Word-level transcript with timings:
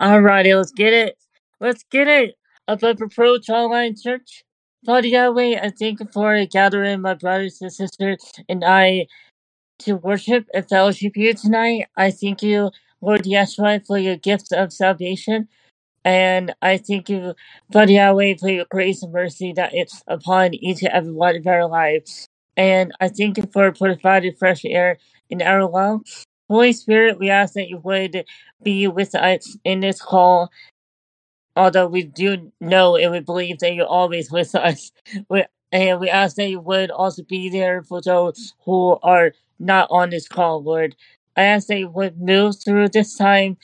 Alrighty, 0.00 0.56
let's 0.56 0.72
get 0.72 0.92
it. 0.92 1.18
Let's 1.60 1.84
get 1.90 2.08
it. 2.08 2.36
Up 2.68 2.82
at 2.84 3.00
Approach 3.00 3.50
Online 3.50 3.96
Church. 3.96 4.44
Father 4.86 5.08
Yahweh, 5.08 5.60
I 5.62 5.70
thank 5.70 6.00
you 6.00 6.08
for 6.12 6.44
gathering 6.46 7.02
my 7.02 7.14
brothers 7.14 7.60
and 7.62 7.72
sisters 7.72 8.18
and 8.48 8.64
I 8.64 9.06
to 9.80 9.94
worship 9.96 10.46
and 10.54 10.68
fellowship 10.68 11.16
you 11.16 11.34
tonight. 11.34 11.86
I 11.96 12.10
thank 12.12 12.42
you, 12.42 12.70
Lord 13.02 13.24
Yeshua, 13.24 13.86
for 13.86 13.98
your 13.98 14.16
gift 14.16 14.52
of 14.52 14.72
salvation. 14.72 15.48
And 16.04 16.54
I 16.62 16.78
thank 16.78 17.10
you, 17.10 17.34
Father 17.72 17.92
Yahweh, 17.92 18.36
for 18.40 18.50
your 18.50 18.66
grace 18.70 19.02
and 19.04 19.12
mercy 19.12 19.54
that 19.54 19.74
is 19.76 20.02
upon 20.08 20.54
each 20.54 20.82
and 20.82 20.92
every 20.92 21.12
one 21.12 21.36
of 21.36 21.46
our 21.46 21.68
lives. 21.68 22.28
And 22.56 22.92
I 23.00 23.08
thank 23.08 23.38
you 23.38 23.44
for 23.52 23.72
providing 23.72 24.34
fresh 24.36 24.64
air 24.66 24.98
in 25.30 25.42
our 25.42 25.68
lungs. 25.68 26.24
Holy 26.48 26.72
Spirit, 26.72 27.18
we 27.18 27.30
ask 27.30 27.54
that 27.54 27.68
you 27.68 27.78
would 27.78 28.24
be 28.62 28.88
with 28.88 29.14
us 29.14 29.56
in 29.64 29.80
this 29.80 30.00
call, 30.00 30.50
although 31.56 31.86
we 31.88 32.04
do 32.04 32.52
know 32.60 32.96
and 32.96 33.12
we 33.12 33.20
believe 33.20 33.58
that 33.60 33.74
you're 33.74 33.86
always 33.86 34.30
with 34.30 34.54
us. 34.54 34.92
We, 35.30 35.44
and 35.72 36.00
we 36.00 36.08
ask 36.10 36.36
that 36.36 36.48
you 36.48 36.60
would 36.60 36.90
also 36.90 37.22
be 37.24 37.50
there 37.50 37.82
for 37.82 38.00
those 38.00 38.54
who 38.64 38.98
are 39.02 39.32
not 39.58 39.88
on 39.90 40.10
this 40.10 40.28
call, 40.28 40.62
Lord. 40.62 40.96
I 41.36 41.44
ask 41.44 41.68
that 41.68 41.78
you 41.78 41.88
would 41.90 42.20
move 42.20 42.56
through 42.64 42.88
this 42.90 43.16
time 43.16 43.58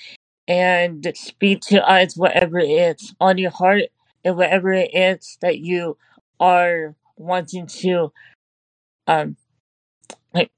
and 0.48 1.10
speak 1.16 1.60
to 1.62 1.88
us 1.88 2.16
whatever 2.16 2.58
it 2.58 2.68
is 2.70 3.14
on 3.20 3.38
your 3.38 3.50
heart 3.50 3.84
and 4.24 4.36
whatever 4.36 4.72
it 4.72 4.90
is 4.94 5.38
that 5.40 5.58
you 5.58 5.96
are 6.40 6.94
wanting 7.16 7.66
to 7.66 8.12
um 9.06 9.36
like 10.34 10.50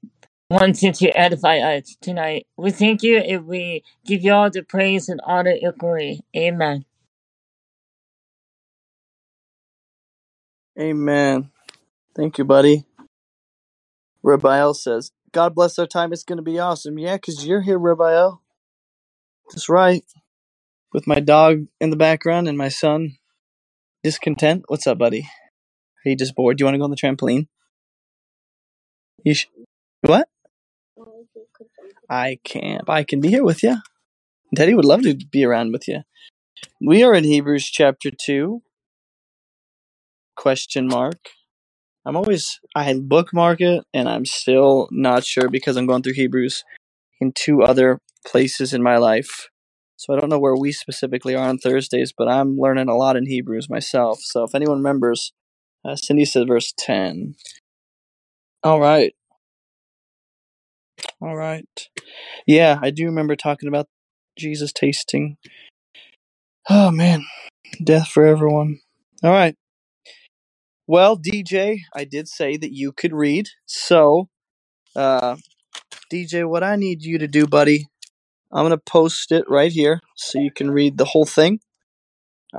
wanting 0.49 0.93
to 0.93 1.09
edify 1.11 1.59
us 1.59 1.97
tonight. 2.01 2.47
We 2.57 2.71
thank 2.71 3.03
you 3.03 3.17
and 3.19 3.47
we 3.47 3.83
give 4.05 4.23
you 4.23 4.33
all 4.33 4.49
the 4.51 4.63
praise 4.63 5.09
and 5.09 5.21
honor 5.25 5.55
and 5.61 5.77
glory. 5.77 6.21
Amen. 6.35 6.85
Amen. 10.79 11.51
Thank 12.15 12.37
you, 12.37 12.45
buddy. 12.45 12.85
Rabiel 14.23 14.75
says, 14.75 15.11
God 15.31 15.55
bless 15.55 15.79
our 15.79 15.87
time. 15.87 16.13
It's 16.13 16.23
going 16.23 16.37
to 16.37 16.43
be 16.43 16.59
awesome. 16.59 16.99
Yeah, 16.99 17.15
because 17.17 17.45
you're 17.47 17.61
here, 17.61 17.79
Rabiel. 17.79 18.41
That's 19.49 19.69
right. 19.69 20.03
With 20.93 21.07
my 21.07 21.19
dog 21.19 21.67
in 21.81 21.89
the 21.91 21.97
background 21.97 22.47
and 22.47 22.57
my 22.57 22.69
son 22.69 23.17
discontent. 24.03 24.65
What's 24.67 24.87
up, 24.87 24.97
buddy? 24.97 25.29
Are 26.05 26.09
you 26.09 26.15
just 26.15 26.35
bored? 26.35 26.57
Do 26.57 26.63
you 26.63 26.65
want 26.65 26.75
to 26.75 26.79
go 26.79 26.85
on 26.85 26.91
the 26.91 26.97
trampoline? 26.97 27.47
You 29.23 29.35
sh- 29.35 29.47
what? 30.01 30.27
I 32.09 32.39
can't. 32.43 32.89
I 32.89 33.03
can 33.03 33.21
be 33.21 33.29
here 33.29 33.43
with 33.43 33.63
you. 33.63 33.77
Daddy 34.53 34.73
would 34.73 34.85
love 34.85 35.03
to 35.03 35.15
be 35.15 35.43
around 35.45 35.71
with 35.71 35.87
you. 35.87 36.01
We 36.81 37.03
are 37.03 37.13
in 37.13 37.23
Hebrews 37.23 37.65
chapter 37.69 38.11
2. 38.11 38.61
Question 40.35 40.87
mark. 40.87 41.29
I'm 42.05 42.15
always 42.15 42.59
I 42.75 42.93
bookmark 42.93 43.61
it 43.61 43.83
and 43.93 44.07
I'm 44.07 44.25
still 44.25 44.87
not 44.91 45.23
sure 45.23 45.49
because 45.49 45.75
I'm 45.75 45.87
going 45.87 46.03
through 46.03 46.13
Hebrews 46.13 46.63
in 47.19 47.31
two 47.33 47.63
other 47.63 47.99
places 48.27 48.73
in 48.73 48.83
my 48.83 48.97
life. 48.97 49.49
So 49.97 50.13
I 50.13 50.19
don't 50.19 50.29
know 50.29 50.39
where 50.39 50.55
we 50.55 50.71
specifically 50.71 51.35
are 51.35 51.47
on 51.47 51.57
Thursdays, 51.57 52.13
but 52.15 52.27
I'm 52.27 52.57
learning 52.57 52.89
a 52.89 52.95
lot 52.95 53.15
in 53.15 53.25
Hebrews 53.25 53.69
myself. 53.69 54.19
So 54.21 54.43
if 54.43 54.53
anyone 54.53 54.77
remembers, 54.77 55.33
uh, 55.83 55.95
Cindy 55.95 56.25
said 56.25 56.47
verse 56.47 56.73
10. 56.77 57.35
All 58.63 58.79
right. 58.79 59.14
All 61.21 61.35
right. 61.35 61.67
Yeah, 62.47 62.79
I 62.81 62.91
do 62.91 63.05
remember 63.05 63.35
talking 63.35 63.69
about 63.69 63.87
Jesus 64.37 64.73
tasting. 64.73 65.37
Oh 66.69 66.91
man, 66.91 67.25
death 67.83 68.07
for 68.07 68.25
everyone. 68.25 68.79
All 69.23 69.31
right. 69.31 69.55
Well, 70.87 71.17
DJ, 71.17 71.79
I 71.95 72.03
did 72.03 72.27
say 72.27 72.57
that 72.57 72.71
you 72.73 72.91
could 72.91 73.13
read. 73.13 73.47
So, 73.65 74.29
uh, 74.95 75.37
DJ, 76.11 76.47
what 76.47 76.63
I 76.63 76.75
need 76.75 77.03
you 77.03 77.17
to 77.17 77.27
do, 77.27 77.47
buddy, 77.47 77.87
I'm 78.51 78.61
going 78.61 78.71
to 78.71 78.77
post 78.77 79.31
it 79.31 79.45
right 79.49 79.71
here 79.71 80.01
so 80.15 80.39
you 80.39 80.51
can 80.51 80.71
read 80.71 80.97
the 80.97 81.05
whole 81.05 81.25
thing. 81.25 81.59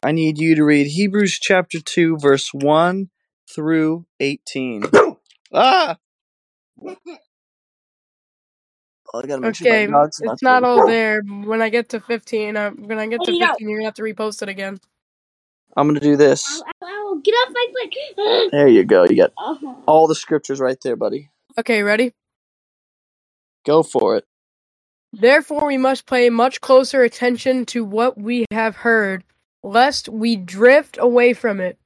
I 0.04 0.12
need 0.12 0.38
you 0.38 0.54
to 0.56 0.64
read 0.64 0.88
Hebrews 0.88 1.38
chapter 1.40 1.80
2, 1.80 2.18
verse 2.18 2.50
1 2.52 3.10
through 3.48 4.06
18. 4.20 4.84
ah! 5.54 5.96
I 9.14 9.22
gotta 9.22 9.40
make 9.40 9.60
Okay, 9.60 9.86
my 9.86 10.00
dog's 10.00 10.20
it's 10.22 10.42
not 10.42 10.64
all 10.64 10.86
there. 10.86 11.22
When 11.22 11.62
I 11.62 11.68
get 11.68 11.88
to 11.90 12.00
15, 12.00 12.56
I'm, 12.56 12.88
when 12.88 12.98
I 12.98 13.06
get 13.06 13.20
to 13.24 13.32
15, 13.32 13.68
you're 13.68 13.78
gonna 13.78 13.86
have 13.86 13.94
to 13.94 14.02
repost 14.02 14.42
it 14.42 14.48
again. 14.48 14.78
I'm 15.76 15.88
gonna 15.88 16.00
do 16.00 16.16
this. 16.16 16.62
Ow, 16.82 16.86
ow, 16.86 17.20
get 17.22 17.32
off 17.32 17.52
my 17.52 17.66
foot. 18.14 18.50
There 18.52 18.68
you 18.68 18.84
go. 18.84 19.04
You 19.04 19.16
got 19.16 19.32
Uh-huh. 19.36 19.74
all 19.86 20.06
the 20.06 20.14
scriptures 20.14 20.60
right 20.60 20.78
there, 20.82 20.96
buddy. 20.96 21.30
Okay, 21.58 21.82
ready? 21.82 22.12
Go 23.64 23.82
for 23.82 24.16
it. 24.16 24.24
Therefore, 25.12 25.66
we 25.66 25.76
must 25.78 26.06
pay 26.06 26.30
much 26.30 26.60
closer 26.60 27.02
attention 27.02 27.64
to 27.66 27.84
what 27.84 28.18
we 28.18 28.44
have 28.50 28.76
heard, 28.76 29.24
lest 29.62 30.08
we 30.08 30.36
drift 30.36 30.98
away 31.00 31.32
from 31.32 31.60
it. 31.60 31.78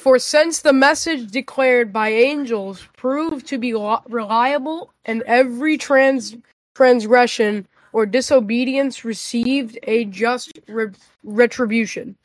For 0.00 0.18
since 0.18 0.60
the 0.60 0.72
message 0.72 1.30
declared 1.30 1.92
by 1.92 2.08
angels 2.08 2.88
proved 2.96 3.46
to 3.48 3.58
be 3.58 3.74
reliable, 4.08 4.94
and 5.04 5.20
every 5.24 5.76
trans- 5.76 6.38
transgression 6.74 7.68
or 7.92 8.06
disobedience 8.06 9.04
received 9.04 9.78
a 9.82 10.06
just 10.06 10.58
re- 10.68 10.92
retribution, 11.22 12.16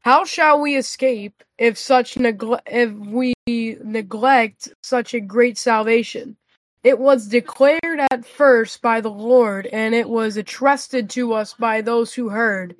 how 0.00 0.26
shall 0.26 0.60
we 0.60 0.76
escape 0.76 1.42
if 1.56 1.78
such 1.78 2.18
negle- 2.18 2.60
if 2.66 2.92
we 2.92 3.32
neglect 3.46 4.68
such 4.82 5.14
a 5.14 5.20
great 5.20 5.56
salvation? 5.56 6.36
It 6.82 6.98
was 6.98 7.26
declared 7.26 8.00
at 8.10 8.26
first 8.26 8.82
by 8.82 9.00
the 9.00 9.10
Lord, 9.10 9.66
and 9.68 9.94
it 9.94 10.10
was 10.10 10.36
entrusted 10.36 11.08
to 11.10 11.32
us 11.32 11.54
by 11.54 11.80
those 11.80 12.12
who 12.12 12.28
heard. 12.28 12.76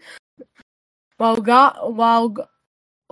While 1.17 1.37
God, 1.37 1.79
while 1.97 2.37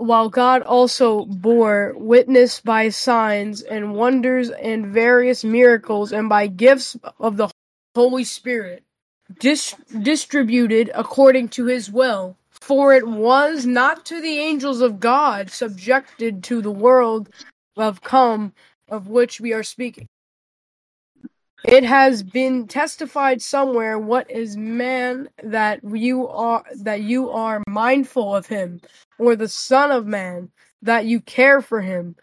while 0.02 0.28
God 0.28 0.62
also 0.62 1.24
bore 1.26 1.94
witness 1.96 2.60
by 2.60 2.88
signs 2.88 3.62
and 3.62 3.94
wonders 3.94 4.50
and 4.50 4.86
various 4.86 5.44
miracles 5.44 6.12
and 6.12 6.28
by 6.28 6.46
gifts 6.48 6.96
of 7.20 7.36
the 7.36 7.48
Holy 7.94 8.24
Spirit, 8.24 8.82
dis- 9.38 9.74
distributed 10.02 10.90
according 10.94 11.48
to 11.50 11.66
his 11.66 11.90
will. 11.90 12.36
For 12.50 12.94
it 12.94 13.06
was 13.06 13.66
not 13.66 14.04
to 14.06 14.20
the 14.20 14.38
angels 14.38 14.80
of 14.80 15.00
God 15.00 15.50
subjected 15.50 16.44
to 16.44 16.62
the 16.62 16.70
world 16.70 17.28
of 17.76 18.02
come 18.02 18.52
of 18.88 19.08
which 19.08 19.40
we 19.40 19.52
are 19.52 19.64
speaking. 19.64 20.06
It 21.64 21.84
has 21.84 22.22
been 22.24 22.66
testified 22.66 23.40
somewhere 23.40 23.98
what 23.98 24.30
is 24.30 24.56
man 24.56 25.28
that 25.44 25.80
you 25.84 26.26
are 26.28 26.64
that 26.74 27.02
you 27.02 27.30
are 27.30 27.62
mindful 27.68 28.34
of 28.34 28.46
him, 28.46 28.80
or 29.18 29.36
the 29.36 29.48
son 29.48 29.92
of 29.92 30.06
man 30.06 30.50
that 30.82 31.04
you 31.04 31.20
care 31.20 31.62
for 31.62 31.80
him. 31.80 32.16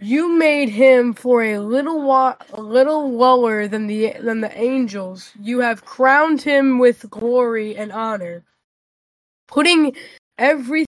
You 0.00 0.28
made 0.38 0.68
him 0.68 1.14
for 1.14 1.42
a 1.42 1.58
little 1.58 2.02
while, 2.02 2.36
a 2.52 2.60
little 2.62 3.10
lower 3.12 3.66
than 3.66 3.88
the 3.88 4.14
than 4.20 4.40
the 4.40 4.56
angels. 4.56 5.32
You 5.40 5.60
have 5.60 5.84
crowned 5.84 6.42
him 6.42 6.78
with 6.78 7.10
glory 7.10 7.76
and 7.76 7.90
honor, 7.90 8.44
putting 9.48 9.96
everything 10.38 10.86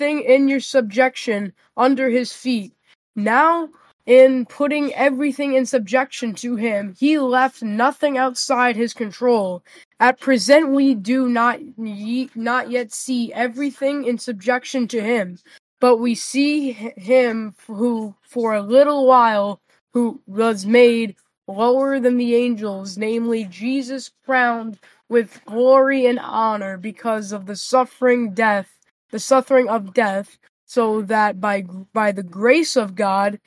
in 0.00 0.48
your 0.48 0.60
subjection 0.60 1.52
under 1.76 2.08
his 2.08 2.32
feet. 2.32 2.72
Now 3.14 3.68
in 4.06 4.46
putting 4.46 4.94
everything 4.94 5.54
in 5.54 5.66
subjection 5.66 6.32
to 6.36 6.54
him, 6.54 6.94
he 6.98 7.18
left 7.18 7.62
nothing 7.62 8.16
outside 8.16 8.76
his 8.76 8.94
control. 8.94 9.62
At 9.98 10.20
present, 10.20 10.70
we 10.70 10.94
do 10.94 11.28
not 11.28 11.60
ye, 11.76 12.30
not 12.36 12.70
yet 12.70 12.92
see 12.92 13.32
everything 13.32 14.04
in 14.04 14.18
subjection 14.18 14.86
to 14.88 15.00
him, 15.02 15.38
but 15.80 15.96
we 15.96 16.14
see 16.14 16.72
him 16.72 17.54
who, 17.66 18.14
for 18.22 18.54
a 18.54 18.62
little 18.62 19.06
while, 19.06 19.60
who 19.92 20.20
was 20.26 20.64
made 20.64 21.16
lower 21.48 21.98
than 21.98 22.16
the 22.16 22.34
angels, 22.34 22.96
namely 22.96 23.44
Jesus, 23.44 24.10
crowned 24.24 24.78
with 25.08 25.40
glory 25.46 26.06
and 26.06 26.18
honor 26.18 26.76
because 26.76 27.32
of 27.32 27.46
the 27.46 27.56
suffering 27.56 28.34
death, 28.34 28.78
the 29.10 29.18
suffering 29.18 29.68
of 29.68 29.94
death, 29.94 30.38
so 30.66 31.02
that 31.02 31.40
by 31.40 31.62
by 31.92 32.10
the 32.12 32.24
grace 32.24 32.76
of 32.76 32.96
God 32.96 33.38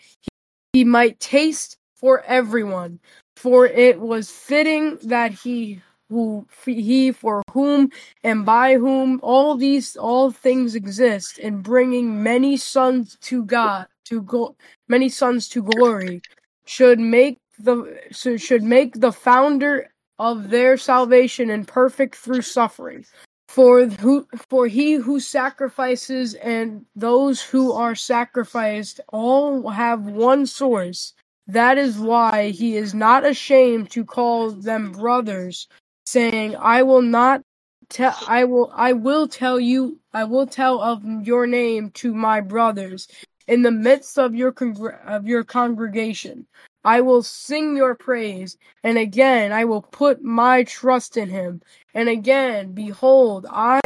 he 0.73 0.83
might 0.83 1.19
taste 1.19 1.77
for 1.95 2.21
everyone. 2.21 2.99
For 3.35 3.65
it 3.65 3.99
was 3.99 4.29
fitting 4.29 4.97
that 5.03 5.31
he 5.31 5.81
who 6.09 6.47
he 6.65 7.11
for 7.11 7.43
whom 7.51 7.91
and 8.23 8.45
by 8.45 8.75
whom 8.75 9.19
all 9.21 9.55
these 9.55 9.95
all 9.95 10.31
things 10.31 10.75
exist, 10.75 11.37
in 11.37 11.61
bringing 11.61 12.23
many 12.23 12.57
sons 12.57 13.17
to 13.21 13.45
God 13.45 13.87
to 14.05 14.21
go 14.23 14.55
many 14.87 15.07
sons 15.07 15.47
to 15.49 15.61
glory, 15.61 16.21
should 16.65 16.99
make 16.99 17.37
the 17.59 17.99
should 18.11 18.63
make 18.63 18.99
the 18.99 19.11
founder 19.11 19.89
of 20.17 20.49
their 20.49 20.77
salvation 20.77 21.49
and 21.49 21.67
perfect 21.67 22.15
through 22.15 22.41
suffering. 22.41 23.05
For 23.49 23.87
who 23.87 24.27
for 24.47 24.67
he 24.67 24.93
who 24.93 25.19
sacrifices 25.19 26.35
and 26.35 26.85
those 26.95 27.41
who 27.41 27.73
are 27.73 27.95
sacrificed 27.95 29.01
all 29.11 29.69
have 29.69 30.03
one 30.05 30.45
source. 30.45 31.13
That 31.47 31.79
is 31.79 31.97
why 31.97 32.49
he 32.51 32.77
is 32.77 32.93
not 32.93 33.25
ashamed 33.25 33.89
to 33.89 34.05
call 34.05 34.51
them 34.51 34.91
brothers, 34.91 35.67
saying, 36.05 36.57
I 36.57 36.83
will 36.83 37.01
not 37.01 37.41
tell 37.89 38.15
I 38.27 38.43
will 38.43 38.71
I 38.75 38.93
will 38.93 39.27
tell 39.27 39.59
you 39.59 39.99
I 40.13 40.25
will 40.25 40.45
tell 40.45 40.79
of 40.79 41.03
your 41.25 41.47
name 41.47 41.89
to 42.01 42.13
my 42.13 42.41
brothers 42.41 43.07
in 43.47 43.63
the 43.63 43.71
midst 43.71 44.19
of 44.19 44.35
your 44.35 44.51
congr- 44.51 45.03
of 45.07 45.27
your 45.27 45.43
congregation. 45.43 46.45
I 46.83 47.01
will 47.01 47.23
sing 47.23 47.75
your 47.75 47.95
praise, 47.95 48.57
and 48.83 48.97
again 48.97 49.51
I 49.51 49.65
will 49.65 49.81
put 49.81 50.23
my 50.23 50.63
trust 50.63 51.17
in 51.17 51.29
him. 51.29 51.61
And 51.93 52.07
again, 52.07 52.71
behold, 52.73 53.45
I 53.49 53.81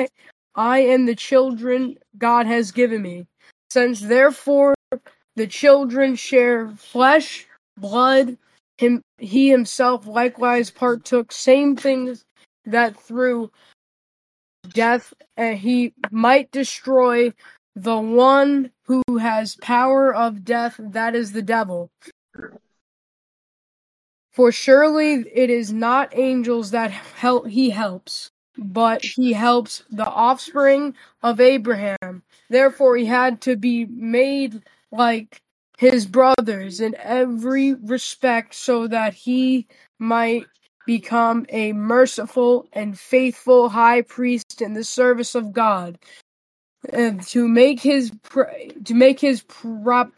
I 0.55 0.79
am 0.79 1.05
the 1.05 1.15
children 1.15 1.97
God 2.17 2.45
has 2.45 2.71
given 2.71 3.01
me. 3.01 3.25
Since 3.71 4.01
therefore 4.01 4.75
the 5.35 5.47
children 5.47 6.15
share 6.15 6.69
flesh, 6.69 7.47
blood, 7.77 8.37
him 8.77 9.01
he 9.17 9.49
himself 9.49 10.05
likewise 10.05 10.69
partook 10.69 11.31
same 11.31 11.75
things 11.75 12.23
that 12.65 12.95
through 12.99 13.51
death 14.69 15.13
he 15.37 15.93
might 16.11 16.51
destroy 16.51 17.33
the 17.75 17.97
one 17.97 18.71
who 18.85 19.01
has 19.19 19.55
power 19.55 20.13
of 20.13 20.45
death, 20.45 20.79
that 20.79 21.15
is 21.15 21.31
the 21.31 21.41
devil. 21.41 21.89
For 24.33 24.51
surely 24.51 25.25
it 25.33 25.49
is 25.49 25.71
not 25.71 26.17
angels 26.17 26.71
that 26.71 26.91
help 26.91 27.47
he 27.47 27.69
helps, 27.69 28.31
but 28.57 29.03
he 29.05 29.33
helps 29.33 29.83
the 29.91 30.07
offspring 30.07 30.95
of 31.21 31.39
Abraham. 31.39 32.23
Therefore 32.49 32.97
he 32.97 33.05
had 33.05 33.41
to 33.41 33.55
be 33.55 33.85
made 33.85 34.63
like 34.91 35.41
his 35.77 36.05
brothers 36.07 36.81
in 36.81 36.95
every 36.95 37.75
respect 37.75 38.55
so 38.55 38.87
that 38.87 39.13
he 39.13 39.67
might 39.99 40.45
become 40.85 41.45
a 41.49 41.73
merciful 41.73 42.67
and 42.73 42.99
faithful 42.99 43.69
high 43.69 44.01
priest 44.01 44.61
in 44.61 44.73
the 44.73 44.83
service 44.83 45.35
of 45.35 45.53
God 45.53 45.97
and 46.91 47.21
to 47.27 47.47
make 47.47 47.79
his 47.79 48.11
to 48.83 48.93
make 48.93 49.19
his 49.19 49.43
prop, 49.43 50.11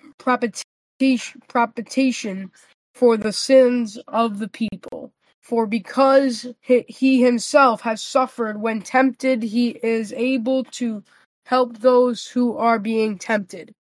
for 2.95 3.17
the 3.17 3.33
sins 3.33 3.99
of 4.07 4.39
the 4.39 4.47
people. 4.47 5.11
For 5.41 5.67
because 5.67 6.47
he, 6.61 7.21
himself 7.21 7.81
has 7.81 8.01
suffered 8.01 8.59
when 8.59 8.81
tempted, 8.81 9.43
he 9.43 9.69
is 9.83 10.11
able 10.13 10.63
to 10.63 11.03
help 11.45 11.77
those 11.77 12.25
who 12.25 12.57
are 12.57 12.79
being 12.79 13.19
tempted. 13.19 13.75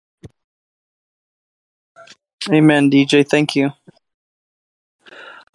Amen, 2.51 2.91
DJ. 2.91 3.29
Thank 3.29 3.55
you. 3.55 3.73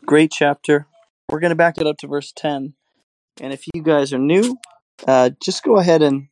Great 0.05 0.31
chapter. 0.31 0.85
We're 1.31 1.39
going 1.39 1.49
to 1.49 1.55
back 1.55 1.79
it 1.79 1.87
up 1.87 1.97
to 1.99 2.07
verse 2.07 2.31
10. 2.35 2.75
And 3.41 3.53
if 3.53 3.65
you 3.73 3.81
guys 3.81 4.13
are 4.13 4.19
new, 4.19 4.57
uh, 5.07 5.31
just 5.41 5.63
go 5.63 5.77
ahead 5.77 6.03
and 6.03 6.27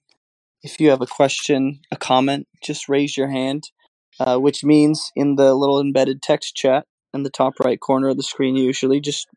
if 0.62 0.80
you 0.80 0.92
have 0.92 1.02
a 1.02 1.08
question, 1.08 1.80
a 1.92 1.98
comment, 1.98 2.48
just 2.62 2.88
raise 2.88 3.18
your 3.18 3.30
hand, 3.30 3.72
uh, 4.20 4.38
which 4.38 4.64
means 4.64 5.12
in 5.16 5.36
the 5.36 5.56
little 5.56 5.82
embedded 5.82 6.22
text 6.22 6.56
chat 6.56 6.86
in 7.14 7.24
the 7.24 7.30
top 7.30 7.54
right 7.64 7.80
corner 7.80 8.10
of 8.10 8.18
the 8.18 8.24
screen, 8.24 8.56
usually 8.56 9.00
just 9.00 9.28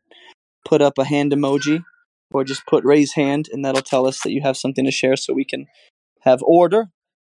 put 0.65 0.81
up 0.81 0.97
a 0.97 1.05
hand 1.05 1.31
emoji 1.31 1.83
or 2.31 2.43
just 2.43 2.65
put 2.65 2.83
raise 2.83 3.13
hand, 3.13 3.47
and 3.51 3.63
that'll 3.63 3.81
tell 3.81 4.07
us 4.07 4.21
that 4.23 4.31
you 4.31 4.41
have 4.41 4.57
something 4.57 4.85
to 4.85 4.91
share 4.91 5.15
so 5.15 5.33
we 5.33 5.45
can 5.45 5.65
have 6.21 6.41
order 6.43 6.87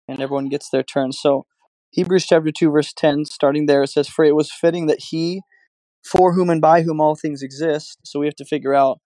and 0.07 0.21
everyone 0.21 0.50
gets 0.50 0.69
their 0.69 0.83
turn. 0.83 1.12
So, 1.12 1.45
Hebrews 1.92 2.25
chapter 2.25 2.51
2, 2.51 2.71
verse 2.71 2.94
10, 2.94 3.25
starting 3.25 3.65
there, 3.65 3.83
it 3.83 3.89
says, 3.89 4.07
For 4.07 4.25
it 4.25 4.36
was 4.36 4.51
fitting 4.51 4.88
that 4.88 5.06
he, 5.09 5.42
for 6.03 6.33
whom 6.33 6.50
and 6.50 6.62
by 6.62 6.83
whom 6.83 7.01
all 7.01 7.15
things 7.15 7.41
exist, 7.41 8.00
so 8.03 8.19
we 8.19 8.25
have 8.25 8.36
to 8.36 8.45
figure 8.45 8.74
out 8.74 9.00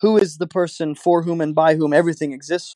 who 0.00 0.16
is 0.16 0.38
the 0.38 0.46
person 0.46 0.94
for 0.94 1.22
whom 1.22 1.40
and 1.40 1.54
by 1.54 1.74
whom 1.74 1.92
everything 1.92 2.32
exists. 2.32 2.74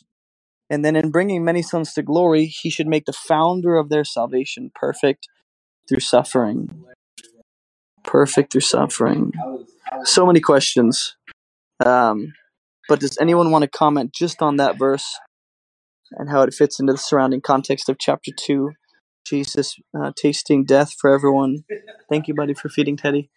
And 0.69 0.85
then 0.85 0.97
in 0.97 1.11
bringing 1.11 1.44
many 1.44 1.62
sons 1.62 1.93
to 1.94 2.03
glory, 2.03 2.47
he 2.47 2.70
should 2.70 2.87
make 2.87 3.05
the 3.05 3.12
founder 3.12 3.76
of 3.76 3.88
their 3.88 4.05
salvation 4.05 4.70
perfect 4.75 5.29
through 5.88 6.00
suffering. 6.00 6.85
Perfect 8.05 8.53
through 8.53 8.63
suffering. 8.63 9.33
So 10.05 10.27
many 10.27 10.41
questions. 10.41 11.17
Um, 11.85 12.33
but 12.89 13.01
does 13.01 13.17
anyone 13.21 13.51
want 13.51 13.63
to 13.63 13.71
comment 13.71 14.13
just 14.13 14.43
on 14.43 14.57
that 14.57 14.79
verse 14.79 15.07
and 16.13 16.29
how 16.29 16.43
it 16.43 16.55
fits 16.55 16.81
into 16.81 16.93
the 16.93 16.99
surrounding 16.99 17.41
context 17.41 17.89
of 17.89 17.99
chapter 17.99 18.31
2? 18.37 18.73
Jesus 19.25 19.77
uh, 19.97 20.13
tasting 20.17 20.65
death 20.65 20.95
for 21.01 21.15
everyone. 21.15 21.65
Thank 22.09 22.29
you, 22.29 22.35
buddy, 22.35 22.55
for 22.55 22.69
feeding 22.69 22.97
Teddy. 22.97 23.31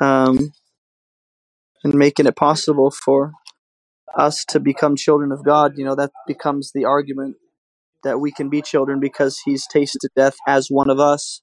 Um, 0.00 0.52
and 1.84 1.94
making 1.94 2.26
it 2.26 2.36
possible 2.36 2.90
for 2.90 3.32
us 4.16 4.44
to 4.46 4.60
become 4.60 4.96
children 4.96 5.32
of 5.32 5.44
God. 5.44 5.74
You 5.76 5.84
know, 5.84 5.94
that 5.94 6.10
becomes 6.26 6.72
the 6.72 6.84
argument 6.84 7.36
that 8.02 8.18
we 8.18 8.32
can 8.32 8.48
be 8.48 8.62
children 8.62 9.00
because 9.00 9.40
he's 9.44 9.66
tasted 9.66 10.10
death 10.16 10.36
as 10.46 10.68
one 10.68 10.90
of 10.90 10.98
us. 10.98 11.42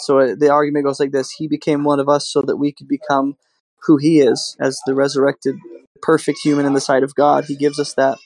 So 0.00 0.20
uh, 0.20 0.34
the 0.38 0.50
argument 0.50 0.86
goes 0.86 1.00
like 1.00 1.12
this 1.12 1.30
He 1.32 1.48
became 1.48 1.84
one 1.84 2.00
of 2.00 2.08
us 2.08 2.28
so 2.30 2.42
that 2.42 2.56
we 2.56 2.72
could 2.72 2.88
become 2.88 3.36
who 3.84 3.96
he 3.96 4.20
is 4.20 4.56
as 4.60 4.80
the 4.86 4.94
resurrected, 4.94 5.56
perfect 6.02 6.38
human 6.42 6.66
in 6.66 6.74
the 6.74 6.80
sight 6.80 7.02
of 7.02 7.14
God. 7.14 7.44
He 7.46 7.56
gives 7.56 7.78
us 7.78 7.94
that 7.94 8.18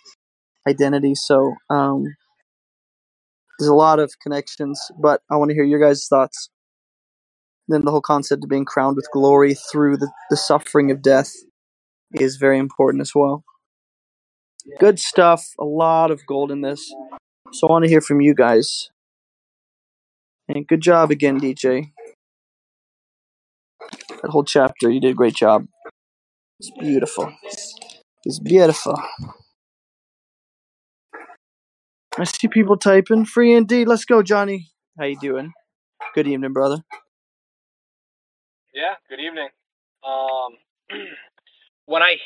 identity. 0.68 1.14
So 1.14 1.54
um, 1.70 2.04
there's 3.58 3.68
a 3.70 3.74
lot 3.74 4.00
of 4.00 4.12
connections, 4.22 4.80
but 5.00 5.22
I 5.30 5.36
want 5.36 5.50
to 5.50 5.54
hear 5.54 5.64
your 5.64 5.80
guys' 5.80 6.06
thoughts. 6.08 6.50
Then 7.68 7.84
the 7.84 7.90
whole 7.92 8.02
concept 8.02 8.44
of 8.44 8.50
being 8.50 8.64
crowned 8.64 8.96
with 8.96 9.08
glory 9.12 9.54
through 9.54 9.98
the, 9.98 10.10
the 10.30 10.36
suffering 10.36 10.90
of 10.90 11.02
death 11.02 11.32
is 12.14 12.36
very 12.36 12.58
important 12.58 13.02
as 13.02 13.12
well. 13.14 13.44
Good 14.80 15.00
stuff. 15.00 15.44
A 15.60 15.64
lot 15.64 16.10
of 16.10 16.26
gold 16.26 16.52
in 16.52 16.62
this. 16.62 16.94
So 17.52 17.68
I 17.68 17.72
want 17.72 17.84
to 17.84 17.90
hear 17.90 18.02
from 18.02 18.20
you 18.20 18.34
guys. 18.34 18.90
And 20.48 20.66
good 20.66 20.80
job 20.80 21.10
again, 21.10 21.40
DJ. 21.40 21.92
That 24.22 24.30
whole 24.30 24.44
chapter, 24.44 24.90
you 24.90 25.00
did 25.00 25.12
a 25.12 25.14
great 25.14 25.34
job. 25.34 25.66
It's 26.60 26.70
beautiful. 26.78 27.32
It's 28.24 28.38
beautiful. 28.38 29.00
I 32.18 32.24
see 32.24 32.48
people 32.48 32.76
typing. 32.76 33.24
Free 33.24 33.54
indeed. 33.54 33.88
Let's 33.88 34.04
go, 34.04 34.22
Johnny. 34.22 34.70
How 34.98 35.06
you 35.06 35.18
doing? 35.18 35.52
Good 36.14 36.28
evening, 36.28 36.52
brother. 36.52 36.82
Yeah, 38.74 38.94
good 39.08 39.20
evening. 39.20 39.48
Um, 40.06 40.58
when 41.86 42.02
I 42.02 42.16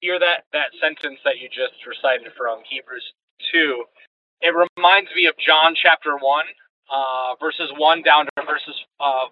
hear 0.00 0.18
that, 0.18 0.44
that 0.52 0.70
sentence 0.80 1.20
that 1.24 1.38
you 1.40 1.48
just 1.48 1.80
recited 1.86 2.32
from 2.36 2.60
Hebrews 2.68 3.04
2, 3.52 3.84
it 4.42 4.52
reminds 4.76 5.10
me 5.14 5.26
of 5.26 5.34
John 5.38 5.74
chapter 5.80 6.16
1, 6.18 6.44
uh, 6.92 7.34
verses 7.40 7.70
1 7.76 8.02
down 8.02 8.26
to 8.26 8.42
verses 8.44 8.74
uh, 9.00 9.26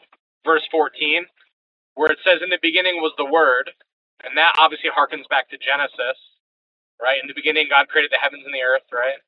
verse 0.45 0.67
14, 0.71 1.27
where 1.95 2.11
it 2.11 2.19
says, 2.25 2.41
In 2.43 2.51
the 2.51 2.63
beginning 2.63 3.01
was 3.01 3.13
the 3.19 3.29
Word, 3.29 3.71
and 4.25 4.37
that 4.37 4.57
obviously 4.59 4.91
harkens 4.91 5.29
back 5.29 5.51
to 5.51 5.59
Genesis, 5.59 6.19
right? 7.01 7.21
In 7.21 7.29
the 7.29 7.37
beginning, 7.37 7.67
God 7.69 7.89
created 7.89 8.13
the 8.13 8.23
heavens 8.23 8.45
and 8.45 8.55
the 8.55 8.63
earth, 8.65 8.87
right? 8.93 9.21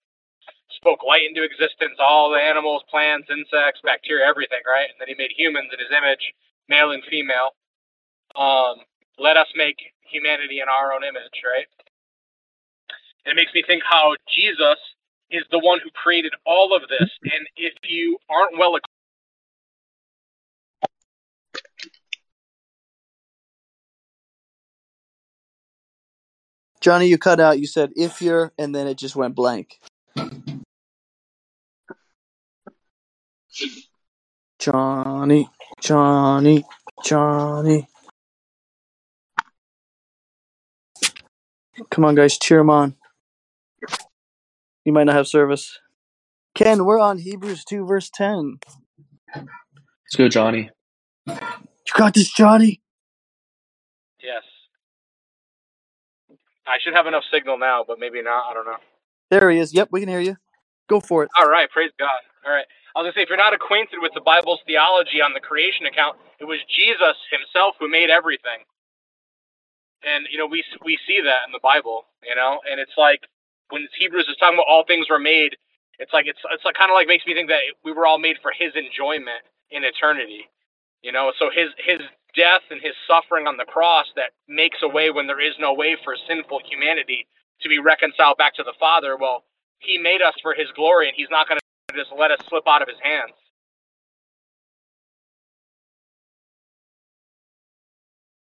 Spoke 0.76 1.04
light 1.04 1.28
into 1.28 1.45
existence, 1.45 2.00
all 2.00 2.31
the 2.31 2.40
animals, 2.40 2.83
plants, 2.90 3.28
insects, 3.31 3.81
bacteria, 3.85 4.26
everything, 4.26 4.64
right? 4.66 4.88
And 4.90 4.99
then 4.99 5.09
He 5.09 5.16
made 5.16 5.33
humans 5.37 5.71
in 5.73 5.78
His 5.78 5.93
image, 5.93 6.23
male 6.69 6.90
and 6.90 7.02
female. 7.09 7.54
Um, 8.35 8.83
let 9.19 9.37
us 9.37 9.49
make 9.54 9.78
humanity 10.02 10.61
in 10.61 10.69
our 10.69 10.93
own 10.93 11.04
image, 11.04 11.45
right? 11.45 11.69
It 13.25 13.37
makes 13.37 13.54
me 13.54 13.62
think 13.66 13.83
how 13.88 14.16
Jesus 14.28 14.76
is 15.35 15.45
the 15.50 15.59
one 15.59 15.81
who 15.83 15.91
created 15.91 16.33
all 16.47 16.75
of 16.75 16.83
this. 16.88 17.11
And 17.23 17.47
if 17.57 17.75
you 17.83 18.19
aren't 18.31 18.59
well 18.59 18.76
Johnny, 26.81 27.09
you 27.09 27.17
cut 27.17 27.41
out. 27.41 27.59
You 27.59 27.67
said 27.67 27.93
if 27.97 28.21
you're, 28.21 28.53
and 28.59 28.75
then 28.75 28.87
it 28.87 28.99
just 28.99 29.17
went 29.17 29.35
blank. 29.35 29.81
Johnny, 34.59 35.49
Johnny, 35.81 36.64
Johnny. 37.03 37.88
Come 41.91 42.05
on, 42.05 42.14
guys, 42.14 42.38
cheer 42.38 42.61
him 42.61 42.69
on. 42.69 42.97
You 44.85 44.93
might 44.93 45.05
not 45.05 45.17
have 45.17 45.26
service. 45.26 45.79
Ken, 46.55 46.85
we're 46.85 47.00
on 47.00 47.19
Hebrews 47.19 47.64
2, 47.64 47.87
verse 47.87 48.11
10. 48.12 48.59
Let's 49.35 50.17
go, 50.17 50.29
Johnny. 50.29 50.71
You 51.26 51.93
got 51.97 52.14
this, 52.14 52.31
Johnny? 52.31 52.81
Yes. 54.23 54.43
I 56.67 56.79
should 56.83 56.95
have 56.95 57.07
enough 57.07 57.25
signal 57.33 57.59
now, 57.59 57.85
but 57.87 57.99
maybe 57.99 58.23
not. 58.23 58.50
I 58.50 58.55
don't 58.55 58.67
know. 58.67 58.76
There 59.31 59.50
he 59.50 59.59
is. 59.59 59.75
Yep, 59.75 59.88
we 59.91 60.00
can 60.00 60.09
hear 60.09 60.21
you. 60.21 60.37
Go 60.88 61.00
for 61.00 61.25
it. 61.25 61.31
All 61.38 61.49
right, 61.49 61.69
praise 61.71 61.91
God. 61.99 62.09
All 62.47 62.53
right. 62.53 62.67
I 62.95 63.00
was 63.00 63.07
gonna 63.07 63.14
say, 63.14 63.23
if 63.23 63.29
you're 63.29 63.41
not 63.41 63.55
acquainted 63.55 63.99
with 64.00 64.12
the 64.14 64.21
Bible's 64.21 64.61
theology 64.67 65.21
on 65.21 65.35
the 65.35 65.41
creation 65.41 65.87
account, 65.87 66.17
it 66.38 66.45
was 66.45 66.61
Jesus 66.71 67.17
himself 67.33 67.75
who 67.81 67.88
made 67.88 68.09
everything. 68.09 68.62
And 70.05 70.29
you 70.31 70.38
know, 70.38 70.47
we 70.47 70.62
we 70.85 70.99
see 71.09 71.21
that 71.25 71.49
in 71.49 71.53
the 71.53 71.62
Bible, 71.62 72.05
you 72.23 72.37
know, 72.37 72.61
and 72.71 72.79
it's 72.79 72.95
like 72.97 73.21
when 73.71 73.87
Hebrews 73.99 74.26
is 74.28 74.37
talking 74.37 74.56
about 74.56 74.66
all 74.68 74.85
things 74.85 75.09
were 75.09 75.18
made, 75.18 75.56
it's 75.99 76.12
like 76.12 76.26
it's 76.26 76.40
it's 76.52 76.64
like 76.64 76.75
kind 76.75 76.90
of 76.90 76.94
like 76.94 77.06
makes 77.06 77.26
me 77.26 77.35
think 77.35 77.49
that 77.49 77.62
we 77.85 77.92
were 77.92 78.06
all 78.06 78.18
made 78.18 78.37
for 78.42 78.52
His 78.52 78.73
enjoyment 78.75 79.44
in 79.71 79.85
eternity, 79.85 80.49
you 81.02 81.12
know. 81.12 81.33
So 81.38 81.50
His 81.54 81.71
His 81.78 82.00
death 82.35 82.62
and 82.71 82.80
His 82.83 82.94
suffering 83.06 83.47
on 83.47 83.56
the 83.56 83.64
cross 83.64 84.06
that 84.16 84.35
makes 84.49 84.78
a 84.83 84.88
way 84.88 85.11
when 85.11 85.26
there 85.26 85.40
is 85.40 85.54
no 85.59 85.73
way 85.73 85.97
for 86.04 86.16
sinful 86.28 86.61
humanity 86.68 87.26
to 87.62 87.68
be 87.68 87.78
reconciled 87.78 88.37
back 88.38 88.54
to 88.56 88.62
the 88.62 88.75
Father. 88.78 89.16
Well, 89.16 89.44
He 89.78 89.99
made 89.99 90.23
us 90.23 90.35
for 90.42 90.54
His 90.54 90.68
glory, 90.75 91.09
and 91.09 91.16
He's 91.16 91.30
not 91.30 91.49
going 91.49 91.59
to 91.59 91.94
just 91.94 92.11
let 92.18 92.30
us 92.30 92.40
slip 92.49 92.66
out 92.66 92.83
of 92.83 92.88
His 92.88 92.99
hands. 93.02 93.33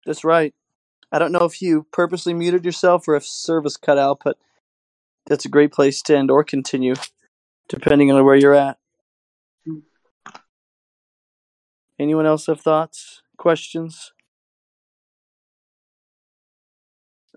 That's 0.05 0.23
right. 0.23 0.53
I 1.11 1.19
don't 1.19 1.31
know 1.31 1.45
if 1.45 1.61
you 1.61 1.87
purposely 1.91 2.33
muted 2.33 2.63
yourself 2.65 3.07
or 3.07 3.15
if 3.15 3.25
service 3.25 3.77
cut 3.77 3.97
out, 3.97 4.21
but 4.23 4.37
that's 5.25 5.45
a 5.45 5.49
great 5.49 5.71
place 5.71 6.01
to 6.03 6.17
end 6.17 6.31
or 6.31 6.43
continue, 6.43 6.95
depending 7.69 8.11
on 8.11 8.23
where 8.23 8.35
you're 8.35 8.53
at. 8.53 8.77
Anyone 11.97 12.25
else 12.25 12.47
have 12.47 12.61
thoughts, 12.61 13.21
questions? 13.37 14.11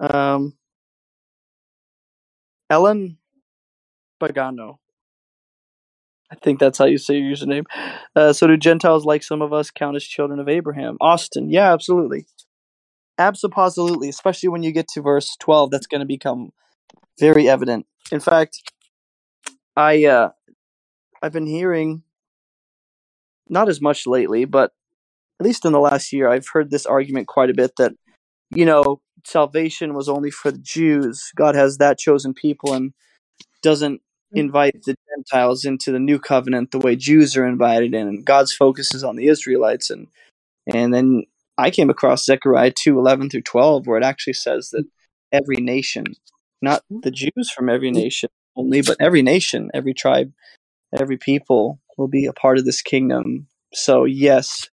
Um, 0.00 0.57
Ellen 2.71 3.18
Pagano. 4.21 4.78
I 6.30 6.35
think 6.35 6.61
that's 6.61 6.76
how 6.76 6.85
you 6.85 6.99
say 6.99 7.16
your 7.16 7.35
username. 7.35 7.64
Uh, 8.14 8.33
so, 8.33 8.47
do 8.47 8.57
Gentiles 8.57 9.07
like 9.07 9.23
some 9.23 9.40
of 9.40 9.52
us 9.52 9.71
count 9.71 9.97
as 9.97 10.04
children 10.04 10.40
of 10.40 10.49
Abraham? 10.49 10.99
Austin, 11.00 11.50
yeah, 11.50 11.73
absolutely. 11.73 12.26
Absolutely, 13.16 14.09
especially 14.09 14.49
when 14.49 14.62
you 14.62 14.71
get 14.71 14.88
to 14.88 15.00
verse 15.00 15.37
12, 15.40 15.71
that's 15.71 15.87
going 15.87 16.00
to 16.00 16.07
become 16.07 16.50
very 17.18 17.48
evident. 17.48 17.87
In 18.10 18.20
fact, 18.20 18.62
I 19.76 20.04
uh, 20.04 20.30
I've 21.22 21.32
been 21.32 21.46
hearing 21.46 22.02
not 23.48 23.68
as 23.68 23.80
much 23.80 24.06
lately, 24.06 24.44
but 24.44 24.72
at 25.40 25.46
least 25.46 25.64
in 25.64 25.72
the 25.72 25.80
last 25.80 26.12
year, 26.12 26.28
I've 26.28 26.48
heard 26.48 26.70
this 26.70 26.87
argument 26.87 27.28
quite 27.28 27.50
a 27.50 27.54
bit 27.54 27.76
that 27.76 27.92
you 28.50 28.64
know 28.64 29.00
salvation 29.25 29.94
was 29.94 30.08
only 30.08 30.30
for 30.30 30.50
the 30.50 30.58
Jews. 30.58 31.30
God 31.37 31.54
has 31.54 31.78
that 31.78 31.98
chosen 31.98 32.34
people 32.34 32.72
and 32.75 32.92
doesn't 33.62 34.00
invite 34.32 34.82
the 34.84 34.94
Gentiles 35.08 35.64
into 35.64 35.90
the 35.90 35.98
new 35.98 36.18
covenant 36.18 36.70
the 36.70 36.78
way 36.78 36.96
Jews 36.96 37.37
are 37.37 37.46
invited 37.46 37.94
in. 37.94 38.08
And 38.08 38.25
God's 38.25 38.52
focus 38.52 38.94
is 38.94 39.04
on 39.04 39.16
the 39.16 39.28
Israelites 39.28 39.90
and 39.90 40.08
and 40.66 40.92
then 40.92 41.25
I 41.56 41.70
came 41.70 41.90
across 41.90 42.25
Zechariah 42.25 42.72
two 42.76 42.98
eleven 42.98 43.30
through 43.30 43.42
twelve 43.42 43.87
where 43.87 43.98
it 43.98 44.04
actually 44.04 44.34
says 44.34 44.70
that 44.70 44.84
every 45.32 45.56
nation, 45.56 46.04
not 46.60 46.82
the 46.90 47.10
Jews 47.10 47.50
from 47.50 47.68
every 47.68 47.90
nation 47.90 48.30
only, 48.56 48.82
but 48.82 48.96
every 49.00 49.22
nation, 49.22 49.70
every 49.74 49.94
tribe, 49.94 50.32
every 50.98 51.16
people 51.16 51.80
will 51.96 52.08
be 52.08 52.26
a 52.26 52.32
part 52.32 52.58
of 52.58 52.64
this 52.64 52.82
kingdom. 52.82 53.46
So 53.72 54.04
yes, 54.04 54.68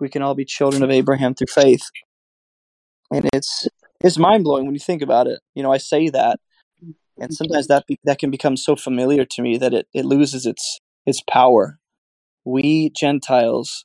we 0.00 0.08
can 0.08 0.22
all 0.22 0.34
be 0.34 0.44
children 0.44 0.82
of 0.82 0.90
Abraham 0.90 1.34
through 1.34 1.48
faith. 1.52 1.84
And 3.12 3.28
it's 3.32 3.68
it's 4.00 4.18
mind 4.18 4.44
blowing 4.44 4.66
when 4.66 4.74
you 4.74 4.80
think 4.80 5.02
about 5.02 5.26
it. 5.26 5.40
You 5.54 5.62
know, 5.62 5.72
I 5.72 5.78
say 5.78 6.08
that 6.10 6.38
and 7.18 7.30
mm-hmm. 7.30 7.32
sometimes 7.32 7.68
that 7.68 7.86
be, 7.86 7.98
that 8.04 8.18
can 8.18 8.30
become 8.30 8.56
so 8.56 8.76
familiar 8.76 9.24
to 9.24 9.42
me 9.42 9.56
that 9.58 9.74
it, 9.74 9.86
it 9.92 10.04
loses 10.04 10.46
its 10.46 10.80
its 11.06 11.22
power. 11.28 11.78
We 12.44 12.90
Gentiles, 12.90 13.84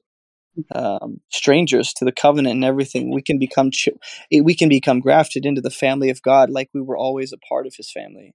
um, 0.73 1.21
strangers 1.29 1.93
to 1.93 2.05
the 2.05 2.11
covenant 2.11 2.55
and 2.55 2.65
everything, 2.65 3.13
we 3.13 3.21
can 3.21 3.39
become 3.39 3.71
ch- 3.71 3.89
we 4.31 4.55
can 4.55 4.69
become 4.69 4.99
grafted 4.99 5.45
into 5.45 5.61
the 5.61 5.69
family 5.69 6.09
of 6.09 6.21
God 6.21 6.49
like 6.49 6.69
we 6.73 6.81
were 6.81 6.97
always 6.97 7.33
a 7.33 7.37
part 7.37 7.67
of 7.67 7.75
His 7.75 7.91
family. 7.91 8.33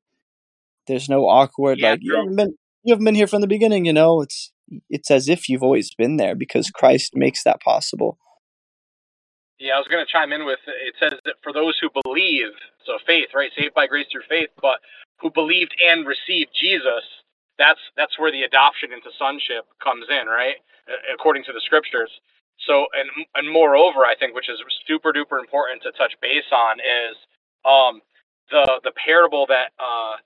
There's 0.86 1.08
no 1.08 1.26
awkward 1.28 1.78
Yeah, 1.78 1.92
like 1.92 2.00
you 2.02 2.14
haven't, 2.14 2.36
been 2.36 2.54
you 2.82 2.92
haven't 2.92 3.04
been 3.04 3.14
here 3.14 3.26
from 3.26 3.40
the 3.40 3.46
beginning. 3.46 3.84
You 3.84 3.92
know, 3.92 4.20
it's 4.20 4.52
it's 4.88 5.10
as 5.10 5.28
if 5.28 5.48
you've 5.48 5.62
always 5.62 5.94
been 5.94 6.16
there 6.16 6.34
because 6.34 6.70
Christ 6.70 7.12
makes 7.14 7.42
that 7.44 7.60
possible. 7.60 8.18
Yeah, 9.58 9.76
I 9.76 9.78
was 9.78 9.88
going 9.88 10.04
to 10.04 10.10
chime 10.10 10.32
in 10.32 10.44
with 10.44 10.58
it 10.66 10.94
says 11.00 11.18
that 11.24 11.36
for 11.42 11.52
those 11.52 11.78
who 11.80 11.88
believe, 12.02 12.50
so 12.84 12.98
faith, 13.06 13.28
right, 13.34 13.50
saved 13.56 13.74
by 13.74 13.86
grace 13.86 14.06
through 14.10 14.26
faith, 14.28 14.50
but 14.60 14.80
who 15.20 15.30
believed 15.30 15.74
and 15.88 16.06
received 16.06 16.50
Jesus, 16.52 17.04
that's 17.58 17.80
that's 17.96 18.18
where 18.18 18.32
the 18.32 18.42
adoption 18.42 18.92
into 18.92 19.10
sonship 19.18 19.66
comes 19.82 20.06
in, 20.10 20.26
right? 20.26 20.56
According 21.14 21.44
to 21.44 21.52
the 21.52 21.60
scriptures. 21.64 22.10
So 22.66 22.86
and 22.94 23.08
and 23.36 23.50
moreover, 23.50 24.04
I 24.06 24.14
think 24.18 24.34
which 24.34 24.48
is 24.48 24.58
super 24.86 25.12
duper 25.12 25.40
important 25.40 25.82
to 25.82 25.92
touch 25.92 26.14
base 26.22 26.48
on 26.52 26.80
is 26.80 27.16
um 27.64 28.00
the 28.50 28.80
the 28.84 28.92
parable 28.92 29.46
that 29.48 29.72
uh 29.78 30.16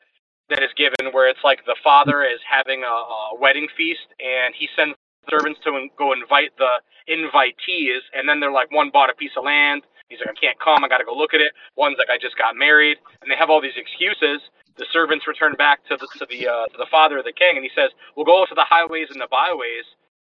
that 0.50 0.62
is 0.62 0.70
given 0.76 1.12
where 1.12 1.28
it's 1.28 1.44
like 1.44 1.64
the 1.66 1.76
father 1.84 2.22
is 2.24 2.40
having 2.48 2.82
a, 2.84 2.86
a 3.34 3.38
wedding 3.40 3.68
feast 3.76 4.08
and 4.20 4.54
he 4.56 4.68
sends 4.76 4.96
servants 5.30 5.60
to 5.64 5.76
in- 5.76 5.90
go 5.98 6.12
invite 6.12 6.52
the 6.58 6.80
invitees 7.08 8.00
and 8.14 8.28
then 8.28 8.40
they're 8.40 8.52
like 8.52 8.70
one 8.72 8.90
bought 8.92 9.10
a 9.10 9.14
piece 9.14 9.32
of 9.36 9.44
land. 9.44 9.82
He's 10.08 10.20
like 10.20 10.30
i 10.30 10.40
can't 10.40 10.58
come. 10.60 10.84
I 10.84 10.88
gotta 10.88 11.04
go 11.04 11.14
look 11.16 11.34
at 11.34 11.40
it. 11.40 11.52
One's 11.76 11.96
like 11.98 12.10
i 12.10 12.18
just 12.18 12.36
got 12.38 12.56
married. 12.56 12.98
And 13.22 13.30
they 13.30 13.36
have 13.36 13.50
all 13.50 13.60
these 13.60 13.76
excuses 13.76 14.40
the 14.78 14.86
servants 14.92 15.26
return 15.26 15.54
back 15.54 15.84
to 15.88 15.96
the 15.96 16.08
to 16.18 16.26
the 16.30 16.48
uh, 16.48 16.66
to 16.66 16.78
the 16.78 16.86
father 16.90 17.18
of 17.18 17.24
the 17.24 17.32
king 17.32 17.56
and 17.56 17.64
he 17.64 17.70
says 17.74 17.90
we'll 18.16 18.26
go 18.26 18.44
to 18.48 18.54
the 18.54 18.64
highways 18.64 19.08
and 19.10 19.20
the 19.20 19.28
byways 19.30 19.84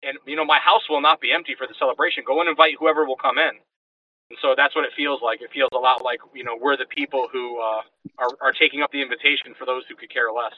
and 0.03 0.17
you 0.25 0.35
know 0.35 0.45
my 0.45 0.59
house 0.59 0.87
will 0.89 1.01
not 1.01 1.19
be 1.19 1.31
empty 1.31 1.55
for 1.57 1.67
the 1.67 1.75
celebration 1.77 2.23
go 2.25 2.39
and 2.39 2.49
invite 2.49 2.75
whoever 2.79 3.05
will 3.05 3.17
come 3.17 3.37
in 3.37 3.57
and 4.29 4.39
so 4.41 4.53
that's 4.55 4.75
what 4.75 4.85
it 4.85 4.91
feels 4.95 5.21
like 5.21 5.41
it 5.41 5.51
feels 5.51 5.69
a 5.73 5.77
lot 5.77 6.03
like 6.03 6.19
you 6.33 6.43
know 6.43 6.57
we're 6.59 6.77
the 6.77 6.85
people 6.85 7.27
who 7.31 7.59
uh 7.59 7.81
are, 8.17 8.29
are 8.41 8.53
taking 8.53 8.81
up 8.81 8.91
the 8.91 9.01
invitation 9.01 9.53
for 9.57 9.65
those 9.65 9.83
who 9.89 9.95
could 9.95 10.09
care 10.13 10.31
less 10.31 10.55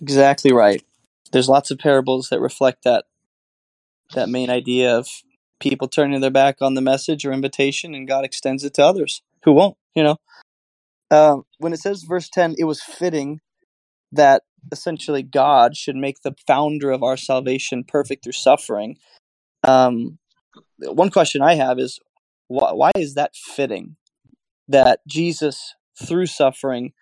Exactly 0.00 0.52
right. 0.52 0.82
There's 1.32 1.48
lots 1.48 1.70
of 1.70 1.78
parables 1.78 2.28
that 2.28 2.40
reflect 2.40 2.84
that 2.84 3.04
that 4.14 4.28
main 4.28 4.50
idea 4.50 4.96
of 4.96 5.08
people 5.60 5.88
turning 5.88 6.20
their 6.20 6.30
back 6.30 6.60
on 6.60 6.74
the 6.74 6.80
message 6.80 7.24
or 7.24 7.32
invitation, 7.32 7.94
and 7.94 8.06
God 8.06 8.24
extends 8.24 8.64
it 8.64 8.74
to 8.74 8.84
others 8.84 9.22
who 9.44 9.52
won't. 9.52 9.76
You 9.94 10.02
know, 10.02 10.16
uh, 11.14 11.36
when 11.62 11.72
it 11.72 11.80
says 11.80 12.02
verse 12.14 12.28
ten, 12.28 12.54
it 12.58 12.64
was 12.64 12.82
fitting 12.82 13.40
that 14.12 14.42
essentially 14.72 15.22
God 15.22 15.76
should 15.76 15.96
make 15.96 16.18
the 16.22 16.34
founder 16.46 16.90
of 16.90 17.02
our 17.02 17.16
salvation 17.16 17.84
perfect 17.84 18.24
through 18.24 18.32
suffering. 18.48 18.96
Um, 19.66 20.18
one 20.78 21.10
question 21.10 21.42
I 21.42 21.54
have 21.54 21.78
is 21.78 21.98
why, 22.48 22.72
why 22.72 22.90
is 22.96 23.14
that 23.14 23.32
fitting 23.34 23.96
that 24.68 25.00
Jesus 25.06 25.74
through 26.06 26.26
suffering 26.26 26.92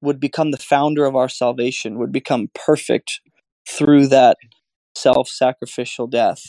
would 0.00 0.20
become 0.20 0.50
the 0.50 0.66
founder 0.74 1.04
of 1.06 1.16
our 1.16 1.28
salvation, 1.28 1.98
would 1.98 2.12
become 2.12 2.50
perfect 2.54 3.20
through 3.68 4.06
that 4.08 4.36
self-sacrificial 4.94 6.06
death. 6.06 6.42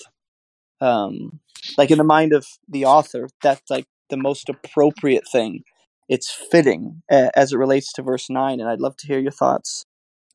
Um, 0.81 1.39
like 1.77 1.91
in 1.91 1.97
the 1.97 2.03
mind 2.03 2.33
of 2.33 2.45
the 2.67 2.85
author, 2.85 3.29
that's 3.41 3.69
like 3.69 3.87
the 4.09 4.17
most 4.17 4.49
appropriate 4.49 5.23
thing. 5.31 5.63
It's 6.07 6.31
fitting 6.31 7.01
uh, 7.11 7.29
as 7.35 7.51
it 7.51 7.57
relates 7.57 7.91
to 7.93 8.03
verse 8.03 8.29
nine, 8.29 8.59
and 8.59 8.69
I'd 8.69 8.81
love 8.81 8.95
to 8.97 9.07
hear 9.07 9.19
your 9.19 9.31
thoughts. 9.31 9.85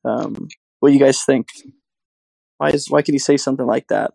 Um, 0.05 0.49
what 0.81 0.93
you 0.93 0.99
guys 0.99 1.23
think? 1.25 1.49
Why 2.59 2.71
is 2.71 2.91
why 2.91 3.03
could 3.03 3.15
he 3.15 3.19
say 3.19 3.37
something 3.37 3.67
like 3.67 3.87
that? 3.89 4.13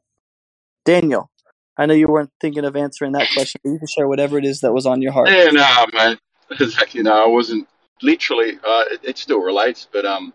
Daniel, 0.84 1.32
I 1.78 1.86
know 1.86 1.94
you 1.94 2.08
weren't 2.08 2.32
thinking 2.40 2.66
of 2.66 2.76
answering 2.76 3.14
that 3.14 3.30
question, 3.34 3.60
but 3.64 3.72
you 3.72 3.80
can 3.80 3.88
share 3.88 4.08
whatever 4.08 4.38
it 4.38 4.46
is 4.46 4.62
that 4.62 4.74
was 4.74 4.86
on 4.86 5.02
your 5.02 5.12
heart. 5.12 5.30
Yeah, 5.30 5.50
no, 5.52 5.86
man. 5.94 6.18
Exactly. 6.60 7.02
No, 7.02 7.26
I 7.26 7.28
wasn't 7.28 7.68
literally. 8.04 8.60
Uh, 8.64 8.84
it, 8.92 9.00
it 9.02 9.18
still 9.18 9.42
relates, 9.42 9.88
but 9.92 10.06
um, 10.06 10.32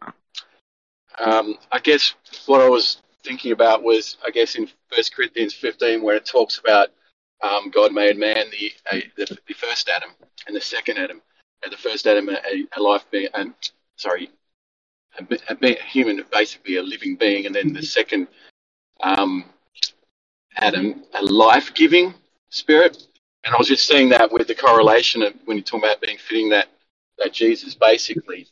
um, 1.20 1.54
I 1.70 1.78
guess 1.78 2.14
what 2.46 2.60
I 2.60 2.68
was 2.68 3.00
thinking 3.22 3.52
about 3.52 3.84
was, 3.84 4.16
I 4.26 4.30
guess, 4.30 4.56
in 4.56 4.68
First 4.92 5.14
Corinthians 5.14 5.54
15, 5.54 6.02
where 6.02 6.16
it 6.16 6.24
talks 6.24 6.58
about 6.58 6.88
um, 7.42 7.70
God 7.70 7.92
made 7.92 8.18
man 8.18 8.46
the, 8.50 8.72
a, 8.92 9.04
the 9.16 9.38
the 9.48 9.54
first 9.54 9.88
Adam 9.88 10.10
and 10.46 10.54
the 10.54 10.60
second 10.60 10.98
Adam, 10.98 11.22
and 11.62 11.72
the 11.72 11.76
first 11.76 12.06
Adam 12.06 12.28
a, 12.28 12.66
a 12.76 12.80
life 12.82 13.04
being, 13.10 13.28
sorry, 13.96 14.30
a, 15.18 15.24
be- 15.24 15.38
a, 15.48 15.82
human, 15.84 16.24
basically 16.30 16.76
a 16.76 16.82
living 16.82 17.16
being, 17.16 17.46
and 17.46 17.54
then 17.54 17.72
the 17.72 17.82
second 17.82 18.28
um, 19.02 19.44
Adam, 20.56 21.04
a 21.14 21.24
life-giving 21.24 22.14
spirit. 22.50 23.06
And 23.44 23.54
I 23.54 23.58
was 23.58 23.68
just 23.68 23.86
seeing 23.86 24.10
that 24.10 24.30
with 24.30 24.48
the 24.48 24.54
correlation 24.54 25.22
of 25.22 25.34
when 25.46 25.56
you're 25.56 25.64
talking 25.64 25.88
about 25.88 26.00
being 26.00 26.18
fitting 26.18 26.50
that 26.50 26.68
that 27.18 27.32
Jesus 27.32 27.74
basically 27.74 28.46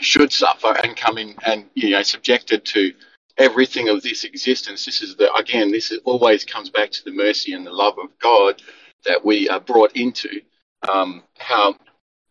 should 0.00 0.32
suffer 0.32 0.76
and 0.82 0.96
come 0.96 1.18
in 1.18 1.36
and 1.46 1.66
you 1.74 1.90
know 1.90 2.02
subjected 2.02 2.64
to 2.64 2.92
everything 3.36 3.88
of 3.88 4.02
this 4.02 4.24
existence. 4.24 4.84
This 4.84 5.02
is 5.02 5.16
the 5.16 5.32
again, 5.34 5.70
this 5.70 5.90
is, 5.90 6.00
always 6.04 6.44
comes 6.44 6.70
back 6.70 6.90
to 6.92 7.04
the 7.04 7.12
mercy 7.12 7.52
and 7.52 7.66
the 7.66 7.72
love 7.72 7.98
of 7.98 8.16
God 8.18 8.62
that 9.04 9.24
we 9.24 9.48
are 9.48 9.60
brought 9.60 9.96
into 9.96 10.40
um, 10.88 11.22
how 11.38 11.76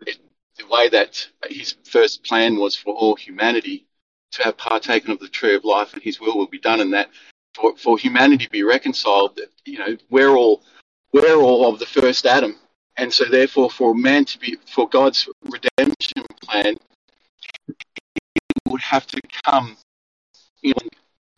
it, 0.05 0.17
the 0.57 0.67
way 0.67 0.89
that 0.89 1.27
his 1.50 1.75
first 1.83 2.24
plan 2.24 2.57
was 2.57 2.75
for 2.75 2.93
all 2.93 3.15
humanity 3.15 3.86
to 4.31 4.43
have 4.43 4.57
partaken 4.57 5.12
of 5.12 5.19
the 5.19 5.27
tree 5.27 5.55
of 5.55 5.63
life 5.63 5.93
and 5.93 6.01
his 6.01 6.19
will 6.19 6.38
will 6.38 6.48
be 6.48 6.60
done 6.60 6.79
and 6.79 6.93
that 6.93 7.10
for, 7.53 7.75
for 7.77 7.98
humanity 7.98 8.45
to 8.45 8.51
be 8.51 8.63
reconciled 8.63 9.36
that 9.36 9.50
you 9.65 9.77
know 9.77 9.95
we're 10.10 10.36
all 10.36 10.63
we're 11.13 11.36
all 11.36 11.72
of 11.72 11.79
the 11.79 11.86
first 11.86 12.25
Adam 12.25 12.55
and 12.98 13.13
so 13.13 13.25
therefore 13.25 13.69
for 13.69 13.93
man 13.93 14.25
to 14.25 14.39
be 14.39 14.57
for 14.67 14.89
God's 14.89 15.29
redemption 15.43 16.24
plan 16.41 16.75
would 18.67 18.81
have 18.81 19.05
to 19.07 19.22
come 19.43 19.77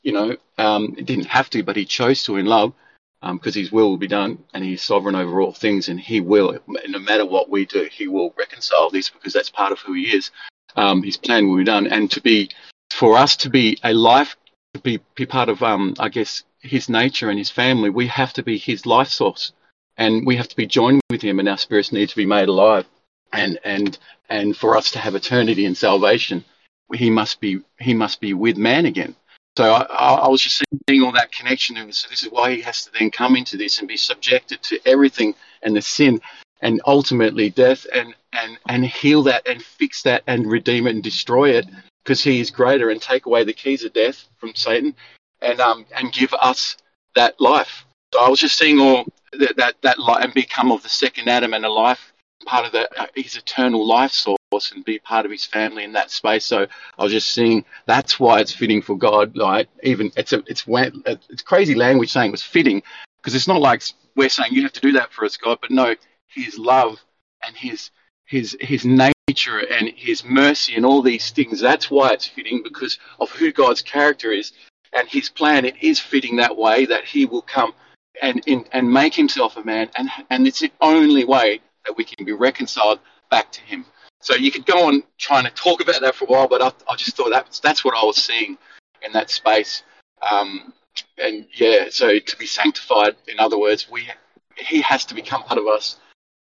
you 0.04 0.14
know 0.14 0.38
um, 0.58 0.96
it 0.98 1.06
didn't 1.06 1.26
have 1.26 1.50
to 1.50 1.64
but 1.64 1.76
he 1.76 1.86
chose 1.86 2.24
to 2.24 2.38
in 2.38 2.46
love 2.46 2.74
because 3.22 3.56
um, 3.56 3.60
his 3.60 3.72
will 3.72 3.90
will 3.90 3.98
be 3.98 4.08
done 4.08 4.38
and 4.54 4.64
he's 4.64 4.82
sovereign 4.82 5.16
over 5.16 5.42
all 5.42 5.52
things 5.52 5.90
and 5.90 6.00
he 6.00 6.22
will 6.22 6.58
no 6.88 7.00
matter 7.00 7.26
what 7.26 7.50
we 7.50 7.66
do 7.66 7.90
he 7.92 8.08
will 8.08 8.34
reconcile 8.38 8.90
this 8.90 9.10
because 9.10 9.34
that's 9.34 9.50
part 9.50 9.72
of 9.72 9.80
who 9.80 9.94
he 9.94 10.16
is. 10.16 10.32
Um, 10.76 11.02
his 11.04 11.18
plan 11.18 11.48
will 11.48 11.58
be 11.58 11.64
done 11.64 11.88
and 11.88 12.12
to 12.12 12.22
be 12.22 12.50
for 12.92 13.18
us 13.18 13.36
to 13.38 13.50
be 13.50 13.80
a 13.84 13.94
life 13.94 14.36
to 14.74 14.80
be, 14.82 15.00
be 15.16 15.26
part 15.26 15.50
of 15.50 15.64
um, 15.64 15.96
i 16.00 16.10
guess 16.10 16.44
his 16.60 16.90
nature 16.90 17.30
and 17.30 17.40
his 17.40 17.50
family 17.50 17.90
we 17.90 18.08
have 18.08 18.34
to 18.34 18.44
be 18.44 18.58
his 18.58 18.86
life 18.86 19.08
source 19.08 19.54
and 19.98 20.26
we 20.26 20.36
have 20.36 20.48
to 20.50 20.56
be 20.56 20.68
joined 20.68 21.02
with 21.10 21.22
him 21.22 21.40
and 21.40 21.48
our 21.48 21.58
spirits 21.58 21.92
need 21.92 22.10
to 22.10 22.16
be 22.16 22.26
made 22.26 22.50
alive 22.50 22.86
and 23.32 23.58
and 23.64 23.98
and 24.30 24.56
for 24.56 24.76
us 24.78 24.92
to 24.92 25.00
have 25.00 25.16
eternity 25.16 25.66
and 25.66 25.78
salvation 25.78 26.44
he 26.94 27.10
must 27.10 27.40
be 27.40 27.60
he 27.80 27.94
must 27.94 28.22
be 28.22 28.34
with 28.34 28.58
man 28.58 28.86
again 28.86 29.16
so 29.58 29.72
I, 29.72 30.16
I 30.16 30.28
was 30.28 30.42
just 30.42 30.62
seeing 30.90 31.04
all 31.04 31.14
that 31.14 31.32
connection, 31.32 31.78
and 31.78 31.94
so 31.96 32.10
this 32.10 32.24
is 32.24 32.32
why 32.32 32.54
he 32.54 32.62
has 32.62 32.84
to 32.86 32.92
then 32.92 33.10
come 33.10 33.38
into 33.38 33.56
this 33.56 33.80
and 33.80 33.88
be 33.88 33.98
subjected 33.98 34.62
to 34.64 34.80
everything 34.86 35.34
and 35.62 35.76
the 35.76 35.82
sin, 35.82 36.20
and 36.62 36.82
ultimately 36.86 37.50
death, 37.50 37.86
and 37.94 38.14
and 38.34 38.58
and 38.68 38.86
heal 38.86 39.24
that 39.24 39.48
and 39.48 39.64
fix 39.64 40.02
that 40.04 40.24
and 40.28 40.46
redeem 40.52 40.88
it 40.88 40.96
and 40.96 41.04
destroy 41.04 41.52
it, 41.52 41.68
because 42.04 42.22
he 42.22 42.42
is 42.42 42.52
greater, 42.52 42.90
and 42.90 43.02
take 43.02 43.28
away 43.28 43.46
the 43.46 43.54
keys 43.54 43.86
of 43.86 43.94
death 43.94 44.26
from 44.38 44.54
Satan, 44.56 44.94
and 45.42 45.62
um 45.62 45.86
and 45.96 46.12
give 46.12 46.34
us 46.34 46.76
that 47.16 47.40
life. 47.40 47.86
So 48.14 48.20
I 48.20 48.28
was 48.28 48.42
just 48.42 48.58
seeing 48.58 48.80
all 48.82 49.06
that 49.40 49.56
that 49.56 49.76
that 49.84 50.00
life 50.00 50.22
and 50.22 50.34
become 50.34 50.70
of 50.70 50.84
the 50.84 50.90
second 50.90 51.30
Adam 51.30 51.54
and 51.54 51.66
a 51.66 51.72
life 51.72 52.12
part 52.46 52.66
of 52.66 52.74
the, 52.74 53.02
uh, 53.02 53.08
his 53.16 53.38
eternal 53.38 53.88
life 53.88 54.12
source 54.12 54.38
and 54.72 54.86
be 54.86 55.00
part 55.00 55.26
of 55.26 55.32
his 55.32 55.46
family 55.46 55.84
in 55.84 55.94
that 55.94 56.12
space. 56.12 56.46
So 56.46 56.68
I 56.98 57.04
was 57.04 57.12
just 57.12 57.32
seeing 57.32 57.66
that's 57.86 58.20
why 58.20 58.40
it's 58.40 58.54
fitting 58.54 58.82
for 58.82 58.98
God. 58.98 59.36
Like 59.36 59.68
even 59.84 60.12
it's 60.16 60.34
a 60.34 60.44
it's 60.48 60.66
it's 60.68 61.42
crazy 61.44 61.76
language 61.76 62.12
saying 62.12 62.30
it 62.30 62.32
was 62.32 62.44
fitting 62.44 62.82
because 63.18 63.36
it's 63.36 63.48
not 63.48 63.62
like 63.62 63.82
we're 64.16 64.30
saying 64.30 64.54
you 64.54 64.64
have 64.64 64.74
to 64.74 64.82
do 64.82 64.94
that 64.94 65.12
for 65.12 65.26
us, 65.26 65.38
God, 65.38 65.60
but 65.62 65.72
no, 65.72 65.96
His 66.28 66.58
love 66.58 67.00
and 67.46 67.56
His 67.56 67.92
His 68.26 68.58
His 68.60 68.86
nature 68.86 69.60
and 69.60 69.90
His 69.96 70.24
mercy 70.24 70.76
and 70.76 70.86
all 70.86 71.02
these 71.02 71.32
things. 71.32 71.60
That's 71.60 71.92
why 71.92 72.12
it's 72.12 72.28
fitting 72.28 72.62
because 72.64 73.00
of 73.20 73.32
who 73.32 73.52
God's 73.52 73.82
character 73.82 74.32
is 74.32 74.54
and 74.94 75.08
His 75.08 75.30
plan. 75.30 75.66
It 75.66 75.76
is 75.82 76.00
fitting 76.00 76.38
that 76.38 76.56
way 76.56 76.86
that 76.86 77.06
He 77.06 77.26
will 77.26 77.42
come 77.42 77.74
and 78.22 78.42
in, 78.48 78.66
and 78.72 78.92
make 78.92 79.14
Himself 79.14 79.58
a 79.58 79.64
man, 79.64 79.90
and 79.98 80.10
and 80.30 80.48
it's 80.48 80.60
the 80.60 80.72
only 80.82 81.26
way 81.26 81.60
that 81.86 81.98
we 81.98 82.04
can 82.04 82.26
be 82.26 82.32
reconciled 82.32 83.00
back 83.30 83.52
to 83.52 83.62
Him. 83.62 83.86
So 84.26 84.34
you 84.34 84.50
could 84.52 84.66
go 84.66 84.88
on 84.88 85.04
trying 85.20 85.44
to 85.44 85.52
talk 85.52 85.82
about 85.82 86.02
that 86.02 86.16
for 86.16 86.26
a 86.26 86.28
while, 86.28 86.48
but 86.48 86.60
I, 86.60 86.72
I 86.92 86.96
just 86.96 87.16
thought 87.16 87.30
that's 87.30 87.60
that's 87.60 87.86
what 87.86 87.96
I 87.96 88.04
was 88.04 88.18
seeing 88.18 88.58
in 89.04 89.12
that 89.14 89.30
space. 89.30 89.84
Um, 90.28 90.74
and 91.20 91.46
yeah, 91.54 91.90
so 91.92 92.18
to 92.18 92.38
be 92.38 92.48
sanctified, 92.48 93.18
in 93.28 93.40
other 93.40 93.60
words, 93.60 93.88
we 93.88 94.10
he 94.58 94.82
has 94.82 95.06
to 95.06 95.14
become 95.14 95.44
part 95.44 95.60
of 95.60 95.68
us 95.68 96.00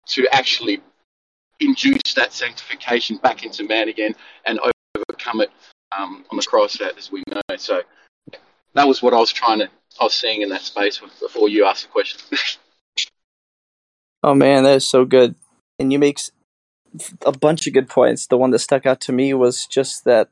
to 0.06 0.26
actually 0.32 0.82
induce 1.60 2.14
that 2.16 2.32
sanctification 2.32 3.18
back 3.18 3.44
into 3.44 3.62
man 3.62 3.88
again 3.88 4.16
and 4.44 4.58
overcome 4.96 5.40
it 5.40 5.52
um, 5.96 6.24
on 6.32 6.36
the 6.36 6.42
cross, 6.42 6.76
that 6.78 6.98
as 6.98 7.12
we 7.12 7.22
know. 7.30 7.40
So 7.58 7.82
that 8.74 8.88
was 8.88 9.02
what 9.02 9.14
I 9.14 9.18
was 9.18 9.30
trying 9.30 9.60
to, 9.60 9.70
I 10.00 10.04
was 10.04 10.14
seeing 10.14 10.42
in 10.42 10.48
that 10.48 10.62
space 10.62 10.98
before 10.98 11.48
you 11.48 11.64
asked 11.64 11.84
the 11.84 11.92
question. 11.92 12.20
oh 14.24 14.34
man, 14.34 14.64
that 14.64 14.74
is 14.74 14.88
so 14.88 15.04
good, 15.04 15.36
and 15.78 15.92
you 15.92 16.00
make 16.00 16.18
a 17.24 17.32
bunch 17.32 17.66
of 17.66 17.72
good 17.72 17.88
points. 17.88 18.26
The 18.26 18.38
one 18.38 18.50
that 18.50 18.60
stuck 18.60 18.86
out 18.86 19.00
to 19.02 19.12
me 19.12 19.34
was 19.34 19.66
just 19.66 20.04
that, 20.04 20.28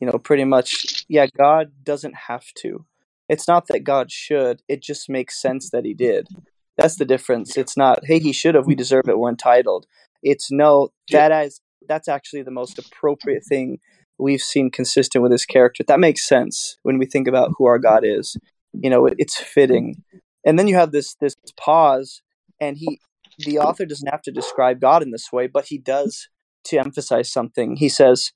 you 0.00 0.06
know, 0.06 0.18
pretty 0.18 0.44
much, 0.44 1.04
yeah, 1.08 1.26
God 1.26 1.72
doesn't 1.82 2.14
have 2.28 2.46
to. 2.58 2.84
It's 3.28 3.48
not 3.48 3.66
that 3.68 3.84
God 3.84 4.12
should, 4.12 4.62
it 4.68 4.82
just 4.82 5.08
makes 5.08 5.40
sense 5.40 5.70
that 5.70 5.84
he 5.84 5.94
did. 5.94 6.28
That's 6.76 6.96
the 6.96 7.04
difference. 7.04 7.56
It's 7.56 7.76
not, 7.76 8.04
hey, 8.04 8.18
he 8.18 8.32
should 8.32 8.54
have, 8.54 8.66
we 8.66 8.74
deserve 8.74 9.08
it, 9.08 9.18
we're 9.18 9.30
entitled. 9.30 9.86
It's 10.22 10.50
no, 10.50 10.90
that 11.10 11.32
is 11.44 11.60
that's 11.88 12.08
actually 12.08 12.42
the 12.42 12.50
most 12.50 12.78
appropriate 12.78 13.44
thing 13.44 13.78
we've 14.18 14.40
seen 14.40 14.70
consistent 14.70 15.22
with 15.22 15.32
his 15.32 15.46
character. 15.46 15.84
That 15.86 16.00
makes 16.00 16.26
sense 16.26 16.78
when 16.82 16.98
we 16.98 17.06
think 17.06 17.28
about 17.28 17.52
who 17.56 17.66
our 17.66 17.78
God 17.78 18.04
is. 18.04 18.36
You 18.72 18.90
know, 18.90 19.06
it, 19.06 19.14
it's 19.18 19.36
fitting. 19.36 20.02
And 20.44 20.58
then 20.58 20.68
you 20.68 20.76
have 20.76 20.92
this 20.92 21.14
this 21.20 21.36
pause 21.58 22.22
and 22.60 22.76
he 22.76 23.00
the 23.38 23.58
author 23.58 23.86
doesn't 23.86 24.10
have 24.10 24.22
to 24.22 24.32
describe 24.32 24.80
God 24.80 25.02
in 25.02 25.10
this 25.10 25.32
way, 25.32 25.46
but 25.46 25.66
he 25.66 25.78
does 25.78 26.28
to 26.64 26.78
emphasize 26.78 27.30
something. 27.30 27.76
He 27.76 27.88
says, 27.88 28.32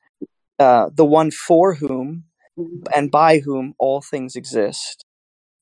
uh, 0.58 0.90
"The 0.92 1.04
one 1.04 1.30
for 1.30 1.74
whom 1.74 2.24
and 2.94 3.10
by 3.10 3.38
whom 3.40 3.74
all 3.78 4.00
things 4.02 4.36
exist," 4.36 5.04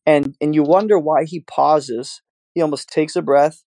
and 0.07 0.37
and 0.41 0.55
you 0.55 0.63
wonder 0.63 0.99
why 0.99 1.25
he 1.25 1.41
pauses. 1.41 2.23
He 2.55 2.63
almost 2.63 2.89
takes 2.89 3.15
a 3.15 3.23
breath 3.23 3.63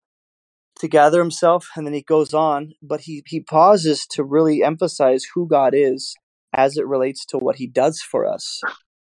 to 0.78 0.88
gather 0.88 1.20
himself, 1.20 1.68
and 1.76 1.86
then 1.86 1.94
he 1.94 2.02
goes 2.02 2.32
on. 2.32 2.72
But 2.82 3.02
he 3.02 3.22
he 3.26 3.40
pauses 3.40 4.06
to 4.12 4.24
really 4.24 4.62
emphasize 4.62 5.24
who 5.34 5.46
God 5.46 5.74
is 5.74 6.16
as 6.52 6.76
it 6.76 6.86
relates 6.86 7.24
to 7.26 7.38
what 7.38 7.56
He 7.56 7.66
does 7.66 8.00
for 8.00 8.26
us. 8.26 8.60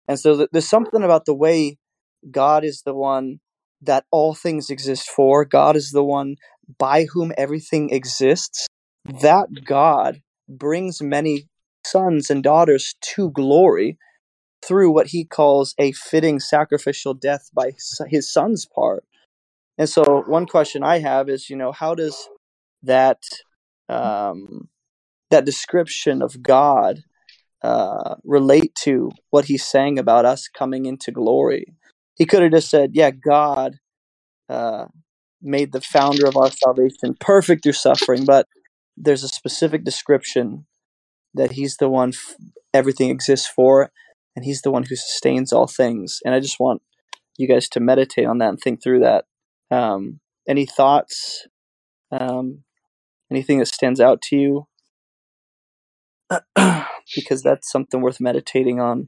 And 0.07 0.19
so 0.19 0.47
there's 0.51 0.69
something 0.69 1.03
about 1.03 1.25
the 1.25 1.33
way 1.33 1.77
God 2.29 2.63
is 2.63 2.83
the 2.85 2.93
one 2.93 3.39
that 3.81 4.05
all 4.11 4.33
things 4.33 4.69
exist 4.69 5.09
for. 5.09 5.45
God 5.45 5.75
is 5.75 5.91
the 5.91 6.03
one 6.03 6.35
by 6.77 7.05
whom 7.05 7.31
everything 7.37 7.89
exists. 7.89 8.67
That 9.21 9.47
God 9.65 10.21
brings 10.47 11.01
many 11.01 11.47
sons 11.85 12.29
and 12.29 12.43
daughters 12.43 12.95
to 13.01 13.31
glory 13.31 13.97
through 14.63 14.91
what 14.91 15.07
he 15.07 15.25
calls 15.25 15.73
a 15.79 15.91
fitting 15.93 16.39
sacrificial 16.39 17.13
death 17.13 17.49
by 17.53 17.71
his 18.07 18.31
son's 18.31 18.65
part. 18.65 19.03
And 19.77 19.89
so, 19.89 20.23
one 20.27 20.45
question 20.45 20.83
I 20.83 20.99
have 20.99 21.29
is, 21.29 21.49
you 21.49 21.55
know, 21.55 21.71
how 21.71 21.95
does 21.95 22.29
that 22.83 23.23
um, 23.89 24.69
that 25.31 25.45
description 25.45 26.21
of 26.21 26.43
God 26.43 26.99
uh, 27.63 28.15
relate 28.23 28.75
to 28.83 29.11
what 29.31 29.45
he's 29.45 29.65
saying 29.65 29.97
about 29.97 30.25
us 30.25 30.47
coming 30.47 30.85
into 30.85 31.11
glory? 31.11 31.73
He 32.21 32.27
could 32.27 32.43
have 32.43 32.51
just 32.51 32.69
said, 32.69 32.91
"Yeah, 32.93 33.09
God 33.09 33.79
uh, 34.47 34.85
made 35.41 35.71
the 35.71 35.81
founder 35.81 36.27
of 36.27 36.37
our 36.37 36.51
salvation 36.51 37.15
perfect 37.19 37.63
through 37.63 37.71
suffering, 37.71 38.25
but 38.25 38.45
there's 38.95 39.23
a 39.23 39.27
specific 39.27 39.83
description 39.83 40.67
that 41.33 41.53
he's 41.53 41.77
the 41.77 41.89
one 41.89 42.09
f- 42.09 42.35
everything 42.75 43.09
exists 43.09 43.47
for, 43.47 43.91
and 44.35 44.45
he's 44.45 44.61
the 44.61 44.69
one 44.69 44.83
who 44.83 44.95
sustains 44.95 45.51
all 45.51 45.65
things. 45.65 46.19
And 46.23 46.35
I 46.35 46.39
just 46.39 46.59
want 46.59 46.83
you 47.39 47.47
guys 47.47 47.67
to 47.69 47.79
meditate 47.79 48.27
on 48.27 48.37
that 48.37 48.49
and 48.49 48.59
think 48.61 48.83
through 48.83 48.99
that. 48.99 49.25
Um, 49.71 50.19
any 50.47 50.67
thoughts? 50.67 51.47
Um, 52.11 52.65
anything 53.31 53.57
that 53.57 53.67
stands 53.67 53.99
out 53.99 54.21
to 54.29 54.35
you? 54.35 54.67
because 57.15 57.41
that's 57.41 57.71
something 57.71 57.99
worth 57.99 58.21
meditating 58.21 58.79
on. 58.79 59.07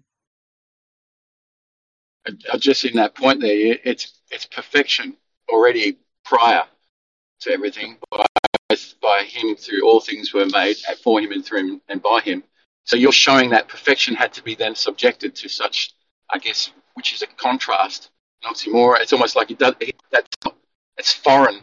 Just 2.57 2.85
in 2.85 2.95
that 2.95 3.15
point 3.15 3.41
there, 3.41 3.77
it's 3.83 4.21
it's 4.31 4.45
perfection 4.45 5.17
already 5.49 5.97
prior 6.23 6.63
to 7.41 7.51
everything 7.51 7.97
by, 8.09 8.25
by 9.01 9.23
him 9.23 9.55
through 9.55 9.85
all 9.85 9.99
things 9.99 10.33
were 10.33 10.45
made 10.45 10.77
for 11.03 11.19
him 11.19 11.31
and 11.31 11.45
through 11.45 11.59
him 11.59 11.81
and 11.89 12.01
by 12.01 12.21
him. 12.21 12.43
So 12.85 12.95
you're 12.95 13.11
showing 13.11 13.49
that 13.51 13.67
perfection 13.67 14.15
had 14.15 14.33
to 14.33 14.43
be 14.43 14.55
then 14.55 14.75
subjected 14.75 15.35
to 15.35 15.49
such, 15.49 15.93
I 16.29 16.37
guess, 16.37 16.71
which 16.95 17.13
is 17.13 17.21
a 17.21 17.27
contrast, 17.27 18.09
an 18.43 18.53
oxymoron. 18.53 19.01
It's 19.01 19.13
almost 19.13 19.35
like 19.35 19.51
it 19.51 19.59
does, 19.59 19.75
that's 20.11 20.29
it's 20.97 21.13
foreign. 21.13 21.61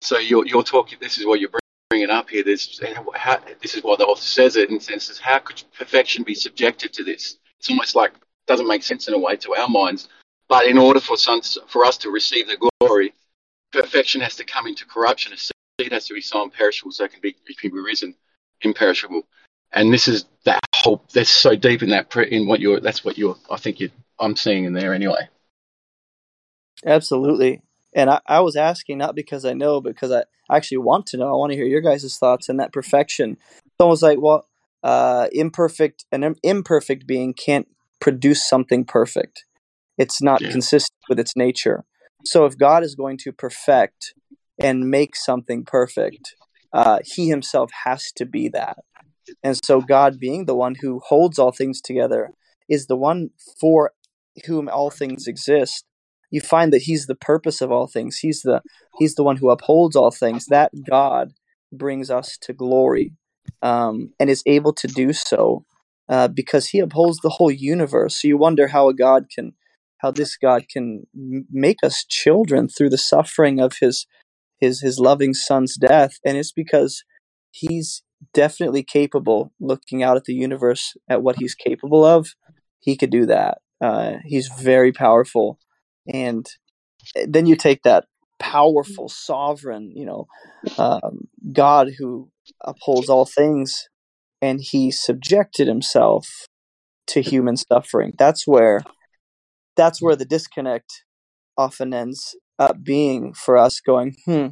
So 0.00 0.18
you're 0.18 0.46
you're 0.46 0.62
talking. 0.62 0.98
This 1.00 1.18
is 1.18 1.26
what 1.26 1.40
you're 1.40 1.50
bringing 1.90 2.10
up 2.10 2.30
here. 2.30 2.42
This 2.42 2.80
how, 3.14 3.38
this 3.60 3.74
is 3.74 3.82
what 3.82 3.98
the 3.98 4.06
author 4.06 4.22
says 4.22 4.56
it 4.56 4.70
in 4.70 4.80
senses. 4.80 5.18
How 5.18 5.38
could 5.38 5.62
perfection 5.76 6.24
be 6.24 6.34
subjected 6.34 6.92
to 6.94 7.04
this? 7.04 7.38
It's 7.58 7.68
almost 7.68 7.94
like 7.94 8.12
doesn't 8.50 8.66
make 8.66 8.82
sense 8.82 9.06
in 9.06 9.14
a 9.14 9.18
way 9.18 9.36
to 9.36 9.54
our 9.54 9.68
minds. 9.68 10.08
But 10.48 10.66
in 10.66 10.76
order 10.76 10.98
for 10.98 11.16
sons, 11.16 11.56
for 11.68 11.84
us 11.84 11.96
to 11.98 12.10
receive 12.10 12.48
the 12.48 12.58
glory, 12.80 13.14
perfection 13.72 14.20
has 14.22 14.34
to 14.36 14.44
come 14.44 14.66
into 14.66 14.84
corruption. 14.84 15.32
A 15.32 15.36
seed 15.36 15.92
has 15.92 16.08
to 16.08 16.14
be 16.14 16.20
sown 16.20 16.50
perishable 16.50 16.90
so 16.90 17.04
it 17.04 17.12
can 17.12 17.20
be, 17.20 17.36
it 17.46 17.58
can 17.58 17.70
be 17.70 17.78
risen 17.78 18.16
imperishable. 18.62 19.22
And 19.72 19.94
this 19.94 20.08
is 20.08 20.24
that 20.44 20.58
whole, 20.74 21.04
that's 21.14 21.30
so 21.30 21.54
deep 21.54 21.84
in 21.84 21.90
that, 21.90 22.14
in 22.16 22.48
what 22.48 22.58
you're, 22.58 22.80
that's 22.80 23.04
what 23.04 23.16
you're, 23.16 23.36
I 23.48 23.56
think 23.56 23.78
you 23.78 23.90
I'm 24.18 24.34
seeing 24.34 24.64
in 24.64 24.72
there 24.72 24.92
anyway. 24.92 25.28
Absolutely. 26.84 27.62
And 27.94 28.10
I, 28.10 28.20
I 28.26 28.40
was 28.40 28.56
asking 28.56 28.98
not 28.98 29.14
because 29.14 29.44
I 29.44 29.52
know, 29.52 29.80
because 29.80 30.10
I 30.10 30.24
actually 30.50 30.78
want 30.78 31.06
to 31.06 31.16
know. 31.16 31.28
I 31.28 31.36
want 31.36 31.52
to 31.52 31.56
hear 31.56 31.66
your 31.66 31.80
guys' 31.80 32.18
thoughts 32.18 32.50
on 32.50 32.56
that 32.56 32.72
perfection. 32.72 33.36
Someone 33.78 33.92
was 33.92 34.02
like, 34.02 34.20
well, 34.20 34.48
uh, 34.82 35.28
imperfect, 35.32 36.04
an 36.10 36.34
imperfect 36.42 37.06
being 37.06 37.32
can't 37.32 37.68
produce 38.00 38.48
something 38.48 38.84
perfect. 38.84 39.44
It's 39.98 40.22
not 40.22 40.40
Yeah. 40.40 40.50
consistent 40.50 40.98
with 41.08 41.20
its 41.20 41.36
nature. 41.36 41.84
So 42.24 42.44
if 42.44 42.56
God 42.56 42.82
is 42.82 42.94
going 42.94 43.18
to 43.18 43.32
perfect 43.32 44.14
and 44.58 44.90
make 44.90 45.16
something 45.16 45.64
perfect, 45.64 46.34
uh, 46.72 47.00
he 47.04 47.28
himself 47.28 47.70
has 47.84 48.12
to 48.12 48.26
be 48.26 48.48
that. 48.48 48.78
And 49.42 49.58
so 49.64 49.80
God 49.80 50.18
being 50.18 50.44
the 50.46 50.54
one 50.54 50.76
who 50.76 51.00
holds 51.00 51.38
all 51.38 51.52
things 51.52 51.80
together 51.80 52.30
is 52.68 52.86
the 52.86 52.96
one 52.96 53.30
for 53.60 53.92
whom 54.46 54.68
all 54.68 54.90
things 54.90 55.26
exist. 55.26 55.84
You 56.30 56.40
find 56.40 56.72
that 56.72 56.82
he's 56.82 57.06
the 57.06 57.14
purpose 57.14 57.60
of 57.60 57.72
all 57.72 57.86
things. 57.86 58.18
He's 58.18 58.42
the 58.42 58.62
he's 58.98 59.16
the 59.16 59.24
one 59.24 59.36
who 59.36 59.50
upholds 59.50 59.96
all 59.96 60.10
things. 60.10 60.46
That 60.46 60.70
God 60.88 61.32
brings 61.72 62.10
us 62.10 62.38
to 62.42 62.52
glory 62.52 63.12
um, 63.62 64.12
and 64.20 64.30
is 64.30 64.42
able 64.46 64.72
to 64.74 64.86
do 64.86 65.12
so 65.12 65.64
uh, 66.10 66.28
because 66.28 66.68
he 66.68 66.80
upholds 66.80 67.18
the 67.18 67.30
whole 67.30 67.50
universe. 67.50 68.20
So 68.20 68.28
you 68.28 68.36
wonder 68.36 68.68
how 68.68 68.88
a 68.88 68.94
God 68.94 69.26
can, 69.32 69.52
how 69.98 70.10
this 70.10 70.36
God 70.36 70.64
can 70.68 71.04
make 71.50 71.78
us 71.84 72.04
children 72.06 72.68
through 72.68 72.90
the 72.90 72.98
suffering 72.98 73.60
of 73.60 73.74
his 73.80 74.06
his 74.58 74.82
his 74.82 74.98
loving 74.98 75.32
son's 75.32 75.76
death, 75.76 76.18
and 76.24 76.36
it's 76.36 76.52
because 76.52 77.04
he's 77.50 78.02
definitely 78.34 78.82
capable. 78.82 79.52
Looking 79.60 80.02
out 80.02 80.16
at 80.16 80.24
the 80.24 80.34
universe 80.34 80.94
at 81.08 81.22
what 81.22 81.36
he's 81.38 81.54
capable 81.54 82.04
of, 82.04 82.34
he 82.80 82.96
could 82.96 83.10
do 83.10 83.24
that. 83.26 83.58
Uh, 83.80 84.14
he's 84.24 84.48
very 84.48 84.92
powerful, 84.92 85.58
and 86.12 86.46
eh, 87.16 87.26
then 87.26 87.46
you 87.46 87.56
take 87.56 87.84
that 87.84 88.04
powerful 88.38 89.08
sovereign, 89.08 89.92
you 89.94 90.04
know, 90.04 90.26
um, 90.76 91.28
God 91.52 91.90
who 91.98 92.30
upholds 92.62 93.08
all 93.08 93.24
things, 93.24 93.88
and 94.42 94.60
he 94.60 94.90
subjected 94.90 95.68
himself 95.68 96.46
to 97.08 97.20
human 97.20 97.56
suffering. 97.56 98.14
That's 98.18 98.46
where 98.46 98.82
that's 99.76 100.02
where 100.02 100.16
the 100.16 100.24
disconnect 100.24 101.04
often 101.56 101.94
ends 101.94 102.36
up 102.58 102.82
being 102.82 103.32
for 103.32 103.56
us 103.56 103.80
going, 103.80 104.16
hmm, 104.24 104.48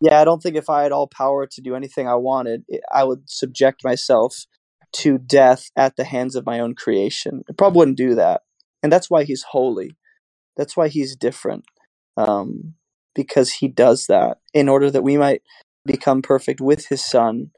yeah, 0.00 0.20
I 0.20 0.24
don't 0.24 0.42
think 0.42 0.56
if 0.56 0.70
I 0.70 0.82
had 0.82 0.92
all 0.92 1.06
power 1.06 1.46
to 1.46 1.60
do 1.60 1.74
anything 1.74 2.08
I 2.08 2.14
wanted, 2.14 2.64
I 2.92 3.04
would 3.04 3.28
subject 3.28 3.84
myself 3.84 4.46
to 4.92 5.18
death 5.18 5.70
at 5.76 5.96
the 5.96 6.04
hands 6.04 6.34
of 6.34 6.46
my 6.46 6.60
own 6.60 6.74
creation. 6.74 7.42
I 7.48 7.52
probably 7.56 7.78
wouldn't 7.78 7.96
do 7.96 8.14
that. 8.14 8.42
And 8.82 8.90
that's 8.90 9.10
why 9.10 9.24
he's 9.24 9.42
holy. 9.42 9.96
That's 10.56 10.76
why 10.76 10.88
he's 10.88 11.14
different. 11.16 11.64
Um, 12.16 12.74
because 13.14 13.52
he 13.52 13.68
does 13.68 14.06
that 14.06 14.38
in 14.54 14.68
order 14.68 14.90
that 14.90 15.02
we 15.02 15.16
might 15.16 15.42
become 15.84 16.22
perfect 16.22 16.60
with 16.60 16.86
his 16.88 17.04
son. 17.04 17.50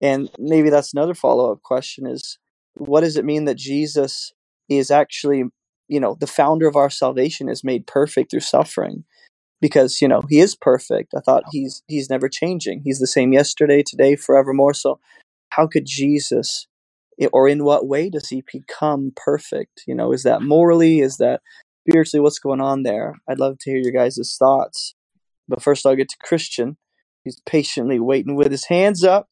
And 0.00 0.30
maybe 0.38 0.70
that's 0.70 0.92
another 0.92 1.14
follow 1.14 1.52
up 1.52 1.62
question 1.62 2.06
is 2.06 2.38
what 2.74 3.00
does 3.00 3.16
it 3.16 3.24
mean 3.24 3.46
that 3.46 3.56
Jesus 3.56 4.32
is 4.68 4.90
actually, 4.90 5.44
you 5.88 6.00
know, 6.00 6.16
the 6.18 6.26
founder 6.26 6.66
of 6.66 6.76
our 6.76 6.90
salvation 6.90 7.48
is 7.48 7.64
made 7.64 7.86
perfect 7.86 8.30
through 8.30 8.40
suffering? 8.40 9.04
Because, 9.60 10.02
you 10.02 10.08
know, 10.08 10.22
he 10.28 10.40
is 10.40 10.54
perfect. 10.54 11.14
I 11.16 11.20
thought 11.20 11.44
he's 11.50 11.82
he's 11.88 12.10
never 12.10 12.28
changing. 12.28 12.82
He's 12.84 12.98
the 12.98 13.06
same 13.06 13.32
yesterday, 13.32 13.82
today, 13.82 14.14
forevermore. 14.16 14.74
So 14.74 15.00
how 15.50 15.66
could 15.66 15.86
Jesus 15.86 16.66
or 17.32 17.48
in 17.48 17.64
what 17.64 17.86
way 17.86 18.10
does 18.10 18.28
he 18.28 18.42
become 18.52 19.12
perfect? 19.16 19.84
You 19.86 19.94
know, 19.94 20.12
is 20.12 20.22
that 20.24 20.42
morally? 20.42 21.00
Is 21.00 21.16
that 21.16 21.40
spiritually? 21.88 22.20
What's 22.20 22.38
going 22.38 22.60
on 22.60 22.82
there? 22.82 23.14
I'd 23.28 23.40
love 23.40 23.58
to 23.60 23.70
hear 23.70 23.80
your 23.80 23.92
guys' 23.92 24.36
thoughts. 24.38 24.94
But 25.48 25.62
first, 25.62 25.86
I'll 25.86 25.96
get 25.96 26.10
to 26.10 26.16
Christian. 26.22 26.76
He's 27.24 27.40
patiently 27.46 27.98
waiting 27.98 28.36
with 28.36 28.50
his 28.50 28.66
hands 28.66 29.04
up. 29.04 29.28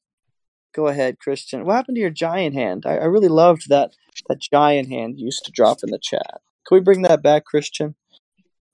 Go 0.75 0.89
ahead, 0.89 1.21
Christian. 1.21 1.65
What 1.65 1.77
happened 1.77 1.97
to 1.97 2.01
your 2.01 2.11
giant 2.11 2.55
hand? 2.55 2.85
I, 2.85 2.97
I 2.97 3.05
really 3.05 3.29
loved 3.29 3.69
that 3.69 3.95
that 4.29 4.41
giant 4.41 4.89
hand 4.89 5.19
you 5.19 5.27
used 5.27 5.45
to 5.45 5.53
drop 5.53 5.79
in 5.83 5.91
the 5.91 5.99
chat. 5.99 6.41
Can 6.67 6.77
we 6.77 6.81
bring 6.81 7.03
that 7.03 7.23
back, 7.23 7.45
Christian? 7.45 7.95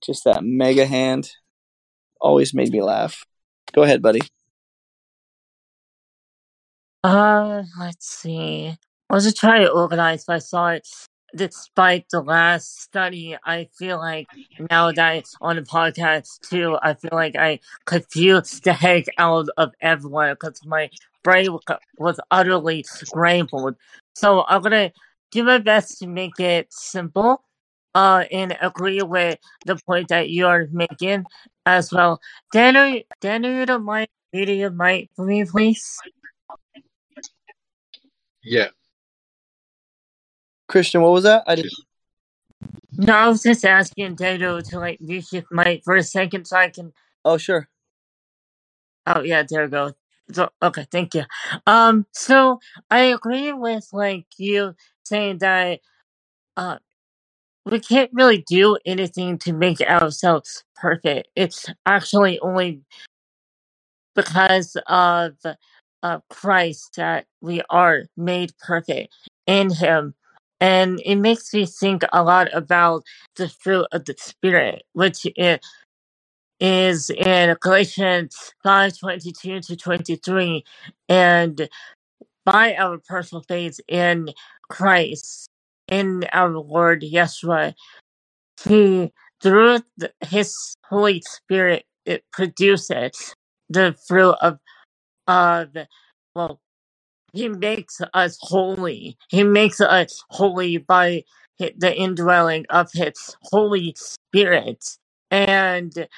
Just 0.05 0.25
that 0.25 0.43
mega 0.43 0.87
hand. 0.87 1.33
Always 2.21 2.55
made 2.55 2.71
me 2.71 2.83
laugh. 2.83 3.25
Go 3.73 3.83
ahead, 3.83 4.03
buddy. 4.03 4.21
Uh, 7.03 7.63
let's 7.79 8.07
see. 8.07 8.75
I 9.09 9.15
was 9.15 9.33
trying 9.35 9.63
to 9.63 9.71
organize, 9.71 10.25
but 10.25 10.37
I 10.37 10.39
saw 10.39 10.69
it. 10.69 10.89
Despite 11.35 12.07
the 12.11 12.23
last 12.23 12.83
study, 12.83 13.37
I 13.45 13.69
feel 13.79 13.99
like 13.99 14.27
now 14.69 14.91
that 14.91 15.27
on 15.41 15.57
the 15.57 15.63
podcast 15.63 16.41
too, 16.41 16.77
I 16.83 16.95
feel 16.95 17.13
like 17.13 17.37
I 17.37 17.61
confused 17.85 18.65
the 18.65 18.73
heck 18.73 19.05
out 19.17 19.47
of 19.57 19.73
everyone 19.81 20.33
because 20.33 20.61
my 20.67 20.91
brain 21.23 21.57
was 21.99 22.21
utterly 22.31 22.83
scrambled. 22.85 23.77
So 24.15 24.45
I'm 24.49 24.63
gonna 24.63 24.93
do 25.31 25.45
my 25.45 25.59
best 25.59 25.99
to 25.99 26.07
make 26.07 26.39
it 26.41 26.73
simple, 26.73 27.45
uh, 27.95 28.25
and 28.31 28.57
agree 28.61 29.03
with 29.03 29.39
the 29.67 29.77
point 29.87 30.09
that 30.09 30.31
you 30.31 30.47
are 30.47 30.67
making 30.73 31.25
as 31.67 31.93
well. 31.93 32.21
Daniel, 32.53 33.03
Daniel, 33.21 33.53
you 33.53 33.67
don't 33.67 33.85
mind 33.85 34.09
reading 34.33 34.59
your 34.59 34.71
mic 34.71 35.11
for 35.15 35.25
me, 35.25 35.45
please? 35.45 35.99
Yeah. 38.43 38.69
Christian, 40.69 41.03
what 41.03 41.13
was 41.13 41.25
that? 41.25 41.43
I 41.47 41.57
didn't. 41.57 41.73
No, 42.93 43.15
I 43.15 43.29
was 43.29 43.43
just 43.43 43.65
asking 43.65 44.15
Dado 44.17 44.61
to 44.61 44.79
like 44.79 45.01
mute 45.01 45.27
his 45.31 45.45
mic 45.51 45.83
for 45.85 45.97
a 45.97 46.03
second 46.03 46.47
so 46.47 46.57
I 46.57 46.71
can. 46.71 46.93
Oh, 47.25 47.39
sure. 47.39 47.69
Oh 49.07 49.23
yeah, 49.23 49.43
there 49.49 49.65
we 49.65 49.71
go. 49.71 49.93
So 50.33 50.51
okay, 50.63 50.87
thank 50.91 51.15
you. 51.15 51.25
Um, 51.67 52.07
so 52.13 52.61
I 52.91 53.01
agree 53.03 53.53
with 53.53 53.89
like 53.93 54.27
you 54.39 54.75
saying 55.05 55.39
that 55.39 55.81
uh 56.57 56.79
we 57.67 57.81
can't 57.81 58.11
really 58.13 58.45
do 58.49 58.79
anything 58.87 59.39
to 59.39 59.53
make 59.53 59.81
ourselves 59.83 60.65
perfect. 60.77 61.29
It's 61.37 61.67
actually 61.87 62.39
only 62.41 62.83
because 64.15 64.77
of 64.87 65.35
uh, 66.03 66.19
Christ 66.31 66.95
that 66.97 67.27
we 67.41 67.63
are 67.71 68.05
made 68.17 68.53
perfect 68.59 69.15
in 69.47 69.71
Him. 69.71 70.15
And 70.61 71.01
it 71.05 71.17
makes 71.17 71.53
me 71.55 71.65
think 71.67 72.03
a 72.13 72.23
lot 72.23 72.49
about 72.55 73.03
the 73.37 73.49
fruit 73.49 73.87
of 73.93 74.05
the 74.05 74.15
Spirit, 74.19 74.83
which 74.93 75.27
is, 75.37 75.59
is 76.61 77.11
in 77.11 77.57
Galatians 77.61 78.37
5 78.63 78.99
22 78.99 79.61
to 79.61 79.77
23. 79.77 80.65
And 81.09 81.69
by 82.45 82.75
our 82.75 82.99
personal 82.99 83.43
faith 83.43 83.81
in 83.89 84.31
Christ, 84.69 85.49
in 85.89 86.25
our 86.33 86.51
Lord 86.51 87.03
Yeshua, 87.03 87.75
He, 88.65 89.13
through 89.43 89.81
the, 89.97 90.13
His 90.21 90.77
Holy 90.89 91.23
Spirit, 91.27 91.85
it 92.05 92.25
produces 92.33 93.35
the 93.69 93.97
fruit 94.07 94.35
of 94.41 94.59
of 95.29 95.69
well 96.35 96.61
he 97.33 97.49
makes 97.49 98.01
us 98.15 98.37
holy 98.41 99.17
he 99.29 99.45
makes 99.45 99.81
us 99.81 100.25
holy 100.31 100.79
by 100.79 101.23
the 101.59 101.95
indwelling 101.95 102.65
of 102.71 102.89
his 102.93 103.37
holy 103.43 103.95
spirit 103.97 104.99
and 105.31 106.09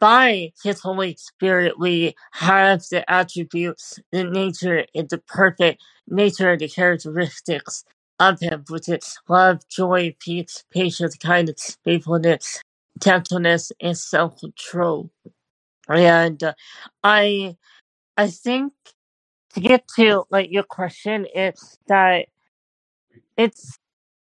by 0.00 0.52
his 0.64 0.80
holy 0.80 1.16
spirit 1.16 1.78
we 1.78 2.14
have 2.32 2.82
the 2.90 3.08
attributes 3.10 4.00
the 4.12 4.24
nature 4.24 4.86
and 4.94 5.10
the 5.10 5.18
perfect 5.18 5.82
nature 6.08 6.56
the 6.56 6.68
characteristics 6.68 7.84
of 8.20 8.40
him 8.40 8.64
which 8.70 8.88
is 8.88 9.18
love 9.28 9.60
joy 9.68 10.14
peace 10.20 10.64
patience 10.72 11.16
kindness 11.16 11.78
faithfulness 11.84 12.62
gentleness 13.00 13.72
and 13.80 13.96
self-control. 13.96 15.10
And 15.88 16.42
uh, 16.42 16.54
i 17.02 17.56
I 18.16 18.28
think 18.28 18.72
to 19.54 19.60
get 19.60 19.88
to 19.96 20.24
like 20.30 20.50
your 20.52 20.62
question, 20.64 21.26
it's 21.34 21.78
that 21.88 22.26
it's 23.36 23.78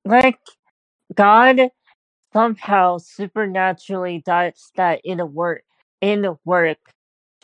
like 0.05 0.39
God 1.15 1.71
somehow 2.35 2.99
supernaturally 2.99 4.23
does 4.27 4.73
that 4.77 5.01
in 5.05 5.21
a 5.21 5.27
work 5.27 5.63
in 6.03 6.25
a 6.27 6.37
work 6.45 6.79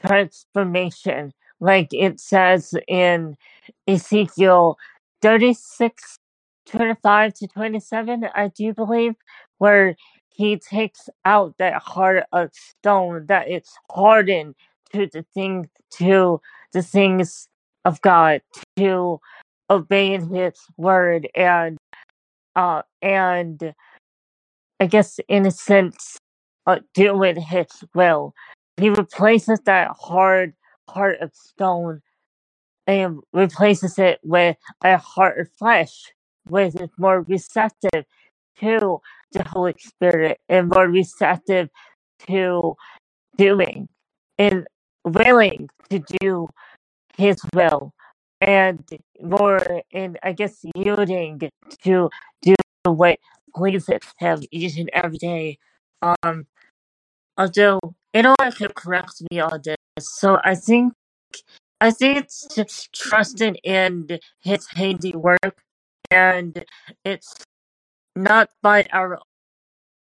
transformation, 0.07 1.33
like 1.61 1.89
it 1.93 2.21
says 2.21 2.75
in 2.89 3.37
Ezekiel 3.87 4.77
36, 5.23 6.17
25 6.67 7.35
to 7.35 7.47
27, 7.49 8.25
I 8.35 8.49
do 8.49 8.75
believe, 8.75 9.15
where 9.59 9.97
he 10.31 10.59
takes 10.59 11.09
out 11.25 11.55
that 11.59 11.83
heart 11.83 12.25
of 12.33 12.51
stone 12.55 13.27
that 13.27 13.51
is 13.51 13.69
hardened 13.91 14.55
to 14.93 15.07
the 15.13 15.25
thing 15.35 15.69
to 15.93 16.41
the 16.73 16.83
things 16.83 17.49
of 17.85 18.01
God, 18.03 18.43
to 18.77 19.21
obeying 19.71 20.35
his 20.35 20.55
word 20.77 21.29
and 21.35 21.79
uh 22.57 22.83
and 23.03 23.75
I 24.81 24.87
guess 24.87 25.21
in 25.29 25.47
a 25.47 25.51
sense 25.51 26.17
uh, 26.67 26.81
doing 26.95 27.37
His 27.41 27.67
will. 27.95 28.35
He 28.79 28.89
replaces 28.89 29.61
that 29.67 29.91
hard 29.99 30.55
heart 30.89 31.21
of 31.21 31.33
stone 31.35 32.01
and 32.87 33.21
replaces 33.33 33.99
it 33.99 34.19
with 34.25 34.57
a 34.83 34.97
heart 34.97 35.39
of 35.39 35.49
flesh, 35.59 36.13
which 36.49 36.75
is 36.75 36.89
more 36.99 37.23
receptive 37.23 38.05
to 38.59 39.01
the 39.33 39.45
Holy 39.47 39.75
Spirit 39.79 40.41
and 40.49 40.71
more 40.71 40.89
receptive 40.89 41.69
to 42.27 42.75
doing 43.37 43.89
and 44.39 44.67
willing 45.05 45.69
to 45.91 46.03
do 46.21 46.49
His 47.17 47.37
will 47.55 47.93
and 48.41 48.83
more 49.23 49.83
and 49.93 50.19
I 50.23 50.33
guess 50.33 50.65
yielding 50.75 51.41
to 51.83 52.09
do 52.43 52.55
what 52.85 53.19
Him 54.19 54.43
each 54.51 54.77
and 54.79 54.91
every 54.93 55.19
day. 55.19 55.59
Um, 56.03 56.47
although 57.37 57.81
anyone 58.15 58.53
can 58.53 58.71
correct 58.75 59.23
me 59.31 59.41
on 59.41 59.61
this, 59.65 59.77
so 59.99 60.39
I 60.45 60.55
think 60.55 60.93
I 61.81 61.91
think 61.91 62.19
it's 62.19 62.47
just 62.55 62.93
trusting 62.93 63.57
in 63.57 64.07
his 64.41 64.67
handiwork, 64.75 65.63
and 66.11 66.65
it's 67.05 67.35
not 68.15 68.51
by 68.63 68.87
our 68.93 69.19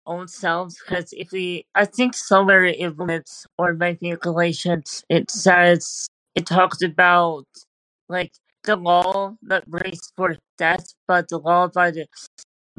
own 0.05 0.27
selves. 0.27 0.77
Because 0.85 1.13
if 1.13 1.31
we, 1.31 1.65
I 1.75 1.85
think 1.85 2.15
somewhere 2.15 2.65
in 2.65 2.95
Romans 2.95 3.47
or 3.57 3.71
in 3.71 4.15
Galatians, 4.15 5.03
it 5.09 5.31
says 5.31 6.07
it 6.35 6.45
talks 6.45 6.81
about 6.81 7.45
like 8.09 8.33
the 8.63 8.75
law 8.75 9.35
that 9.43 9.67
brings 9.67 10.01
forth 10.17 10.39
death, 10.57 10.93
but 11.07 11.29
the 11.29 11.39
law 11.39 11.67
by 11.67 11.91
the 11.91 12.07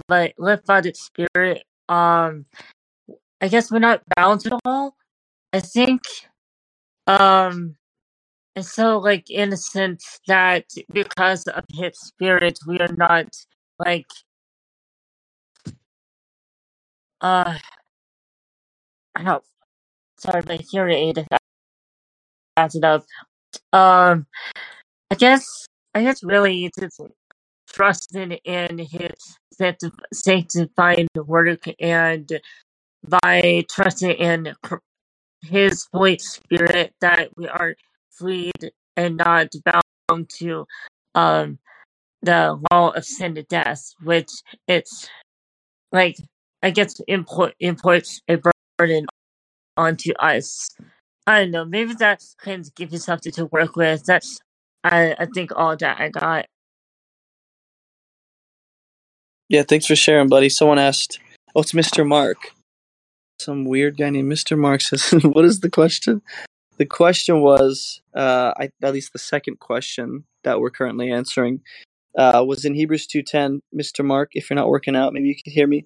but 0.09 0.35
led 0.39 0.65
by 0.65 0.81
the 0.81 0.93
Spirit. 0.95 1.65
Um, 1.89 2.47
I 3.41 3.49
guess 3.49 3.71
we're 3.71 3.79
not 3.81 4.03
bound 4.17 4.41
to 4.43 4.59
all. 4.65 4.97
I 5.53 5.61
think. 5.61 6.03
Um 7.07 7.77
And 8.57 8.67
so, 8.67 8.99
like, 8.99 9.31
in 9.31 9.53
a 9.53 9.57
sense 9.57 10.21
that 10.29 10.67
because 10.93 11.47
of 11.49 11.65
his 11.73 11.99
spirit, 12.01 12.59
we 12.67 12.79
are 12.81 12.93
not, 12.97 13.29
like, 13.79 14.07
uh, 17.21 17.59
I 19.15 19.23
don't, 19.23 19.45
sorry, 20.19 20.43
my 20.47 20.57
hearing 20.71 20.97
aid 20.99 21.27
acted 22.57 22.85
up. 22.85 23.05
Um, 23.73 24.27
I 25.11 25.17
guess, 25.17 25.67
I 25.95 26.03
guess 26.05 26.23
really 26.23 26.71
just 26.79 27.01
trusting 27.69 28.33
in 28.33 28.79
his 28.79 29.39
sanctifying 30.13 31.09
the 31.15 31.23
work 31.25 31.65
and 31.81 32.41
by 33.23 33.65
trusting 33.71 34.11
in 34.13 34.55
his 35.43 35.89
Holy 35.93 36.19
Spirit 36.19 36.95
that 37.01 37.31
we 37.37 37.49
are 37.49 37.75
freed 38.11 38.73
and 38.97 39.17
not 39.17 39.49
bound 39.65 40.29
to, 40.39 40.67
um, 41.15 41.59
the 42.23 42.61
law 42.71 42.91
of 42.91 43.05
sin 43.05 43.37
and 43.37 43.49
death, 43.49 43.95
which 44.03 44.31
it's 44.69 45.09
like 45.93 46.17
I 46.63 46.71
guess 46.71 47.01
import 47.09 47.55
imports 47.61 48.21
a 48.29 48.39
burden 48.79 49.07
onto 49.77 50.13
us. 50.15 50.71
I 51.27 51.41
don't 51.41 51.51
know. 51.53 51.65
Maybe 51.65 51.95
that 51.95 52.23
can 52.41 52.65
give 52.77 52.93
you 52.93 52.99
something 52.99 53.33
to 53.33 53.47
work 53.47 53.77
with. 53.77 54.05
That's 54.05 54.39
I 54.85 55.15
I 55.19 55.27
think 55.27 55.53
all 55.57 55.77
that 55.77 56.01
I 56.01 56.09
got. 56.09 56.47
Yeah, 59.51 59.65
thanks 59.65 59.87
for 59.87 59.97
sharing, 59.97 60.29
buddy. 60.29 60.49
Someone 60.49 60.79
asked, 60.79 61.19
"Oh, 61.57 61.63
it's 61.63 61.73
Mr. 61.73 62.07
Mark." 62.07 62.53
Some 63.41 63.65
weird 63.65 63.99
guy 63.99 64.11
named 64.11 64.33
Mr. 64.33 64.57
Mark 64.57 64.81
says, 64.81 65.11
"What 65.25 65.45
is 65.45 65.59
the 65.59 65.69
question?" 65.69 66.23
The 66.79 66.87
question 66.87 67.41
was, 67.43 68.01
uh, 68.15 68.55
I, 68.57 68.71
at 68.81 68.95
least 68.95 69.13
the 69.13 69.19
second 69.19 69.59
question 69.59 70.25
that 70.45 70.61
we're 70.61 70.71
currently 70.71 71.11
answering, 71.11 71.63
uh, 72.17 72.45
was 72.47 72.65
in 72.65 72.75
Hebrews 72.75 73.09
two 73.09 73.25
ten. 73.25 73.61
Mr. 73.75 74.05
Mark, 74.05 74.31
if 74.35 74.51
you're 74.51 74.55
not 74.55 74.69
working 74.69 74.95
out, 74.95 75.13
maybe 75.13 75.27
you 75.27 75.35
can 75.35 75.53
hear 75.53 75.67
me. 75.67 75.85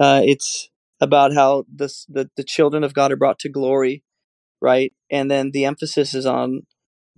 Uh, 0.00 0.22
it's 0.24 0.68
about 1.00 1.32
how 1.32 1.66
the, 1.72 1.86
the 2.08 2.28
the 2.36 2.44
children 2.44 2.82
of 2.82 2.94
God 2.94 3.12
are 3.12 3.16
brought 3.16 3.38
to 3.40 3.48
glory, 3.48 4.02
right? 4.60 4.92
And 5.08 5.30
then 5.30 5.52
the 5.52 5.66
emphasis 5.66 6.14
is 6.14 6.26
on 6.26 6.66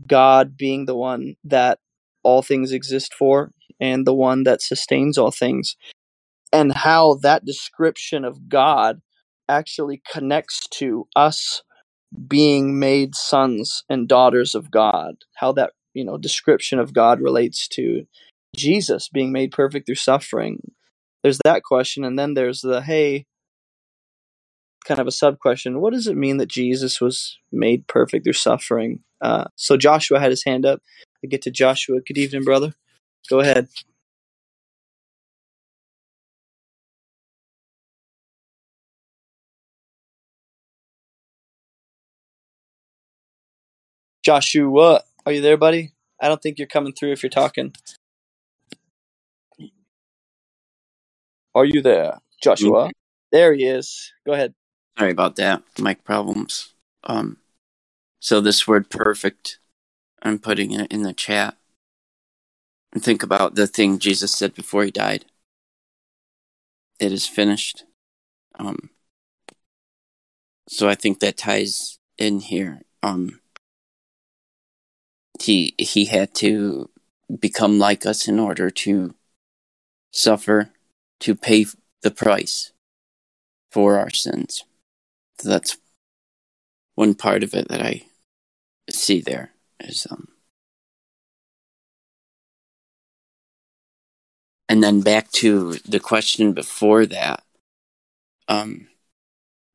God 0.06 0.59
being 0.59 0.85
the 0.85 0.96
one 0.96 1.37
that 1.44 1.78
all 2.22 2.42
things 2.42 2.72
exist 2.72 3.14
for, 3.14 3.52
and 3.81 4.07
the 4.07 4.15
one 4.15 4.45
that 4.45 4.62
sustains 4.62 5.19
all 5.19 5.31
things 5.31 5.77
and 6.53 6.73
how 6.73 7.15
that 7.23 7.45
description 7.45 8.25
of 8.25 8.49
God 8.49 9.01
actually 9.49 10.03
connects 10.11 10.67
to 10.69 11.07
us 11.15 11.62
being 12.29 12.79
made 12.79 13.15
sons 13.15 13.85
and 13.89 14.09
daughters 14.09 14.55
of 14.55 14.71
God. 14.71 15.17
How 15.37 15.53
that, 15.53 15.73
you 15.95 16.05
know, 16.05 16.17
description 16.17 16.79
of 16.79 16.93
God 16.93 17.21
relates 17.21 17.69
to 17.69 18.07
Jesus 18.57 19.09
being 19.09 19.33
made 19.33 19.51
perfect 19.51 19.87
through 19.87 19.97
suffering. 19.97 20.73
There's 21.23 21.39
that 21.45 21.62
question 21.62 22.05
and 22.05 22.19
then 22.19 22.35
there's 22.35 22.61
the 22.61 22.81
hey 22.81 23.27
kind 24.87 25.01
of 25.01 25.07
a 25.07 25.12
sub 25.12 25.39
question, 25.39 25.81
what 25.81 25.93
does 25.93 26.07
it 26.07 26.17
mean 26.17 26.37
that 26.37 26.49
Jesus 26.49 27.01
was 27.01 27.39
made 27.53 27.87
perfect 27.89 28.25
through 28.25 28.33
suffering? 28.35 29.01
Uh, 29.21 29.45
so 29.57 29.77
Joshua 29.77 30.21
had 30.21 30.31
his 30.31 30.45
hand 30.45 30.65
up. 30.65 30.81
I 31.25 31.27
get 31.27 31.43
to 31.43 31.51
Joshua. 31.51 32.01
Good 32.07 32.19
evening, 32.19 32.45
brother. 32.45 32.75
Go 33.29 33.41
ahead. 33.41 33.69
Joshua, 44.25 45.03
are 45.25 45.33
you 45.33 45.41
there, 45.41 45.57
buddy? 45.57 45.93
I 46.21 46.29
don't 46.29 46.43
think 46.43 46.59
you're 46.59 46.67
coming 46.67 46.93
through 46.93 47.12
if 47.12 47.23
you're 47.23 47.31
talking. 47.31 47.73
Are 51.55 51.65
you 51.65 51.81
there, 51.81 52.19
Joshua? 52.43 52.91
There 53.33 53.55
he 53.55 53.65
is. 53.67 54.12
Go 54.27 54.33
ahead. 54.33 54.55
Sorry 54.99 55.11
about 55.11 55.37
that. 55.37 55.62
Mic 55.79 56.05
problems. 56.05 56.75
Um, 57.05 57.39
so 58.19 58.41
this 58.41 58.67
word 58.67 58.91
perfect, 58.91 59.59
I'm 60.23 60.39
putting 60.39 60.73
it 60.73 60.91
in 60.91 61.03
the 61.03 61.12
chat. 61.12 61.57
And 62.96 63.04
think 63.04 63.22
about 63.22 63.56
the 63.56 63.66
thing 63.66 63.98
Jesus 63.98 64.32
said 64.32 64.54
before 64.54 64.82
he 64.82 64.90
died. 64.90 65.26
It 66.98 67.12
is 67.12 67.26
finished. 67.26 67.85
Um, 68.59 68.88
so 70.66 70.88
I 70.88 70.94
think 70.94 71.20
that 71.20 71.37
ties 71.37 71.98
in 72.16 72.40
here. 72.40 72.80
Um, 73.02 73.40
he 75.38 75.74
he 75.76 76.06
had 76.06 76.35
to 76.37 76.88
become 77.38 77.78
like 77.78 78.06
us 78.06 78.26
in 78.26 78.40
order 78.40 78.70
to 78.70 79.14
suffer, 80.11 80.70
to 81.20 81.35
pay 81.35 81.66
the 82.00 82.11
price 82.11 82.72
for 83.70 83.98
our 83.98 84.09
sins. 84.09 84.64
So 85.38 85.50
that's 85.50 85.76
one 86.94 87.14
part 87.14 87.42
of 87.42 87.52
it 87.52 87.68
that 87.68 87.82
I 87.82 88.06
see 88.88 89.20
there 89.20 89.50
is 89.80 90.06
um 90.11 90.28
and 94.68 94.83
then 94.83 95.00
back 95.00 95.31
to 95.33 95.74
the 95.87 96.00
question 96.00 96.52
before 96.52 97.07
that 97.07 97.42
um 98.48 98.88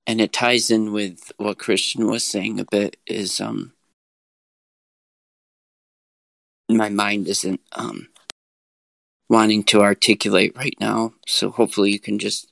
and 0.08 0.20
it 0.20 0.34
ties 0.34 0.72
in 0.72 0.92
with 0.92 1.32
what 1.38 1.60
Christian 1.60 2.08
was 2.08 2.24
saying 2.24 2.60
a 2.60 2.66
bit 2.66 2.98
is 3.06 3.40
um 3.40 3.74
my 6.70 6.90
mind 6.90 7.28
isn't 7.28 7.62
um 7.74 8.08
wanting 9.30 9.64
to 9.64 9.82
articulate 9.82 10.54
right 10.58 10.76
now. 10.82 11.14
So 11.26 11.52
hopefully 11.52 11.92
you 11.92 12.00
can 12.00 12.20
just 12.20 12.52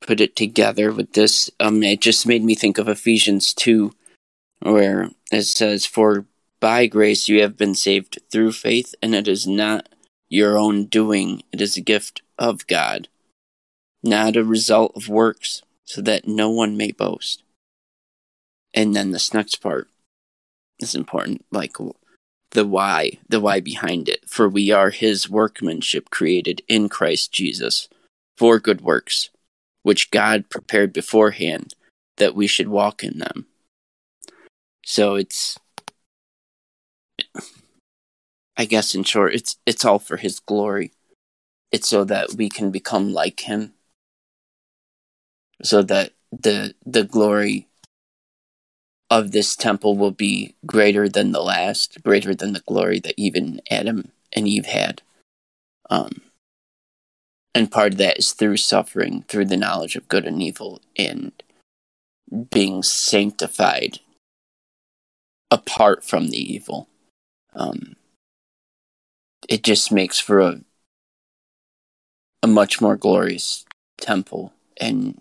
put 0.00 0.20
it 0.20 0.34
together 0.34 0.92
with 0.92 1.12
this. 1.12 1.50
Um 1.60 1.82
it 1.82 2.00
just 2.00 2.26
made 2.26 2.44
me 2.44 2.54
think 2.54 2.78
of 2.78 2.88
Ephesians 2.88 3.52
2 3.54 3.92
where 4.60 5.10
it 5.32 5.44
says 5.44 5.86
for 5.86 6.26
by 6.60 6.86
grace 6.86 7.28
you 7.28 7.40
have 7.40 7.56
been 7.56 7.74
saved 7.74 8.18
through 8.30 8.52
faith 8.52 8.94
and 9.02 9.14
it 9.14 9.26
is 9.26 9.46
not 9.46 9.88
your 10.30 10.56
own 10.56 10.86
doing. 10.86 11.42
It 11.52 11.60
is 11.60 11.76
a 11.76 11.82
gift 11.82 12.22
of 12.38 12.66
God 12.66 13.08
not 14.02 14.36
a 14.36 14.44
result 14.44 14.92
of 14.96 15.08
works 15.08 15.62
so 15.84 16.00
that 16.02 16.26
no 16.26 16.50
one 16.50 16.76
may 16.76 16.92
boast. 16.92 17.42
And 18.72 18.94
then 18.94 19.10
this 19.10 19.34
next 19.34 19.56
part 19.56 19.88
is 20.78 20.94
important 20.94 21.44
like 21.50 21.76
the 22.52 22.66
why 22.66 23.18
the 23.28 23.40
why 23.40 23.60
behind 23.60 24.08
it. 24.08 24.28
For 24.28 24.48
we 24.48 24.70
are 24.70 24.90
his 24.90 25.28
workmanship 25.28 26.10
created 26.10 26.62
in 26.68 26.88
Christ 26.88 27.32
Jesus 27.32 27.88
for 28.36 28.58
good 28.58 28.80
works 28.80 29.30
which 29.82 30.10
God 30.10 30.50
prepared 30.50 30.92
beforehand 30.92 31.74
that 32.18 32.34
we 32.34 32.46
should 32.46 32.68
walk 32.68 33.02
in 33.02 33.18
them. 33.18 33.46
So 34.84 35.14
it's 35.14 35.58
I 38.60 38.66
guess 38.66 38.94
in 38.94 39.04
short 39.04 39.34
it's 39.34 39.56
it's 39.64 39.84
all 39.84 39.98
for 39.98 40.18
his 40.18 40.38
glory 40.38 40.92
it's 41.72 41.88
so 41.88 42.04
that 42.04 42.34
we 42.34 42.48
can 42.48 42.70
become 42.70 43.12
like 43.12 43.40
him 43.40 43.72
so 45.62 45.82
that 45.82 46.12
the 46.30 46.74
the 46.84 47.04
glory 47.04 47.68
of 49.10 49.32
this 49.32 49.56
temple 49.56 49.96
will 49.96 50.12
be 50.12 50.54
greater 50.64 51.08
than 51.08 51.32
the 51.32 51.42
last, 51.42 52.02
greater 52.04 52.34
than 52.34 52.52
the 52.52 52.62
glory 52.66 53.00
that 53.00 53.14
even 53.16 53.60
Adam 53.68 54.12
and 54.32 54.46
Eve 54.46 54.66
had. 54.66 55.02
Um, 55.90 56.20
and 57.52 57.70
part 57.70 57.94
of 57.94 57.98
that 57.98 58.18
is 58.18 58.32
through 58.32 58.58
suffering, 58.58 59.24
through 59.26 59.46
the 59.46 59.56
knowledge 59.56 59.96
of 59.96 60.06
good 60.06 60.24
and 60.24 60.40
evil, 60.40 60.80
and 60.96 61.32
being 62.52 62.84
sanctified 62.84 63.98
apart 65.50 66.04
from 66.04 66.28
the 66.28 66.38
evil. 66.38 66.88
Um, 67.54 67.96
it 69.50 69.64
just 69.64 69.92
makes 69.92 70.18
for 70.18 70.40
a 70.40 70.60
a 72.42 72.46
much 72.46 72.80
more 72.80 72.96
glorious 72.96 73.66
temple, 73.98 74.54
and 74.80 75.20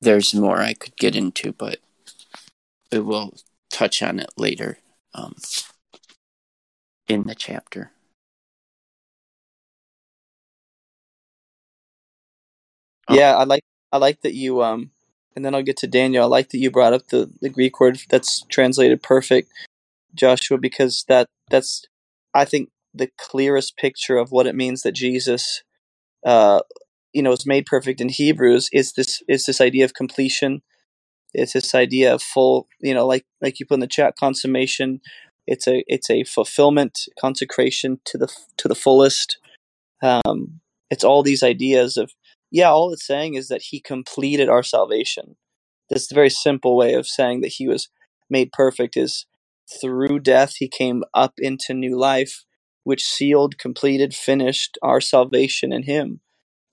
there's 0.00 0.32
more 0.32 0.58
I 0.60 0.74
could 0.74 0.96
get 0.96 1.16
into, 1.16 1.52
but 1.52 1.78
we 2.92 3.00
will 3.00 3.34
touch 3.72 4.02
on 4.02 4.20
it 4.20 4.30
later 4.36 4.78
um, 5.14 5.34
in 7.08 7.24
the 7.24 7.34
chapter. 7.34 7.90
Yeah, 13.10 13.36
I 13.36 13.44
like 13.44 13.62
I 13.90 13.96
like 13.96 14.20
that 14.20 14.34
you 14.34 14.62
um 14.62 14.90
and 15.34 15.44
then 15.44 15.54
I'll 15.54 15.62
get 15.62 15.78
to 15.78 15.86
Daniel. 15.86 16.24
I 16.24 16.26
like 16.26 16.50
that 16.50 16.58
you 16.58 16.70
brought 16.70 16.92
up 16.92 17.08
the, 17.08 17.30
the 17.40 17.48
Greek 17.48 17.80
word 17.80 17.98
that's 18.08 18.42
translated 18.48 19.02
perfect, 19.02 19.50
Joshua, 20.14 20.58
because 20.58 21.04
that 21.08 21.26
that's 21.50 21.86
I 22.34 22.44
think 22.44 22.70
the 22.94 23.10
clearest 23.18 23.76
picture 23.76 24.16
of 24.16 24.30
what 24.30 24.46
it 24.46 24.54
means 24.54 24.82
that 24.82 24.92
Jesus 24.92 25.62
uh 26.26 26.60
you 27.12 27.22
know 27.22 27.32
is 27.32 27.46
made 27.46 27.66
perfect 27.66 28.00
in 28.00 28.08
Hebrews 28.08 28.68
is 28.72 28.92
this 28.92 29.22
is 29.28 29.44
this 29.44 29.60
idea 29.60 29.84
of 29.84 29.94
completion. 29.94 30.62
It's 31.34 31.52
this 31.52 31.74
idea 31.74 32.14
of 32.14 32.22
full, 32.22 32.68
you 32.80 32.94
know, 32.94 33.06
like 33.06 33.24
like 33.40 33.60
you 33.60 33.66
put 33.66 33.74
in 33.74 33.80
the 33.80 33.86
chat, 33.86 34.14
consummation. 34.18 35.00
It's 35.46 35.66
a 35.66 35.84
it's 35.86 36.10
a 36.10 36.24
fulfillment, 36.24 37.00
consecration 37.20 38.00
to 38.06 38.18
the 38.18 38.28
to 38.58 38.68
the 38.68 38.74
fullest. 38.74 39.38
Um, 40.02 40.60
it's 40.90 41.04
all 41.04 41.22
these 41.22 41.42
ideas 41.42 41.96
of 41.96 42.12
yeah, 42.50 42.70
all 42.70 42.92
it's 42.92 43.06
saying 43.06 43.34
is 43.34 43.48
that 43.48 43.62
he 43.62 43.80
completed 43.80 44.48
our 44.48 44.62
salvation. 44.62 45.36
This 45.90 46.10
very 46.10 46.30
simple 46.30 46.76
way 46.76 46.94
of 46.94 47.06
saying 47.06 47.40
that 47.42 47.48
he 47.48 47.66
was 47.66 47.88
made 48.30 48.52
perfect 48.52 48.96
is 48.96 49.26
through 49.80 50.20
death 50.20 50.54
he 50.56 50.68
came 50.68 51.04
up 51.14 51.34
into 51.38 51.74
new 51.74 51.98
life, 51.98 52.44
which 52.84 53.04
sealed, 53.04 53.58
completed, 53.58 54.14
finished 54.14 54.78
our 54.82 55.00
salvation 55.00 55.72
in 55.72 55.84
him. 55.84 56.20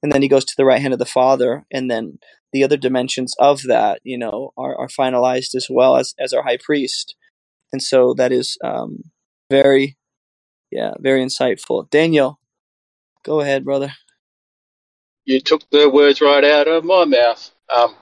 And 0.02 0.12
then 0.12 0.22
he 0.22 0.28
goes 0.28 0.46
to 0.46 0.54
the 0.58 0.66
right 0.66 0.82
hand 0.82 0.94
of 0.94 1.00
the 1.00 1.06
Father, 1.06 1.66
and 1.72 1.90
then 1.90 2.20
the 2.54 2.64
other 2.64 2.78
dimensions 2.78 3.34
of 3.40 3.64
that, 3.64 4.00
you 4.04 4.18
know, 4.18 4.52
are, 4.58 4.78
are 4.78 4.88
finalized 4.88 5.56
as 5.56 5.68
well 5.70 5.98
as, 5.98 6.14
as 6.20 6.32
our 6.32 6.44
high 6.44 6.60
priest. 6.64 7.16
And 7.74 7.82
so 7.82 8.14
that 8.14 8.32
is 8.32 8.58
um, 8.64 9.04
very, 9.50 9.98
yeah, 10.72 10.94
very 11.00 11.24
insightful. 11.24 11.90
Daniel, 11.90 12.40
go 13.24 13.42
ahead, 13.42 13.66
brother 13.66 13.94
you 15.26 15.42
took 15.42 15.68
the 15.72 15.90
words 15.90 16.22
right 16.22 16.44
out 16.44 16.68
of 16.68 16.86
my 16.86 17.04
mouth, 17.06 17.52
um, 17.76 17.96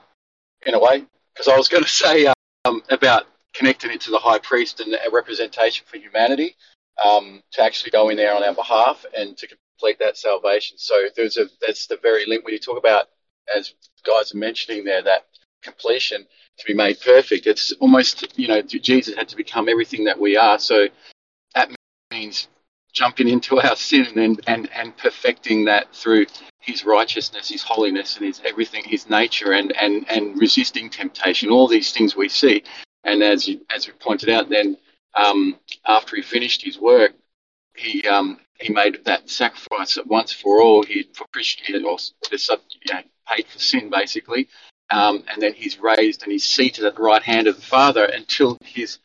in 0.66 0.74
a 0.74 0.78
way, 0.78 1.04
because 1.32 1.48
I 1.48 1.56
was 1.56 1.68
going 1.68 1.84
to 1.84 1.90
say 1.90 2.32
um, 2.64 2.82
about 2.90 3.26
connecting 3.54 3.90
it 3.90 4.00
to 4.02 4.10
the 4.10 4.18
high 4.18 4.38
priest 4.38 4.80
and 4.80 4.94
a 4.94 5.10
representation 5.10 5.86
for 5.88 5.96
humanity 5.96 6.56
um, 7.04 7.42
to 7.52 7.62
actually 7.62 7.90
go 7.90 8.08
in 8.08 8.16
there 8.16 8.34
on 8.34 8.42
our 8.42 8.54
behalf 8.54 9.04
and 9.16 9.36
to 9.38 9.46
complete 9.46 9.98
that 9.98 10.16
salvation. 10.16 10.78
So 10.78 11.08
there's 11.16 11.36
a 11.36 11.46
that's 11.60 11.86
the 11.86 11.98
very 12.02 12.26
link 12.26 12.44
when 12.44 12.52
you 12.52 12.60
talk 12.60 12.78
about, 12.78 13.08
as 13.54 13.74
guys 14.04 14.34
are 14.34 14.38
mentioning 14.38 14.84
there, 14.84 15.02
that 15.02 15.26
completion 15.62 16.26
to 16.58 16.66
be 16.66 16.74
made 16.74 17.00
perfect. 17.00 17.46
It's 17.46 17.72
almost 17.80 18.38
you 18.38 18.48
know 18.48 18.62
Jesus 18.62 19.14
had 19.14 19.28
to 19.28 19.36
become 19.36 19.68
everything 19.68 20.04
that 20.04 20.18
we 20.18 20.36
are. 20.36 20.58
So 20.58 20.88
that 21.54 21.70
means 22.12 22.48
jumping 22.92 23.28
into 23.28 23.60
our 23.60 23.76
sin 23.76 24.18
and 24.18 24.40
and 24.46 24.70
and 24.74 24.96
perfecting 24.96 25.64
that 25.66 25.94
through 25.94 26.26
his 26.60 26.84
righteousness, 26.84 27.48
his 27.48 27.62
holiness, 27.62 28.16
and 28.16 28.26
his 28.26 28.40
everything, 28.44 28.84
his 28.84 29.08
nature, 29.10 29.52
and 29.52 29.76
and 29.76 30.08
and 30.08 30.38
resisting 30.40 30.88
temptation. 30.88 31.50
All 31.50 31.68
these 31.68 31.92
things 31.92 32.16
we 32.16 32.28
see, 32.28 32.62
and 33.04 33.22
as 33.22 33.46
you, 33.46 33.60
as 33.74 33.86
we 33.86 33.92
pointed 33.94 34.28
out, 34.28 34.48
then 34.48 34.76
um, 35.14 35.58
after 35.86 36.16
he 36.16 36.22
finished 36.22 36.62
his 36.62 36.78
work, 36.78 37.12
he 37.76 38.06
um, 38.08 38.38
he 38.60 38.72
made 38.72 39.04
that 39.04 39.28
sacrifice 39.28 39.96
at 39.96 40.06
once 40.06 40.32
for 40.32 40.62
all. 40.62 40.82
He 40.82 41.04
propitiated 41.04 41.84
or 41.84 41.98
you 42.30 42.94
know, 42.94 43.00
paid 43.28 43.46
for 43.46 43.58
sin 43.58 43.90
basically, 43.90 44.48
um, 44.90 45.24
and 45.28 45.42
then 45.42 45.54
he's 45.54 45.78
raised 45.78 46.22
and 46.22 46.32
he's 46.32 46.44
seated 46.44 46.84
at 46.84 46.96
the 46.96 47.02
right 47.02 47.22
hand 47.22 47.46
of 47.46 47.56
the 47.56 47.62
Father 47.62 48.04
until 48.04 48.56
his 48.64 48.98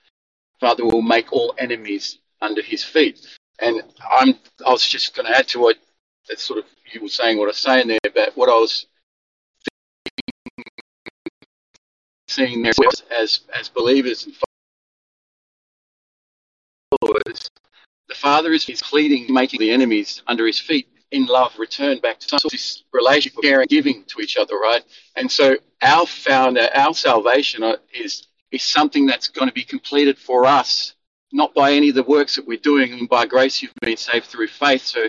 Father 0.59 0.85
will 0.85 1.01
make 1.01 1.31
all 1.33 1.53
enemies 1.57 2.19
under 2.41 2.61
his 2.61 2.83
feet. 2.83 3.25
And 3.59 3.81
I'm 4.09 4.35
I 4.65 4.71
was 4.71 4.87
just 4.87 5.15
going 5.15 5.25
to 5.25 5.37
add 5.37 5.47
to 5.49 5.59
what 5.59 5.77
that 6.29 6.39
sort 6.39 6.59
of 6.59 6.65
you 6.91 7.01
were 7.01 7.09
saying 7.09 7.37
what 7.37 7.45
I 7.45 7.47
was 7.49 7.57
saying 7.57 7.87
there, 7.87 7.99
but 8.13 8.35
what 8.37 8.49
I 8.49 8.53
was 8.53 8.85
seeing 12.29 12.61
there 12.61 12.73
as 13.17 13.41
as 13.53 13.69
believers 13.69 14.25
and 14.25 14.35
followers, 17.01 17.49
the 18.07 18.15
Father 18.15 18.51
is 18.51 18.65
pleading, 18.83 19.33
making 19.33 19.59
the 19.59 19.71
enemies 19.71 20.21
under 20.27 20.45
His 20.45 20.59
feet 20.59 20.87
in 21.11 21.25
love 21.25 21.57
return 21.57 21.99
back 21.99 22.19
to 22.19 22.37
this 22.51 22.83
relationship, 22.93 23.41
caring, 23.41 23.67
giving 23.67 24.03
to 24.05 24.21
each 24.21 24.37
other, 24.37 24.57
right? 24.57 24.83
And 25.15 25.31
so 25.31 25.57
our 25.81 26.05
founder, 26.05 26.69
our 26.73 26.93
salvation 26.93 27.63
is 27.93 28.27
is 28.51 28.63
something 28.63 29.05
that's 29.05 29.27
going 29.27 29.47
to 29.47 29.53
be 29.53 29.63
completed 29.63 30.17
for 30.17 30.45
us, 30.45 30.95
not 31.31 31.53
by 31.53 31.73
any 31.73 31.89
of 31.89 31.95
the 31.95 32.03
works 32.03 32.35
that 32.35 32.47
we're 32.47 32.57
doing, 32.57 32.93
and 32.93 33.07
by 33.07 33.25
grace 33.25 33.61
you've 33.61 33.73
been 33.81 33.97
saved 33.97 34.25
through 34.25 34.47
faith. 34.47 34.83
So 34.83 35.07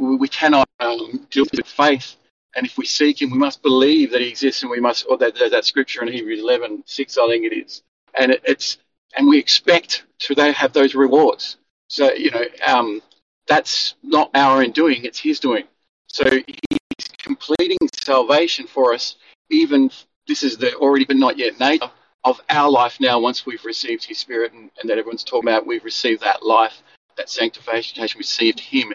we 0.00 0.28
cannot 0.28 0.68
um, 0.80 1.26
do 1.30 1.44
it 1.44 1.56
with 1.56 1.66
faith. 1.66 2.16
And 2.58 2.66
if 2.66 2.76
we 2.76 2.86
seek 2.86 3.22
Him, 3.22 3.30
we 3.30 3.38
must 3.38 3.62
believe 3.62 4.10
that 4.10 4.20
He 4.20 4.26
exists, 4.26 4.62
and 4.62 4.70
we 4.70 4.80
must, 4.80 5.06
or 5.08 5.16
that 5.18 5.38
that 5.38 5.64
scripture 5.64 6.02
in 6.02 6.12
Hebrews 6.12 6.40
11, 6.40 6.82
6, 6.86 7.18
I 7.18 7.28
think 7.28 7.44
it 7.44 7.56
is. 7.56 7.82
And 8.18 8.32
it, 8.32 8.42
it's, 8.44 8.78
and 9.16 9.28
we 9.28 9.38
expect 9.38 10.02
to 10.20 10.34
have 10.52 10.72
those 10.72 10.96
rewards. 10.96 11.58
So, 11.86 12.12
you 12.12 12.32
know, 12.32 12.44
um, 12.66 13.00
that's 13.46 13.94
not 14.02 14.32
our 14.34 14.60
own 14.60 14.72
doing, 14.72 15.04
it's 15.04 15.20
His 15.20 15.38
doing. 15.38 15.66
So 16.08 16.24
He's 16.28 17.08
completing 17.18 17.78
salvation 18.02 18.66
for 18.66 18.92
us, 18.92 19.14
even 19.50 19.88
this 20.26 20.42
is 20.42 20.56
the 20.56 20.74
already 20.74 21.04
but 21.04 21.16
not 21.16 21.38
yet 21.38 21.60
nature 21.60 21.92
of 22.24 22.40
our 22.50 22.68
life 22.68 22.98
now 22.98 23.20
once 23.20 23.46
we've 23.46 23.64
received 23.64 24.04
His 24.04 24.18
Spirit, 24.18 24.52
and, 24.52 24.68
and 24.80 24.90
that 24.90 24.98
everyone's 24.98 25.22
talking 25.22 25.48
about, 25.48 25.64
we've 25.64 25.84
received 25.84 26.22
that 26.22 26.44
life, 26.44 26.82
that 27.16 27.30
sanctification, 27.30 28.02
We 28.02 28.18
received 28.18 28.58
Him. 28.58 28.94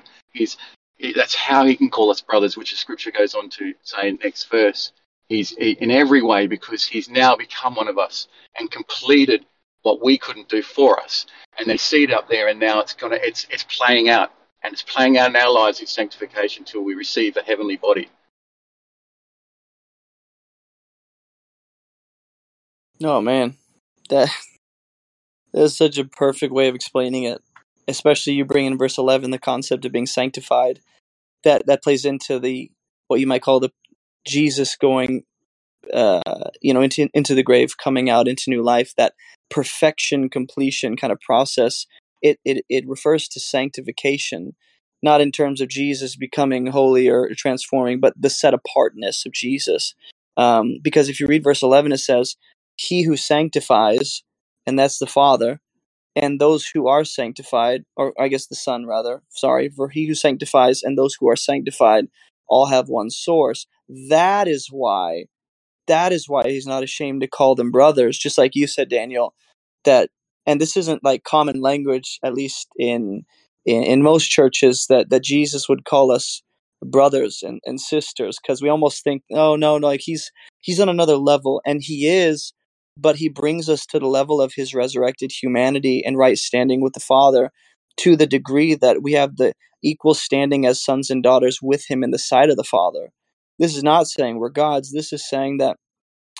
That's 1.16 1.36
how 1.36 1.66
he 1.66 1.76
can 1.76 1.90
call 1.90 2.12
us 2.12 2.22
brothers, 2.22 2.56
which 2.56 2.72
the 2.72 2.78
scripture 2.78 3.12
goes 3.12 3.36
on 3.36 3.50
to 3.52 3.74
say 3.84 4.10
in 4.10 4.20
next 4.24 4.46
verse. 4.46 4.92
He's 5.28 5.52
in 5.54 5.92
every 5.92 6.22
way 6.22 6.48
because 6.48 6.86
he's 6.86 7.10
now 7.10 7.36
become 7.36 7.76
one 7.76 7.88
of 7.88 7.98
us 7.98 8.28
and 8.58 8.70
completed 8.70 9.46
what 9.82 10.04
we 10.04 10.18
couldn't 10.18 10.50
do 10.50 10.62
for 10.62 11.00
us. 11.00 11.26
And 11.58 11.70
they 11.70 11.78
see 11.78 12.04
it 12.04 12.12
up 12.12 12.30
there, 12.30 12.48
and 12.48 12.60
now 12.60 12.80
it's 12.80 12.94
gonna 12.94 13.18
it's 13.22 13.48
it's 13.50 13.64
playing 13.64 14.10
out, 14.10 14.32
and 14.64 14.74
it's 14.74 14.84
playing 14.84 15.18
out 15.18 15.30
in 15.30 15.36
our 15.36 15.52
lives 15.52 15.80
in 15.80 15.88
sanctification 15.88 16.62
until 16.62 16.82
we 16.84 16.94
receive 16.94 17.38
a 17.38 17.44
heavenly 17.44 17.78
body. 17.78 18.10
Oh 23.04 23.22
man, 23.22 23.56
that 24.10 24.30
that 25.54 25.64
is 25.64 25.78
such 25.78 25.98
a 25.98 26.06
perfect 26.06 26.54
way 26.54 26.68
of 26.68 26.76
explaining 26.76 27.24
it. 27.24 27.42
Especially 27.88 28.34
you 28.34 28.46
bring 28.46 28.66
in 28.66 28.78
verse 28.78 28.98
eleven 28.98 29.32
the 29.32 29.40
concept 29.40 29.86
of 29.86 29.92
being 29.92 30.06
sanctified 30.06 30.80
that 31.44 31.66
that 31.68 31.84
plays 31.84 32.06
into 32.06 32.40
the 32.40 32.72
what 33.08 33.20
you 33.20 33.28
might 33.28 33.42
call 33.42 33.60
the 33.60 33.72
Jesus 34.26 34.76
going 34.76 35.24
uh, 35.94 36.22
you 36.62 36.74
know 36.74 36.82
into 36.82 37.10
into 37.14 37.36
the 37.36 37.44
grave 37.44 37.78
coming 37.78 38.10
out 38.10 38.28
into 38.28 38.50
new 38.50 38.64
life 38.64 38.94
that 38.98 39.14
perfection 39.50 40.30
completion 40.30 40.96
kind 40.96 41.14
of 41.14 41.20
process. 41.22 41.86
It 42.22 42.40
it, 42.46 42.66
it 42.70 42.88
refers 42.88 43.28
to 43.30 43.40
sanctification 43.40 44.56
not 45.02 45.20
in 45.20 45.34
terms 45.34 45.60
of 45.60 45.68
Jesus 45.68 46.16
becoming 46.16 46.68
holy 46.68 47.10
or 47.10 47.30
transforming 47.36 48.00
but 48.00 48.14
the 48.20 48.30
set 48.30 48.54
apartness 48.54 49.26
of 49.26 49.34
Jesus. 49.34 49.96
Um, 50.38 50.80
because 50.82 51.10
if 51.10 51.20
you 51.20 51.28
read 51.28 51.44
verse 51.44 51.62
11 51.62 51.92
it 51.92 52.00
says 52.00 52.38
he 52.76 53.04
who 53.04 53.18
sanctifies 53.18 54.24
and 54.66 54.80
that's 54.80 54.98
the 54.98 55.06
father 55.08 55.60
and 56.16 56.40
those 56.40 56.68
who 56.68 56.88
are 56.88 57.04
sanctified, 57.06 57.84
or 57.96 58.14
I 58.20 58.28
guess 58.28 58.48
the 58.48 58.56
Son 58.56 58.86
rather, 58.86 59.24
sorry, 59.30 59.70
for 59.70 59.90
he 59.90 60.08
who 60.08 60.16
sanctifies 60.16 60.84
and 60.84 60.98
those 60.98 61.16
who 61.20 61.30
are 61.30 61.36
sanctified 61.36 62.06
all 62.48 62.68
have 62.68 62.88
one 62.90 63.10
source. 63.10 63.66
That 64.10 64.48
is 64.48 64.68
why, 64.70 65.26
that 65.88 66.14
is 66.14 66.30
why 66.30 66.44
he's 66.44 66.68
not 66.68 66.84
ashamed 66.84 67.22
to 67.22 67.28
call 67.28 67.56
them 67.56 67.72
brothers, 67.72 68.18
just 68.18 68.38
like 68.38 68.56
you 68.56 68.68
said, 68.68 68.90
Daniel, 68.90 69.34
that, 69.86 70.10
and 70.46 70.62
this 70.62 70.78
isn't 70.78 71.04
like 71.04 71.24
common 71.24 71.62
language, 71.62 72.20
at 72.24 72.34
least 72.34 72.68
in, 72.78 73.24
in, 73.66 73.84
in 73.84 74.04
most 74.04 74.30
churches, 74.30 74.86
that, 74.90 75.10
that 75.10 75.24
Jesus 75.24 75.68
would 75.68 75.86
call 75.86 76.12
us 76.12 76.44
brothers 76.84 77.42
and, 77.44 77.62
and 77.66 77.80
sisters 77.80 78.38
because 78.42 78.62
we 78.62 78.70
almost 78.70 79.04
think 79.06 79.24
oh 79.32 79.56
no 79.56 79.78
no 79.78 79.88
like 79.88 80.02
he's 80.04 80.32
he's 80.60 80.82
on 80.82 80.90
another 80.90 81.16
level 81.16 81.62
and 81.66 81.82
he 81.82 82.08
is 82.10 82.54
but 82.98 83.18
he 83.18 83.30
brings 83.30 83.70
us 83.70 83.86
to 83.88 84.00
the 84.00 84.08
level 84.08 84.42
of 84.42 84.54
his 84.54 84.74
resurrected 84.74 85.32
humanity 85.32 86.04
and 86.06 86.18
right 86.18 86.38
standing 86.38 86.82
with 86.82 86.94
the 86.94 87.00
father 87.00 87.52
to 87.98 88.16
the 88.16 88.28
degree 88.28 88.76
that 88.76 89.02
we 89.02 89.14
have 89.14 89.38
the 89.38 89.54
equal 89.84 90.14
standing 90.14 90.66
as 90.66 90.84
sons 90.84 91.10
and 91.10 91.24
daughters 91.24 91.60
with 91.62 91.86
him 91.90 92.04
in 92.04 92.12
the 92.12 92.20
sight 92.20 92.50
of 92.50 92.58
the 92.58 92.64
father. 92.64 93.10
This 93.60 93.76
is 93.76 93.84
not 93.84 94.08
saying 94.08 94.40
we're 94.40 94.50
gods. 94.50 94.92
This 94.92 95.14
is 95.14 95.28
saying 95.28 95.58
that 95.58 95.78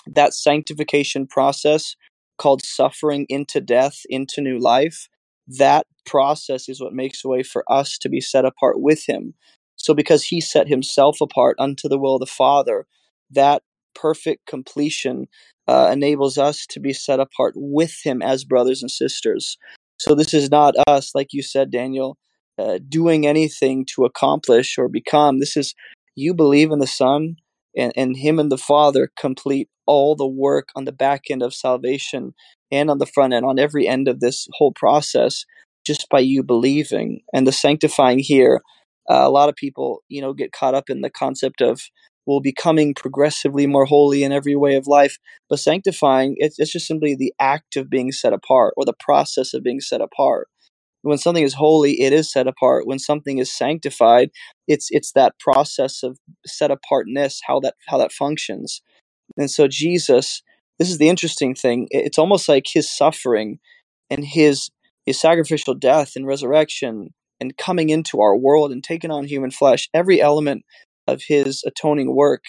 that 0.06 0.34
sanctification 0.34 1.26
process 1.26 1.96
called 2.38 2.64
suffering 2.64 3.26
into 3.28 3.60
death 3.60 4.00
into 4.08 4.40
new 4.40 4.58
life 4.58 5.08
that 5.46 5.86
process 6.06 6.68
is 6.68 6.80
what 6.80 6.92
makes 6.92 7.24
a 7.24 7.28
way 7.28 7.42
for 7.42 7.64
us 7.70 7.98
to 7.98 8.08
be 8.08 8.20
set 8.20 8.44
apart 8.44 8.80
with 8.80 9.04
him. 9.06 9.34
So 9.76 9.94
because 9.94 10.24
he 10.24 10.40
set 10.40 10.68
himself 10.68 11.20
apart 11.20 11.56
unto 11.58 11.88
the 11.88 11.98
will 11.98 12.16
of 12.16 12.20
the 12.20 12.26
father 12.26 12.86
that 13.30 13.62
perfect 13.94 14.46
completion 14.46 15.26
uh, 15.66 15.90
enables 15.92 16.38
us 16.38 16.66
to 16.66 16.80
be 16.80 16.92
set 16.92 17.20
apart 17.20 17.54
with 17.56 17.94
him 18.04 18.22
as 18.22 18.44
brothers 18.44 18.82
and 18.82 18.90
sisters. 18.90 19.56
So 19.98 20.14
this 20.14 20.34
is 20.34 20.50
not 20.50 20.74
us 20.86 21.14
like 21.14 21.28
you 21.32 21.42
said 21.42 21.70
daniel 21.70 22.18
uh, 22.58 22.78
doing 22.88 23.26
anything 23.26 23.84
to 23.84 24.04
accomplish 24.04 24.78
or 24.78 24.88
become. 24.88 25.40
This 25.40 25.56
is 25.56 25.74
you 26.14 26.34
believe 26.34 26.70
in 26.70 26.78
the 26.78 26.86
son 26.86 27.36
and, 27.76 27.92
and 27.96 28.16
him 28.16 28.38
and 28.38 28.50
the 28.50 28.58
father 28.58 29.10
complete 29.18 29.68
all 29.86 30.14
the 30.14 30.26
work 30.26 30.68
on 30.76 30.84
the 30.84 30.92
back 30.92 31.22
end 31.30 31.42
of 31.42 31.52
salvation 31.52 32.32
and 32.70 32.90
on 32.90 32.98
the 32.98 33.06
front 33.06 33.32
end 33.32 33.44
on 33.44 33.58
every 33.58 33.88
end 33.88 34.08
of 34.08 34.20
this 34.20 34.46
whole 34.52 34.72
process 34.72 35.44
just 35.84 36.08
by 36.08 36.20
you 36.20 36.42
believing. 36.42 37.20
And 37.32 37.46
the 37.46 37.52
sanctifying 37.52 38.20
here 38.20 38.62
uh, 39.10 39.22
a 39.24 39.30
lot 39.30 39.48
of 39.48 39.56
people 39.56 40.02
you 40.08 40.20
know 40.20 40.32
get 40.32 40.52
caught 40.52 40.74
up 40.74 40.88
in 40.88 41.00
the 41.00 41.10
concept 41.10 41.60
of 41.60 41.82
well 42.26 42.40
becoming 42.40 42.94
progressively 42.94 43.66
more 43.66 43.84
holy 43.84 44.22
in 44.22 44.32
every 44.32 44.56
way 44.56 44.74
of 44.74 44.86
life 44.86 45.18
but 45.48 45.58
sanctifying 45.58 46.34
it's, 46.38 46.58
it's 46.58 46.72
just 46.72 46.86
simply 46.86 47.14
the 47.14 47.34
act 47.40 47.76
of 47.76 47.90
being 47.90 48.12
set 48.12 48.32
apart 48.32 48.74
or 48.76 48.84
the 48.84 48.94
process 48.98 49.54
of 49.54 49.62
being 49.62 49.80
set 49.80 50.00
apart. 50.00 50.48
When 51.02 51.18
something 51.18 51.44
is 51.44 51.54
holy 51.54 52.00
it 52.00 52.12
is 52.12 52.32
set 52.32 52.46
apart. 52.46 52.86
When 52.86 52.98
something 52.98 53.38
is 53.38 53.52
sanctified 53.52 54.30
it's 54.66 54.88
it's 54.90 55.12
that 55.12 55.38
process 55.38 56.02
of 56.02 56.18
set 56.46 56.70
apartness 56.70 57.40
how 57.46 57.60
that 57.60 57.74
how 57.86 57.98
that 57.98 58.12
functions. 58.12 58.82
And 59.36 59.50
so 59.50 59.68
jesus 59.68 60.42
this 60.78 60.90
is 60.90 60.98
the 60.98 61.08
interesting 61.08 61.54
thing 61.54 61.88
it's 61.90 62.18
almost 62.18 62.48
like 62.48 62.64
his 62.72 62.90
suffering 62.90 63.58
and 64.10 64.24
his 64.24 64.70
his 65.06 65.20
sacrificial 65.20 65.74
death 65.74 66.12
and 66.16 66.26
resurrection 66.26 67.10
and 67.40 67.56
coming 67.56 67.90
into 67.90 68.20
our 68.20 68.36
world 68.36 68.72
and 68.72 68.82
taking 68.82 69.10
on 69.10 69.24
human 69.24 69.50
flesh 69.50 69.88
every 69.92 70.20
element 70.20 70.64
of 71.06 71.22
his 71.26 71.62
atoning 71.66 72.14
work 72.14 72.42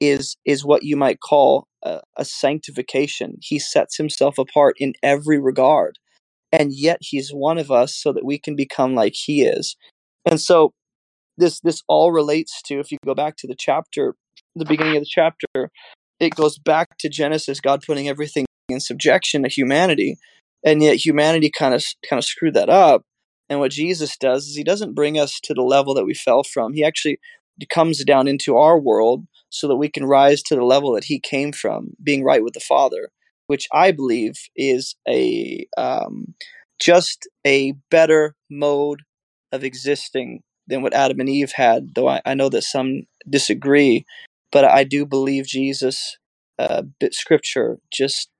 is 0.00 0.36
is 0.44 0.64
what 0.64 0.82
you 0.82 0.96
might 0.96 1.20
call 1.20 1.66
a, 1.82 2.00
a 2.16 2.24
sanctification. 2.24 3.36
He 3.40 3.58
sets 3.58 3.96
himself 3.96 4.38
apart 4.38 4.76
in 4.78 4.94
every 5.02 5.38
regard 5.40 5.98
and 6.52 6.72
yet 6.72 6.98
he's 7.00 7.30
one 7.30 7.58
of 7.58 7.70
us 7.70 7.94
so 7.94 8.12
that 8.12 8.24
we 8.24 8.38
can 8.38 8.56
become 8.56 8.94
like 8.94 9.14
he 9.14 9.42
is. 9.42 9.76
And 10.24 10.40
so 10.40 10.72
this 11.36 11.60
this 11.60 11.82
all 11.88 12.12
relates 12.12 12.62
to 12.62 12.80
if 12.80 12.92
you 12.92 12.98
go 13.04 13.14
back 13.14 13.36
to 13.36 13.46
the 13.46 13.56
chapter 13.58 14.14
the 14.56 14.64
beginning 14.64 14.96
of 14.96 15.02
the 15.02 15.10
chapter 15.10 15.70
it 16.20 16.34
goes 16.36 16.58
back 16.58 16.96
to 16.98 17.08
genesis 17.08 17.60
god 17.60 17.82
putting 17.84 18.08
everything 18.08 18.46
in 18.68 18.78
subjection 18.78 19.42
to 19.42 19.48
humanity 19.48 20.16
and 20.64 20.82
yet 20.82 20.96
humanity 20.96 21.50
kind 21.50 21.74
of 21.74 21.84
kind 22.08 22.18
of 22.18 22.24
screwed 22.24 22.54
that 22.54 22.70
up. 22.70 23.02
And 23.48 23.60
what 23.60 23.70
jesus 23.70 24.16
does 24.16 24.46
is 24.46 24.56
he 24.56 24.64
doesn't 24.64 24.94
bring 24.94 25.18
us 25.18 25.38
to 25.44 25.54
the 25.54 25.62
level 25.62 25.94
that 25.94 26.06
we 26.06 26.14
fell 26.14 26.42
from. 26.42 26.72
He 26.72 26.82
actually 26.82 27.18
comes 27.70 28.04
down 28.04 28.28
into 28.28 28.56
our 28.56 28.78
world 28.78 29.26
so 29.50 29.68
that 29.68 29.76
we 29.76 29.88
can 29.88 30.04
rise 30.06 30.42
to 30.42 30.56
the 30.56 30.64
level 30.64 30.92
that 30.94 31.04
he 31.04 31.20
came 31.20 31.52
from 31.52 31.90
being 32.02 32.24
right 32.24 32.42
with 32.42 32.54
the 32.54 32.60
father 32.60 33.10
which 33.46 33.68
i 33.72 33.90
believe 33.92 34.34
is 34.56 34.96
a 35.08 35.66
um, 35.76 36.34
just 36.80 37.28
a 37.46 37.72
better 37.90 38.34
mode 38.50 39.02
of 39.52 39.64
existing 39.64 40.42
than 40.66 40.82
what 40.82 40.94
adam 40.94 41.20
and 41.20 41.28
eve 41.28 41.52
had 41.54 41.94
though 41.94 42.08
i, 42.08 42.20
I 42.24 42.34
know 42.34 42.48
that 42.50 42.62
some 42.62 43.02
disagree 43.28 44.04
but 44.52 44.64
i 44.64 44.84
do 44.84 45.06
believe 45.06 45.46
jesus 45.46 46.18
uh, 46.58 46.82
scripture 47.12 47.78
just 47.92 48.30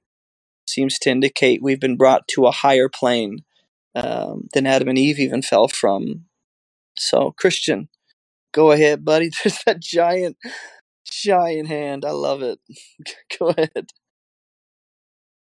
seems 0.69 0.99
to 1.01 1.11
indicate 1.11 1.63
we've 1.63 1.81
been 1.81 1.97
brought 1.97 2.27
to 2.29 2.47
a 2.47 2.53
higher 2.53 2.89
plane 2.89 3.39
um, 3.95 4.49
than 4.53 4.67
Adam 4.67 4.89
and 4.89 4.99
Eve 4.99 5.19
even 5.19 5.43
fell 5.43 5.69
from. 5.69 6.25
So, 6.97 7.35
Christian, 7.39 7.89
go 8.55 8.71
ahead, 8.71 9.05
buddy. 9.05 9.31
There's 9.45 9.59
that 9.67 9.81
giant, 9.81 10.39
giant 11.11 11.69
hand. 11.69 12.05
I 12.07 12.13
love 12.13 12.43
it. 12.43 12.59
go 13.39 13.49
ahead. 13.49 13.91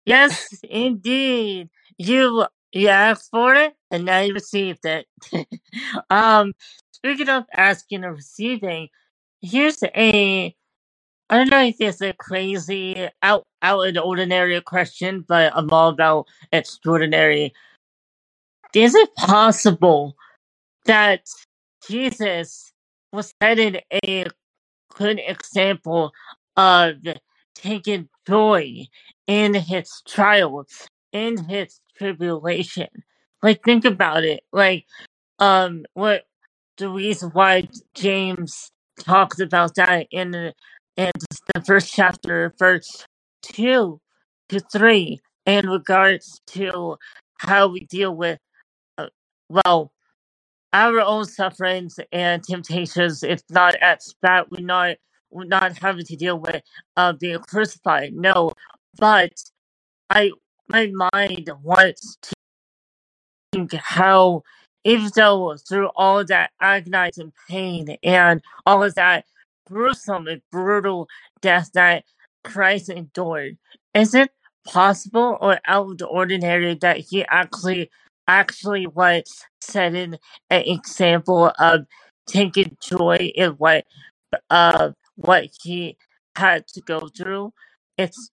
Yes, 0.05 0.61
indeed. 0.69 1.71
You 1.97 2.47
you 2.73 2.89
asked 2.89 3.31
for 3.31 3.55
it, 3.55 3.75
and 3.91 4.05
now 4.05 4.21
you 4.21 4.35
received 4.35 4.85
it. 4.85 5.07
um, 6.11 6.53
speaking 6.93 7.29
of 7.29 7.45
asking 7.57 8.05
and 8.05 8.15
receiving, 8.15 8.89
here's 9.41 9.83
a 9.83 10.55
I 11.31 11.37
don't 11.37 11.51
know 11.51 11.63
if 11.63 11.77
it's 11.79 12.01
a 12.01 12.15
crazy, 12.15 13.09
out 13.23 13.45
out 13.61 13.87
of 13.87 13.95
the 13.95 14.01
ordinary 14.01 14.61
question, 14.63 15.25
but 15.29 15.53
I'm 15.55 15.71
all 15.71 15.91
about 15.91 16.27
extraordinary. 16.53 17.53
Is 18.75 18.95
it 18.95 19.15
possible 19.17 20.17
that 20.87 21.23
Jesus 21.87 22.68
was 23.13 23.33
setting 23.43 23.81
a 24.05 24.27
good 24.97 25.21
example 25.27 26.13
of 26.57 26.97
taking 27.55 28.09
joy 28.27 28.87
in 29.27 29.55
his 29.55 29.91
trials, 30.07 30.89
in 31.13 31.39
his 31.49 31.81
tribulation? 31.97 32.89
Like, 33.43 33.63
think 33.65 33.85
about 33.85 34.25
it. 34.25 34.43
Like, 34.53 34.87
um, 35.39 35.85
what 35.95 36.25
the 36.79 36.89
reason 36.89 37.31
why 37.31 37.69
James 37.95 38.71
talks 39.01 39.41
about 39.41 39.75
that 39.77 40.07
in 40.11 40.33
the 40.33 40.55
in 40.97 41.11
the 41.55 41.63
first 41.65 41.93
chapter, 41.93 42.55
verse 42.59 43.07
two 43.43 44.01
to 44.49 44.61
three, 44.61 45.21
in 45.47 45.69
regards 45.69 46.41
to 46.49 46.97
how 47.39 47.69
we 47.69 47.81
deal 47.87 48.15
with, 48.15 48.41
uh, 48.99 49.09
well, 49.49 49.93
our 50.79 51.01
own 51.01 51.25
sufferings 51.25 51.99
and 52.13 52.43
temptations. 52.43 53.25
It's 53.25 53.43
not 53.51 53.75
at 53.77 54.03
that 54.23 54.51
we're 54.51 54.65
not 54.65 54.97
we're 55.31 55.45
not 55.45 55.77
having 55.77 56.05
to 56.05 56.17
deal 56.17 56.39
with 56.39 56.63
uh, 56.97 57.13
being 57.15 57.41
crucified. 57.41 58.15
No, 58.15 58.53
but 58.97 59.33
I 60.09 60.31
my 60.69 60.93
mind 61.15 61.51
wants 61.63 62.17
to 62.23 62.33
think 63.53 63.73
how 63.75 64.43
even 64.85 65.11
though 65.17 65.57
through 65.69 65.89
all 65.97 66.25
that 66.25 66.51
agonizing 66.61 67.33
pain 67.49 67.97
and 68.05 68.41
all 68.65 68.85
of 68.85 68.95
that 68.95 69.25
gruesome 69.67 70.29
and 70.29 70.43
brutal 70.53 71.09
death 71.41 71.71
that 71.75 72.05
Christ 72.45 72.89
endured, 72.89 73.59
is 73.95 74.15
it 74.15 74.31
possible 74.65 75.39
or 75.41 75.59
out 75.67 75.91
of 75.91 75.99
the 75.99 76.07
ordinary 76.07 76.75
that 76.77 76.99
he 76.99 77.25
actually 77.25 77.91
actually 78.29 78.87
was 78.87 79.45
setting 79.61 80.17
an 80.51 80.63
example 80.67 81.53
of 81.59 81.87
taking 82.29 82.77
joy 82.83 83.33
in 83.35 83.53
what 83.53 83.85
uh 84.51 84.91
what 85.17 85.49
he 85.63 85.97
had 86.37 86.67
to 86.69 86.81
go 86.83 87.09
through? 87.17 87.53
It's 87.97 88.31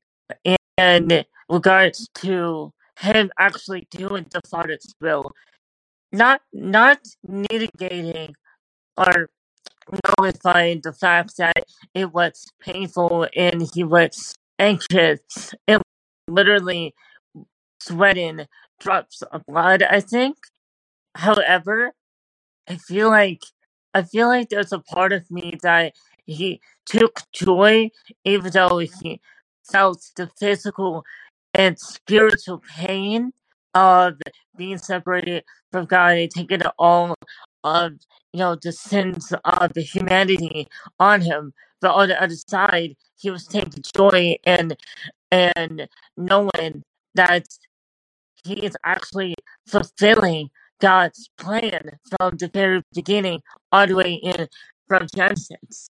in 0.77 1.25
regards 1.49 2.09
to 2.15 2.73
him 2.99 3.31
actually 3.39 3.87
doing 3.91 4.25
the 4.31 4.41
Father's 4.49 4.93
will 5.01 5.31
not 6.11 6.41
not 6.53 6.99
mitigating 7.27 8.35
or 8.97 9.29
nullifying 10.19 10.81
the 10.83 10.93
fact 10.93 11.37
that 11.37 11.65
it 11.93 12.13
was 12.13 12.47
painful 12.61 13.27
and 13.35 13.63
he 13.73 13.83
was 13.83 14.33
anxious 14.59 15.53
and 15.67 15.81
literally 16.27 16.93
sweating 17.81 18.47
drops 18.79 19.21
of 19.23 19.45
blood 19.47 19.83
i 19.83 19.99
think 19.99 20.37
however 21.15 21.91
i 22.69 22.75
feel 22.75 23.09
like 23.09 23.41
i 23.93 24.01
feel 24.01 24.27
like 24.27 24.49
there's 24.49 24.73
a 24.73 24.79
part 24.79 25.13
of 25.13 25.29
me 25.31 25.53
that 25.61 25.93
he 26.25 26.59
took 26.85 27.21
joy 27.33 27.89
even 28.23 28.51
though 28.51 28.79
he 28.79 29.19
felt 29.63 30.01
the 30.15 30.29
physical 30.39 31.03
and 31.53 31.79
spiritual 31.79 32.61
pain 32.77 33.31
of 33.73 34.15
being 34.57 34.77
separated 34.77 35.43
from 35.71 35.85
God 35.85 36.17
and 36.17 36.31
taking 36.31 36.61
all 36.79 37.15
of 37.63 37.93
you 38.33 38.39
know 38.39 38.55
the 38.61 38.71
sins 38.71 39.33
of 39.43 39.71
humanity 39.75 40.67
on 40.99 41.21
him. 41.21 41.53
But 41.81 41.91
on 41.91 42.07
the 42.09 42.21
other 42.21 42.35
side, 42.35 42.95
he 43.17 43.29
was 43.31 43.47
taking 43.47 43.83
joy 43.95 44.37
and 44.45 44.77
and 45.31 45.87
knowing 46.17 46.83
that 47.15 47.47
he 48.45 48.65
is 48.65 48.77
actually 48.85 49.35
fulfilling 49.67 50.49
God's 50.79 51.29
plan 51.37 51.97
from 52.17 52.37
the 52.37 52.47
very 52.47 52.81
beginning 52.93 53.41
all 53.71 53.87
the 53.87 53.95
way 53.95 54.13
in 54.13 54.47
from 54.87 55.07
Genesis. 55.15 55.89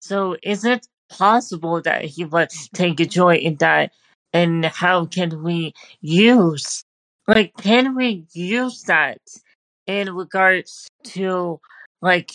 So 0.00 0.36
is 0.42 0.64
it 0.64 0.86
possible 1.08 1.80
that 1.82 2.04
he 2.04 2.24
would 2.24 2.50
take 2.74 2.96
joy 3.08 3.36
in 3.36 3.56
that? 3.56 3.92
And 4.32 4.64
how 4.66 5.06
can 5.06 5.42
we 5.42 5.72
use, 6.00 6.82
like, 7.26 7.54
can 7.56 7.94
we 7.94 8.26
use 8.32 8.82
that 8.82 9.20
in 9.86 10.14
regards 10.14 10.88
to, 11.04 11.60
like, 12.02 12.32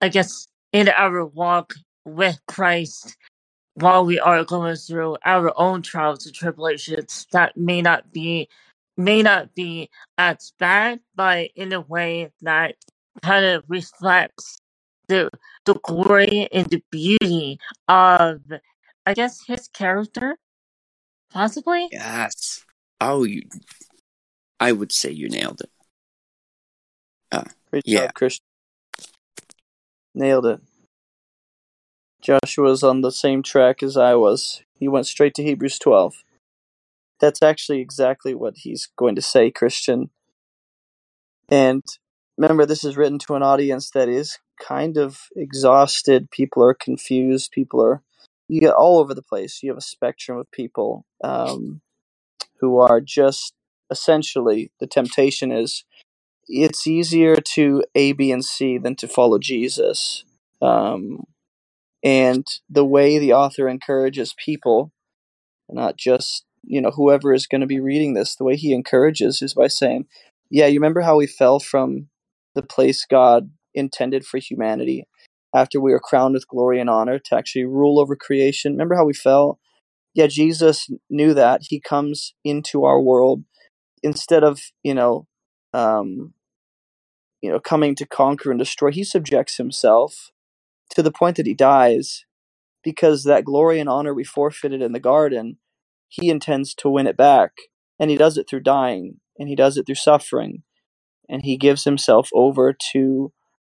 I 0.00 0.08
guess, 0.08 0.46
in 0.72 0.88
our 0.90 1.24
walk 1.24 1.74
with 2.04 2.38
Christ 2.46 3.16
while 3.74 4.04
we 4.04 4.20
are 4.20 4.44
going 4.44 4.76
through 4.76 5.16
our 5.24 5.52
own 5.58 5.82
trials 5.82 6.26
and 6.26 6.34
tribulations 6.34 7.26
that 7.32 7.56
may 7.56 7.82
not 7.82 8.12
be 8.12 8.48
may 8.96 9.22
not 9.22 9.54
be 9.54 9.90
as 10.18 10.52
bad, 10.58 11.00
but 11.14 11.50
in 11.56 11.72
a 11.72 11.80
way 11.80 12.30
that 12.42 12.76
kind 13.22 13.44
of 13.44 13.64
reflects 13.68 14.58
the 15.08 15.30
the 15.64 15.74
glory 15.82 16.48
and 16.52 16.66
the 16.68 16.82
beauty 16.90 17.58
of 17.88 18.40
I 19.06 19.14
guess 19.14 19.44
his 19.46 19.68
character, 19.68 20.36
possibly. 21.30 21.88
Yes. 21.90 22.64
Oh, 23.00 23.24
you. 23.24 23.42
I 24.60 24.72
would 24.72 24.92
say 24.92 25.10
you 25.10 25.28
nailed 25.28 25.60
it. 25.60 25.70
Uh, 27.30 27.44
Great 27.70 27.82
Yeah. 27.86 28.06
job, 28.06 28.14
Christian. 28.14 28.44
Nailed 30.14 30.46
it. 30.46 30.60
Joshua's 32.22 32.82
on 32.82 33.02
the 33.02 33.12
same 33.12 33.42
track 33.42 33.82
as 33.82 33.96
I 33.96 34.14
was. 34.14 34.62
He 34.78 34.88
went 34.88 35.06
straight 35.06 35.34
to 35.34 35.42
Hebrews 35.42 35.78
12. 35.78 36.24
That's 37.20 37.42
actually 37.42 37.80
exactly 37.80 38.34
what 38.34 38.54
he's 38.58 38.88
going 38.96 39.14
to 39.14 39.22
say, 39.22 39.50
Christian. 39.50 40.10
And 41.48 41.82
remember, 42.36 42.66
this 42.66 42.84
is 42.84 42.96
written 42.96 43.18
to 43.20 43.34
an 43.34 43.42
audience 43.42 43.90
that 43.90 44.08
is 44.08 44.38
kind 44.60 44.96
of 44.96 45.20
exhausted. 45.36 46.30
People 46.30 46.62
are 46.64 46.74
confused. 46.74 47.52
People 47.52 47.84
are, 47.84 48.02
you 48.48 48.60
get 48.60 48.74
all 48.74 48.98
over 48.98 49.14
the 49.14 49.22
place. 49.22 49.62
You 49.62 49.70
have 49.70 49.78
a 49.78 49.82
spectrum 49.82 50.38
of 50.38 50.50
people 50.50 51.04
um, 51.22 51.80
who 52.60 52.78
are 52.78 53.00
just 53.00 53.54
essentially, 53.90 54.72
the 54.80 54.86
temptation 54.86 55.52
is 55.52 55.84
it's 56.46 56.86
easier 56.86 57.36
to 57.36 57.84
A, 57.94 58.12
B, 58.12 58.30
and 58.30 58.44
C 58.44 58.78
than 58.78 58.96
to 58.96 59.08
follow 59.08 59.38
Jesus. 59.38 60.24
Um, 60.60 61.24
and 62.02 62.46
the 62.68 62.84
way 62.84 63.18
the 63.18 63.32
author 63.32 63.68
encourages 63.68 64.34
people, 64.34 64.92
not 65.70 65.96
just 65.96 66.43
you 66.66 66.80
know 66.80 66.90
whoever 66.90 67.34
is 67.34 67.46
going 67.46 67.62
to 67.62 67.66
be 67.68 67.80
reading 67.80 68.14
this, 68.14 68.36
the 68.36 68.44
way 68.44 68.56
he 68.56 68.72
encourages 68.74 69.42
is 69.42 69.54
by 69.54 69.68
saying, 69.68 70.06
"Yeah, 70.50 70.66
you 70.66 70.80
remember 70.80 71.02
how 71.02 71.16
we 71.18 71.26
fell 71.26 71.60
from 71.60 72.08
the 72.54 72.62
place 72.62 73.06
God 73.10 73.50
intended 73.74 74.24
for 74.26 74.38
humanity 74.38 75.06
after 75.54 75.80
we 75.80 75.92
were 75.92 76.00
crowned 76.00 76.34
with 76.34 76.48
glory 76.48 76.80
and 76.80 76.90
honor 76.90 77.18
to 77.18 77.36
actually 77.36 77.64
rule 77.64 78.00
over 78.00 78.16
creation. 78.16 78.72
Remember 78.72 78.96
how 78.96 79.04
we 79.06 79.14
fell? 79.14 79.58
Yeah, 80.14 80.28
Jesus 80.28 80.88
knew 81.10 81.34
that. 81.34 81.62
He 81.64 81.80
comes 81.80 82.34
into 82.44 82.84
our 82.84 83.00
world 83.00 83.44
instead 84.02 84.44
of 84.44 84.60
you 84.84 84.94
know." 84.94 85.26
Um, 85.74 86.32
you 87.42 87.50
know, 87.50 87.60
coming 87.60 87.94
to 87.96 88.06
conquer 88.06 88.50
and 88.50 88.58
destroy, 88.58 88.90
he 88.90 89.04
subjects 89.04 89.56
himself 89.56 90.30
to 90.90 91.02
the 91.02 91.12
point 91.12 91.36
that 91.36 91.46
he 91.46 91.54
dies 91.54 92.24
because 92.84 93.24
that 93.24 93.44
glory 93.44 93.80
and 93.80 93.88
honor 93.88 94.14
we 94.14 94.24
forfeited 94.24 94.82
in 94.82 94.92
the 94.92 95.00
garden, 95.00 95.58
he 96.08 96.30
intends 96.30 96.74
to 96.76 96.88
win 96.88 97.06
it 97.06 97.16
back. 97.16 97.52
And 97.98 98.10
he 98.10 98.16
does 98.16 98.36
it 98.36 98.48
through 98.48 98.60
dying, 98.60 99.20
and 99.38 99.48
he 99.48 99.54
does 99.54 99.76
it 99.76 99.86
through 99.86 99.94
suffering. 99.94 100.62
And 101.28 101.42
he 101.42 101.56
gives 101.56 101.84
himself 101.84 102.28
over 102.34 102.76
to, 102.92 103.32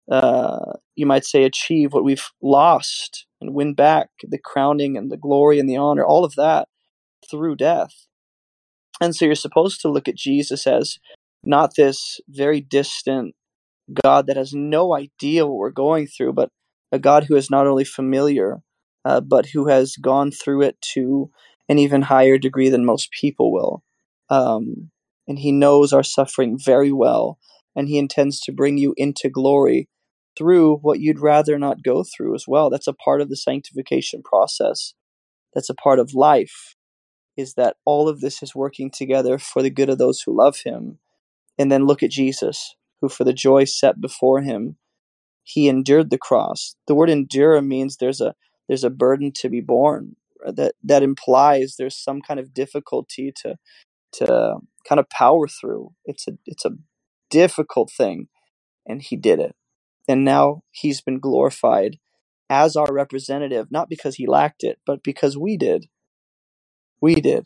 uh, 0.09 0.73
you 0.95 1.05
might 1.05 1.25
say, 1.25 1.43
achieve 1.43 1.93
what 1.93 2.05
we've 2.05 2.29
lost 2.41 3.27
and 3.41 3.53
win 3.53 3.73
back 3.73 4.09
the 4.23 4.39
crowning 4.39 4.97
and 4.97 5.11
the 5.11 5.17
glory 5.17 5.59
and 5.59 5.69
the 5.69 5.77
honor, 5.77 6.05
all 6.05 6.23
of 6.23 6.35
that 6.35 6.69
through 7.29 7.57
death. 7.57 8.07
And 9.01 9.15
so 9.15 9.25
you're 9.25 9.35
supposed 9.35 9.81
to 9.81 9.91
look 9.91 10.07
at 10.07 10.15
Jesus 10.15 10.65
as 10.65 10.97
not 11.43 11.75
this 11.75 12.21
very 12.29 12.61
distant 12.61 13.35
God 14.03 14.27
that 14.27 14.37
has 14.37 14.53
no 14.53 14.95
idea 14.95 15.45
what 15.45 15.57
we're 15.57 15.69
going 15.71 16.07
through, 16.07 16.33
but 16.33 16.49
a 16.91 16.99
God 16.99 17.25
who 17.25 17.35
is 17.35 17.51
not 17.51 17.67
only 17.67 17.83
familiar, 17.83 18.61
uh, 19.03 19.21
but 19.21 19.47
who 19.47 19.67
has 19.67 19.95
gone 19.97 20.31
through 20.31 20.63
it 20.63 20.81
to 20.93 21.29
an 21.69 21.79
even 21.79 22.03
higher 22.03 22.37
degree 22.37 22.69
than 22.69 22.85
most 22.85 23.11
people 23.11 23.51
will. 23.51 23.83
Um, 24.29 24.91
and 25.27 25.39
he 25.39 25.51
knows 25.51 25.93
our 25.93 26.03
suffering 26.03 26.57
very 26.57 26.91
well, 26.91 27.39
and 27.75 27.87
he 27.87 27.97
intends 27.97 28.39
to 28.41 28.51
bring 28.51 28.77
you 28.77 28.93
into 28.97 29.29
glory 29.29 29.89
through 30.37 30.77
what 30.77 30.99
you'd 30.99 31.19
rather 31.19 31.57
not 31.57 31.83
go 31.83 32.03
through 32.03 32.35
as 32.35 32.45
well. 32.47 32.69
That's 32.69 32.87
a 32.87 32.93
part 32.93 33.21
of 33.21 33.29
the 33.29 33.37
sanctification 33.37 34.21
process. 34.21 34.93
That's 35.53 35.69
a 35.69 35.75
part 35.75 35.99
of 35.99 36.13
life, 36.13 36.75
is 37.37 37.53
that 37.53 37.77
all 37.85 38.09
of 38.09 38.21
this 38.21 38.43
is 38.43 38.53
working 38.53 38.91
together 38.91 39.37
for 39.37 39.61
the 39.61 39.69
good 39.69 39.89
of 39.89 39.97
those 39.97 40.21
who 40.21 40.35
love 40.35 40.61
him. 40.65 40.99
And 41.57 41.71
then 41.71 41.85
look 41.85 42.03
at 42.03 42.11
Jesus, 42.11 42.75
who 43.01 43.07
for 43.07 43.23
the 43.23 43.33
joy 43.33 43.63
set 43.63 44.01
before 44.01 44.41
him 44.41 44.77
he 45.45 45.69
endured 45.69 46.09
the 46.09 46.17
cross. 46.17 46.75
The 46.87 46.95
word 46.95 47.09
endure 47.09 47.61
means 47.61 47.97
there's 47.97 48.19
a 48.19 48.35
there's 48.67 48.83
a 48.83 48.89
burden 48.89 49.31
to 49.33 49.47
be 49.47 49.61
borne. 49.61 50.15
That 50.45 50.73
that 50.83 51.03
implies 51.03 51.75
there's 51.77 51.97
some 51.97 52.21
kind 52.21 52.39
of 52.39 52.53
difficulty 52.53 53.31
to 53.43 53.55
to 54.13 54.57
kind 54.87 54.99
of 54.99 55.09
power 55.09 55.47
through. 55.47 55.91
It's 56.05 56.27
a 56.27 56.33
it's 56.45 56.65
a 56.65 56.71
difficult 57.29 57.91
thing, 57.91 58.27
and 58.85 59.01
he 59.01 59.15
did 59.15 59.39
it. 59.39 59.55
And 60.07 60.23
now 60.23 60.61
he's 60.71 61.01
been 61.01 61.19
glorified 61.19 61.97
as 62.49 62.75
our 62.75 62.91
representative, 62.91 63.67
not 63.71 63.89
because 63.89 64.15
he 64.15 64.27
lacked 64.27 64.63
it, 64.63 64.79
but 64.85 65.03
because 65.03 65.37
we 65.37 65.57
did. 65.57 65.87
We 67.01 67.15
did. 67.15 67.45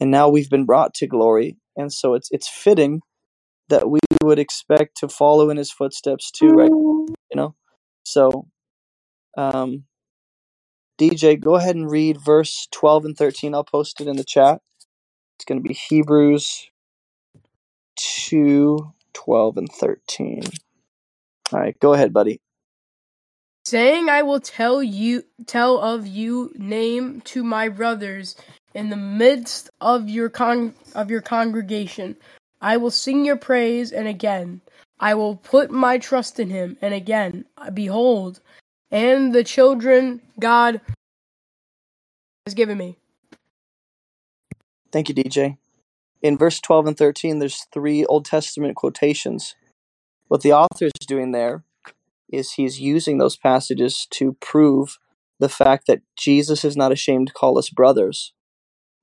And 0.00 0.10
now 0.10 0.28
we've 0.28 0.50
been 0.50 0.66
brought 0.66 0.94
to 0.94 1.06
glory. 1.06 1.58
And 1.76 1.92
so 1.92 2.14
it's 2.14 2.28
it's 2.32 2.48
fitting 2.48 3.00
that 3.68 3.88
we 3.88 4.00
would 4.22 4.38
expect 4.38 4.96
to 4.98 5.08
follow 5.08 5.50
in 5.50 5.56
his 5.56 5.70
footsteps 5.70 6.30
too, 6.30 6.48
right? 6.48 6.70
You 6.70 7.36
know? 7.36 7.54
So 8.04 8.48
um 9.36 9.84
DJ, 11.02 11.40
go 11.40 11.56
ahead 11.56 11.76
and 11.76 11.90
read 11.90 12.20
verse 12.20 12.68
12 12.72 13.06
and 13.06 13.18
13. 13.18 13.54
I'll 13.54 13.64
post 13.64 14.00
it 14.00 14.08
in 14.08 14.16
the 14.16 14.24
chat. 14.24 14.60
It's 15.36 15.44
going 15.46 15.62
to 15.62 15.68
be 15.68 15.74
Hebrews 15.74 16.70
2 17.96 18.92
12 19.14 19.56
and 19.58 19.72
13. 19.72 20.42
All 21.52 21.60
right, 21.60 21.78
go 21.80 21.94
ahead, 21.94 22.12
buddy. 22.12 22.40
saying 23.64 24.08
I 24.10 24.22
will 24.22 24.40
tell 24.40 24.82
you 24.82 25.24
tell 25.46 25.78
of 25.78 26.06
you 26.06 26.52
name 26.56 27.20
to 27.22 27.44
my 27.44 27.68
brothers 27.68 28.36
in 28.74 28.90
the 28.90 28.96
midst 28.96 29.70
of 29.80 30.08
your 30.10 30.28
con 30.30 30.74
of 30.94 31.10
your 31.10 31.22
congregation. 31.22 32.16
I 32.60 32.76
will 32.78 32.90
sing 32.92 33.24
your 33.24 33.36
praise 33.36 33.92
and 33.92 34.08
again 34.08 34.62
I 35.00 35.14
will 35.14 35.36
put 35.36 35.70
my 35.70 35.98
trust 35.98 36.40
in 36.40 36.50
him 36.50 36.76
and 36.82 36.94
again 36.94 37.46
behold 37.74 38.40
and 38.92 39.34
the 39.34 39.42
children 39.42 40.20
God 40.38 40.80
has 42.46 42.54
given 42.54 42.76
me. 42.78 42.98
Thank 44.92 45.08
you, 45.08 45.14
DJ. 45.14 45.56
In 46.20 46.36
verse 46.36 46.60
12 46.60 46.88
and 46.88 46.96
13, 46.96 47.38
there's 47.38 47.66
three 47.72 48.04
Old 48.04 48.26
Testament 48.26 48.76
quotations. 48.76 49.56
What 50.28 50.42
the 50.42 50.52
author 50.52 50.86
is 50.86 51.06
doing 51.06 51.32
there 51.32 51.64
is 52.30 52.52
he's 52.52 52.80
using 52.80 53.18
those 53.18 53.36
passages 53.36 54.06
to 54.10 54.36
prove 54.40 54.98
the 55.40 55.48
fact 55.48 55.86
that 55.86 56.02
Jesus 56.16 56.64
is 56.64 56.76
not 56.76 56.92
ashamed 56.92 57.28
to 57.28 57.32
call 57.32 57.58
us 57.58 57.70
brothers. 57.70 58.32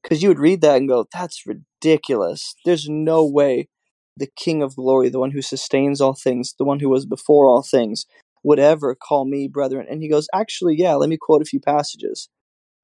Because 0.01 0.23
you 0.23 0.29
would 0.29 0.39
read 0.39 0.61
that 0.61 0.77
and 0.77 0.87
go, 0.87 1.05
that's 1.11 1.45
ridiculous. 1.45 2.55
There's 2.63 2.87
no 2.87 3.25
way 3.25 3.67
the 4.15 4.29
King 4.35 4.61
of 4.61 4.75
glory, 4.75 5.09
the 5.09 5.19
one 5.19 5.31
who 5.31 5.41
sustains 5.41 5.99
all 5.99 6.13
things, 6.13 6.53
the 6.57 6.65
one 6.65 6.79
who 6.79 6.89
was 6.89 7.05
before 7.05 7.47
all 7.47 7.63
things, 7.63 8.05
would 8.43 8.59
ever 8.59 8.95
call 8.95 9.25
me 9.25 9.47
brethren. 9.47 9.85
And 9.89 10.01
he 10.01 10.09
goes, 10.09 10.27
actually, 10.33 10.75
yeah, 10.77 10.95
let 10.95 11.09
me 11.09 11.17
quote 11.19 11.41
a 11.41 11.45
few 11.45 11.59
passages. 11.59 12.29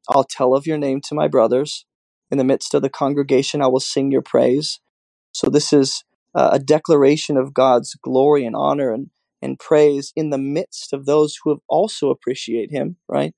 I'll 0.10 0.24
tell 0.24 0.54
of 0.56 0.68
your 0.68 0.78
name 0.78 1.02
to 1.02 1.16
my 1.16 1.28
brothers. 1.28 1.86
In 2.32 2.38
the 2.38 2.44
midst 2.44 2.74
of 2.74 2.82
the 2.82 2.90
congregation, 2.90 3.62
I 3.62 3.68
will 3.68 3.80
sing 3.80 4.12
your 4.12 4.22
praise. 4.22 4.80
So 5.32 5.50
this 5.50 5.72
is 5.72 6.04
uh, 6.34 6.50
a 6.54 6.60
declaration 6.60 7.38
of 7.38 7.54
God's 7.54 7.96
glory 8.04 8.46
and 8.46 8.56
honor 8.56 8.92
and, 8.92 9.10
and 9.42 9.60
praise 9.60 10.12
in 10.16 10.30
the 10.32 10.38
midst 10.38 10.94
of 10.94 11.06
those 11.06 11.38
who 11.44 11.52
have 11.52 11.60
also 11.70 12.10
appreciate 12.10 12.72
him, 12.72 12.98
right? 13.08 13.34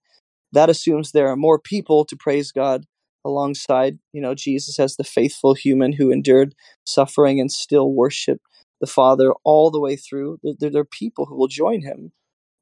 That 0.52 0.70
assumes 0.70 1.12
there 1.12 1.28
are 1.28 1.36
more 1.36 1.60
people 1.60 2.06
to 2.06 2.16
praise 2.16 2.52
God 2.52 2.86
alongside, 3.26 4.00
you 4.14 4.22
know, 4.22 4.36
Jesus 4.36 4.80
as 4.80 4.96
the 4.96 5.04
faithful 5.04 5.54
human 5.54 5.94
who 5.94 6.12
endured 6.12 6.56
suffering 6.86 7.40
and 7.40 7.52
still 7.52 7.92
worship 7.92 8.40
the 8.82 8.88
Father 8.88 9.34
all 9.44 9.72
the 9.72 9.80
way 9.80 9.96
through. 9.96 10.40
There, 10.44 10.82
are 10.82 10.86
people 10.86 11.26
who 11.26 11.36
will 11.38 11.48
join 11.48 11.82
him. 11.82 12.12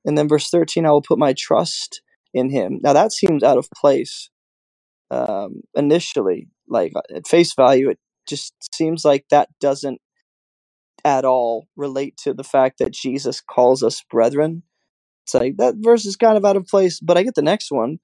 And 0.05 0.17
then 0.17 0.27
verse 0.27 0.49
13, 0.49 0.85
I 0.85 0.91
will 0.91 1.01
put 1.01 1.19
my 1.19 1.33
trust 1.37 2.01
in 2.33 2.49
him. 2.49 2.79
Now 2.83 2.93
that 2.93 3.11
seems 3.11 3.43
out 3.43 3.57
of 3.57 3.69
place 3.75 4.29
um, 5.11 5.61
initially. 5.75 6.47
Like 6.67 6.93
at 7.13 7.27
face 7.27 7.53
value, 7.53 7.89
it 7.89 7.99
just 8.27 8.53
seems 8.73 9.05
like 9.05 9.25
that 9.29 9.49
doesn't 9.59 10.01
at 11.03 11.25
all 11.25 11.67
relate 11.75 12.17
to 12.17 12.33
the 12.33 12.43
fact 12.43 12.79
that 12.79 12.91
Jesus 12.91 13.41
calls 13.41 13.83
us 13.83 14.03
brethren. 14.09 14.63
It's 15.25 15.33
like 15.33 15.57
that 15.57 15.75
verse 15.77 16.05
is 16.05 16.15
kind 16.15 16.37
of 16.37 16.45
out 16.45 16.57
of 16.57 16.67
place, 16.67 16.99
but 16.99 17.17
I 17.17 17.23
get 17.23 17.35
the 17.35 17.41
next 17.41 17.71
one. 17.71 17.99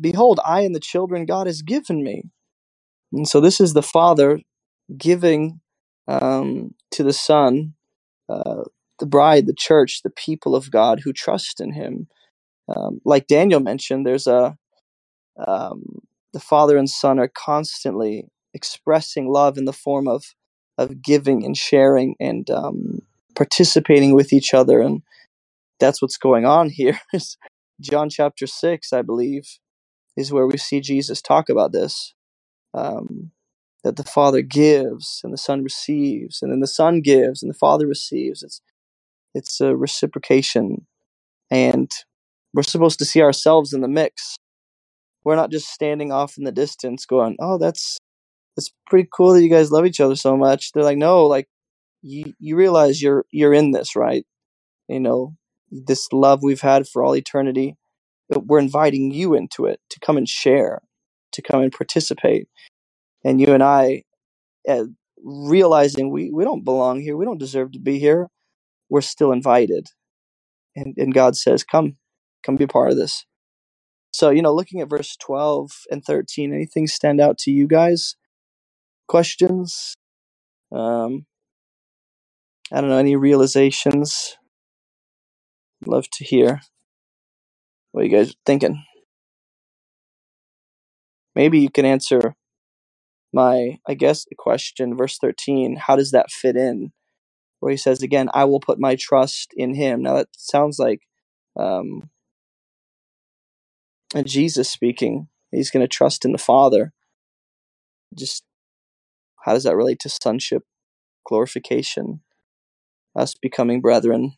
Behold, 0.00 0.40
I 0.44 0.60
and 0.60 0.74
the 0.74 0.80
children 0.80 1.26
God 1.26 1.46
has 1.46 1.62
given 1.62 2.02
me. 2.02 2.24
And 3.12 3.28
so 3.28 3.40
this 3.40 3.60
is 3.60 3.72
the 3.72 3.82
Father 3.82 4.40
giving 4.96 5.60
um, 6.08 6.74
to 6.92 7.02
the 7.02 7.12
Son, 7.12 7.74
uh, 8.28 8.62
the 8.98 9.06
bride, 9.06 9.46
the 9.46 9.54
church, 9.56 10.02
the 10.02 10.10
people 10.10 10.54
of 10.54 10.70
God 10.70 11.00
who 11.04 11.12
trust 11.12 11.60
in 11.60 11.72
Him. 11.72 12.08
Um, 12.74 13.00
like 13.04 13.26
Daniel 13.26 13.60
mentioned, 13.60 14.06
there's 14.06 14.26
a 14.26 14.56
um, 15.46 16.00
the 16.32 16.40
Father 16.40 16.76
and 16.76 16.88
Son 16.88 17.18
are 17.18 17.28
constantly 17.28 18.26
expressing 18.54 19.28
love 19.28 19.58
in 19.58 19.64
the 19.64 19.72
form 19.72 20.08
of 20.08 20.24
of 20.78 21.00
giving 21.02 21.44
and 21.44 21.56
sharing 21.56 22.14
and 22.20 22.50
um, 22.50 23.00
participating 23.34 24.14
with 24.14 24.32
each 24.32 24.52
other, 24.54 24.80
and 24.80 25.02
that's 25.80 26.02
what's 26.02 26.18
going 26.18 26.44
on 26.44 26.70
here. 26.70 27.00
John 27.80 28.10
chapter 28.10 28.46
six, 28.46 28.92
I 28.92 29.02
believe, 29.02 29.58
is 30.16 30.32
where 30.32 30.46
we 30.46 30.56
see 30.58 30.80
Jesus 30.80 31.22
talk 31.22 31.48
about 31.48 31.72
this. 31.72 32.14
Um, 32.74 33.32
that 33.86 33.96
the 33.96 34.04
Father 34.04 34.42
gives 34.42 35.20
and 35.22 35.32
the 35.32 35.38
Son 35.38 35.62
receives, 35.62 36.42
and 36.42 36.50
then 36.52 36.58
the 36.60 36.66
Son 36.66 37.00
gives 37.00 37.40
and 37.42 37.48
the 37.48 37.58
Father 37.58 37.86
receives. 37.86 38.42
It's 38.42 38.60
it's 39.32 39.60
a 39.60 39.76
reciprocation, 39.76 40.86
and 41.50 41.90
we're 42.52 42.64
supposed 42.64 42.98
to 42.98 43.04
see 43.04 43.22
ourselves 43.22 43.72
in 43.72 43.82
the 43.82 43.88
mix. 43.88 44.36
We're 45.24 45.36
not 45.36 45.52
just 45.52 45.68
standing 45.68 46.10
off 46.12 46.36
in 46.36 46.44
the 46.44 46.52
distance, 46.52 47.06
going, 47.06 47.36
"Oh, 47.38 47.58
that's 47.58 47.98
that's 48.56 48.72
pretty 48.88 49.08
cool 49.14 49.34
that 49.34 49.42
you 49.42 49.50
guys 49.50 49.70
love 49.70 49.86
each 49.86 50.00
other 50.00 50.16
so 50.16 50.36
much." 50.36 50.72
They're 50.72 50.82
like, 50.82 50.98
"No, 50.98 51.24
like 51.26 51.48
you 52.02 52.34
you 52.40 52.56
realize 52.56 53.00
you're 53.00 53.24
you're 53.30 53.54
in 53.54 53.70
this, 53.70 53.94
right? 53.94 54.26
You 54.88 55.00
know, 55.00 55.36
this 55.70 56.08
love 56.12 56.42
we've 56.42 56.60
had 56.60 56.88
for 56.88 57.04
all 57.04 57.16
eternity. 57.16 57.76
We're 58.30 58.58
inviting 58.58 59.12
you 59.12 59.34
into 59.34 59.66
it 59.66 59.80
to 59.90 60.00
come 60.00 60.16
and 60.16 60.28
share, 60.28 60.82
to 61.32 61.42
come 61.42 61.62
and 61.62 61.72
participate." 61.72 62.48
And 63.26 63.40
you 63.40 63.52
and 63.52 63.62
I 63.62 64.04
uh, 64.68 64.84
realizing 65.24 66.10
we, 66.10 66.30
we 66.30 66.44
don't 66.44 66.62
belong 66.62 67.00
here, 67.00 67.16
we 67.16 67.24
don't 67.24 67.40
deserve 67.40 67.72
to 67.72 67.80
be 67.80 67.98
here, 67.98 68.28
we're 68.88 69.00
still 69.00 69.32
invited. 69.32 69.88
And, 70.76 70.94
and 70.96 71.12
God 71.12 71.36
says, 71.36 71.64
Come, 71.64 71.96
come 72.44 72.54
be 72.54 72.64
a 72.64 72.68
part 72.68 72.92
of 72.92 72.96
this. 72.96 73.26
So, 74.12 74.30
you 74.30 74.42
know, 74.42 74.54
looking 74.54 74.80
at 74.80 74.88
verse 74.88 75.16
12 75.16 75.72
and 75.90 76.04
13, 76.04 76.54
anything 76.54 76.86
stand 76.86 77.20
out 77.20 77.36
to 77.38 77.50
you 77.50 77.66
guys? 77.66 78.14
Questions? 79.08 79.96
Um, 80.70 81.26
I 82.70 82.80
don't 82.80 82.90
know, 82.90 82.98
any 82.98 83.16
realizations? 83.16 84.36
Love 85.84 86.08
to 86.10 86.24
hear 86.24 86.60
what 87.90 88.04
you 88.04 88.10
guys 88.10 88.30
are 88.30 88.40
thinking. 88.46 88.84
Maybe 91.34 91.58
you 91.58 91.70
can 91.70 91.84
answer 91.84 92.36
my, 93.32 93.78
I 93.88 93.94
guess, 93.94 94.26
question, 94.38 94.96
verse 94.96 95.18
13. 95.18 95.76
How 95.76 95.96
does 95.96 96.12
that 96.12 96.30
fit 96.30 96.56
in 96.56 96.92
where 97.60 97.70
he 97.72 97.76
says 97.78 98.02
again, 98.02 98.30
"I 98.34 98.44
will 98.44 98.60
put 98.60 98.80
my 98.80 98.96
trust 98.96 99.52
in 99.56 99.74
Him." 99.74 100.02
Now 100.02 100.16
that 100.16 100.28
sounds 100.36 100.78
like 100.78 101.02
um, 101.58 102.10
Jesus 104.24 104.70
speaking. 104.70 105.28
He's 105.52 105.70
going 105.70 105.84
to 105.84 105.88
trust 105.88 106.24
in 106.24 106.32
the 106.32 106.38
Father. 106.38 106.92
Just 108.16 108.44
how 109.44 109.54
does 109.54 109.64
that 109.64 109.76
relate 109.76 110.00
to 110.00 110.10
sonship, 110.10 110.64
glorification, 111.26 112.22
us 113.16 113.34
becoming 113.34 113.80
brethren? 113.80 114.34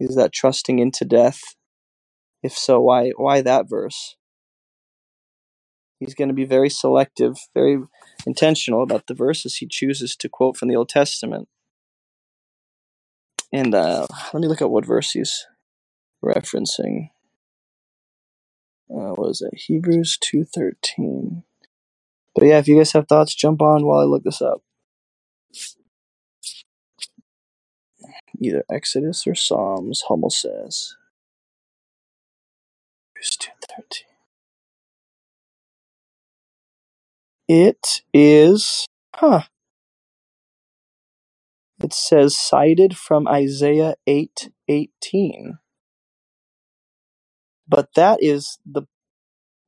Is 0.00 0.16
that 0.16 0.32
trusting 0.32 0.78
into 0.80 1.04
death? 1.04 1.40
If 2.42 2.52
so, 2.56 2.80
why 2.80 3.10
why 3.16 3.42
that 3.42 3.68
verse? 3.70 4.16
He's 5.98 6.14
going 6.14 6.28
to 6.28 6.34
be 6.34 6.44
very 6.44 6.68
selective, 6.68 7.36
very 7.54 7.78
intentional 8.26 8.82
about 8.82 9.06
the 9.06 9.14
verses 9.14 9.56
he 9.56 9.66
chooses 9.66 10.14
to 10.16 10.28
quote 10.28 10.56
from 10.56 10.68
the 10.68 10.76
Old 10.76 10.88
Testament. 10.88 11.48
And 13.52 13.74
uh, 13.74 14.06
let 14.32 14.40
me 14.40 14.48
look 14.48 14.60
at 14.60 14.70
what 14.70 14.84
verse 14.84 15.12
he's 15.12 15.46
referencing. 16.24 17.10
Uh, 18.90 19.14
what 19.14 19.30
is 19.30 19.42
it? 19.42 19.58
Hebrews 19.58 20.18
two 20.20 20.44
thirteen. 20.44 21.44
But 22.34 22.44
yeah, 22.46 22.58
if 22.58 22.68
you 22.68 22.76
guys 22.76 22.92
have 22.92 23.08
thoughts, 23.08 23.34
jump 23.34 23.62
on 23.62 23.86
while 23.86 24.00
I 24.00 24.04
look 24.04 24.24
this 24.24 24.42
up. 24.42 24.62
Either 28.40 28.64
Exodus 28.70 29.26
or 29.26 29.34
Psalms, 29.34 30.04
Hummel 30.08 30.30
says. 30.30 30.96
Hebrews 33.14 33.36
two 33.38 33.52
thirteen. 33.68 34.15
It 37.48 38.02
is, 38.14 38.86
huh? 39.16 39.42
It 41.82 41.92
says 41.92 42.38
cited 42.38 42.96
from 42.96 43.28
Isaiah 43.28 43.96
eight 44.06 44.50
eighteen. 44.68 45.58
But 47.68 47.90
that 47.96 48.18
is 48.22 48.58
the 48.66 48.82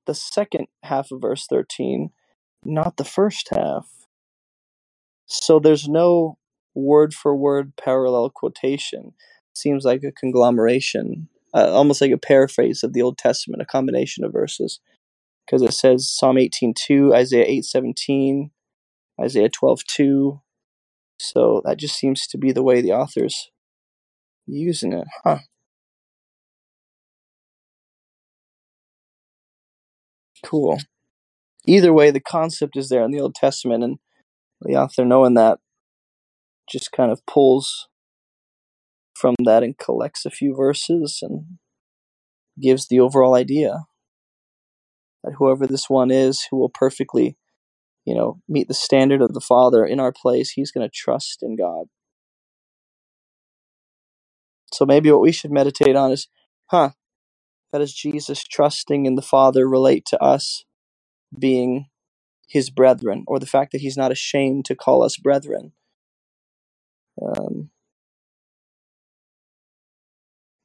the 0.06 0.14
second 0.14 0.66
half 0.82 1.10
of 1.12 1.20
verse 1.20 1.46
13, 1.48 2.10
not 2.64 2.96
the 2.96 3.04
first 3.04 3.48
half. 3.50 3.88
So 5.26 5.58
there's 5.58 5.88
no 5.88 6.38
word 6.74 7.14
for 7.14 7.36
word 7.36 7.74
parallel 7.76 8.30
quotation. 8.30 9.12
Seems 9.54 9.84
like 9.84 10.02
a 10.04 10.12
conglomeration, 10.12 11.28
uh, 11.54 11.72
almost 11.72 12.00
like 12.00 12.12
a 12.12 12.18
paraphrase 12.18 12.82
of 12.82 12.92
the 12.94 13.02
Old 13.02 13.18
Testament, 13.18 13.62
a 13.62 13.66
combination 13.66 14.24
of 14.24 14.32
verses. 14.32 14.80
Because 15.48 15.62
it 15.62 15.72
says 15.72 16.10
Psalm 16.10 16.36
18:2, 16.36 17.14
Isaiah 17.14 17.46
8:17, 17.46 18.50
Isaiah 19.20 19.48
12:2. 19.48 20.42
So 21.18 21.62
that 21.64 21.78
just 21.78 21.96
seems 21.96 22.26
to 22.28 22.38
be 22.38 22.52
the 22.52 22.62
way 22.62 22.80
the 22.82 22.92
author's 22.92 23.50
using 24.46 24.92
it, 24.92 25.06
huh? 25.24 25.38
Cool. 30.44 30.78
Either 31.66 31.92
way, 31.92 32.10
the 32.10 32.20
concept 32.20 32.76
is 32.76 32.88
there 32.88 33.04
in 33.04 33.10
the 33.10 33.20
Old 33.20 33.34
Testament, 33.34 33.84
and 33.84 33.98
the 34.62 34.76
author, 34.76 35.04
knowing 35.04 35.34
that, 35.34 35.58
just 36.70 36.92
kind 36.92 37.10
of 37.10 37.24
pulls 37.26 37.88
from 39.14 39.34
that 39.44 39.62
and 39.62 39.78
collects 39.78 40.26
a 40.26 40.30
few 40.30 40.54
verses 40.54 41.20
and 41.22 41.58
gives 42.60 42.88
the 42.88 43.00
overall 43.00 43.34
idea 43.34 43.86
that 45.24 45.34
whoever 45.38 45.66
this 45.66 45.90
one 45.90 46.10
is 46.10 46.46
who 46.50 46.56
will 46.56 46.68
perfectly, 46.68 47.36
you 48.04 48.14
know, 48.14 48.40
meet 48.48 48.68
the 48.68 48.74
standard 48.74 49.20
of 49.20 49.34
the 49.34 49.40
Father 49.40 49.84
in 49.84 50.00
our 50.00 50.12
place, 50.12 50.50
he's 50.50 50.70
going 50.70 50.86
to 50.86 50.92
trust 50.94 51.42
in 51.42 51.56
God. 51.56 51.86
So 54.72 54.84
maybe 54.84 55.10
what 55.10 55.20
we 55.20 55.32
should 55.32 55.50
meditate 55.50 55.96
on 55.96 56.12
is, 56.12 56.28
huh, 56.66 56.90
how 57.72 57.78
does 57.78 57.92
Jesus 57.92 58.44
trusting 58.44 59.06
in 59.06 59.14
the 59.14 59.22
Father 59.22 59.68
relate 59.68 60.04
to 60.06 60.22
us 60.22 60.64
being 61.38 61.86
his 62.48 62.70
brethren, 62.70 63.24
or 63.26 63.38
the 63.38 63.46
fact 63.46 63.72
that 63.72 63.80
he's 63.82 63.96
not 63.96 64.12
ashamed 64.12 64.64
to 64.66 64.74
call 64.74 65.02
us 65.02 65.16
brethren? 65.16 65.72
Um, 67.20 67.70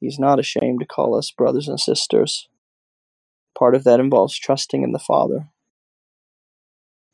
he's 0.00 0.18
not 0.18 0.38
ashamed 0.38 0.80
to 0.80 0.86
call 0.86 1.14
us 1.14 1.30
brothers 1.30 1.68
and 1.68 1.80
sisters. 1.80 2.48
Part 3.56 3.74
of 3.74 3.84
that 3.84 4.00
involves 4.00 4.38
trusting 4.38 4.82
in 4.82 4.92
the 4.92 4.98
Father. 4.98 5.48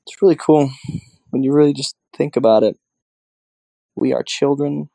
It's 0.06 0.20
really 0.22 0.36
cool 0.36 0.70
when 1.30 1.42
you 1.42 1.52
really 1.52 1.74
just 1.74 1.94
think 2.16 2.36
about 2.36 2.62
it. 2.62 2.76
We 3.94 4.12
are 4.12 4.22
children, 4.22 4.88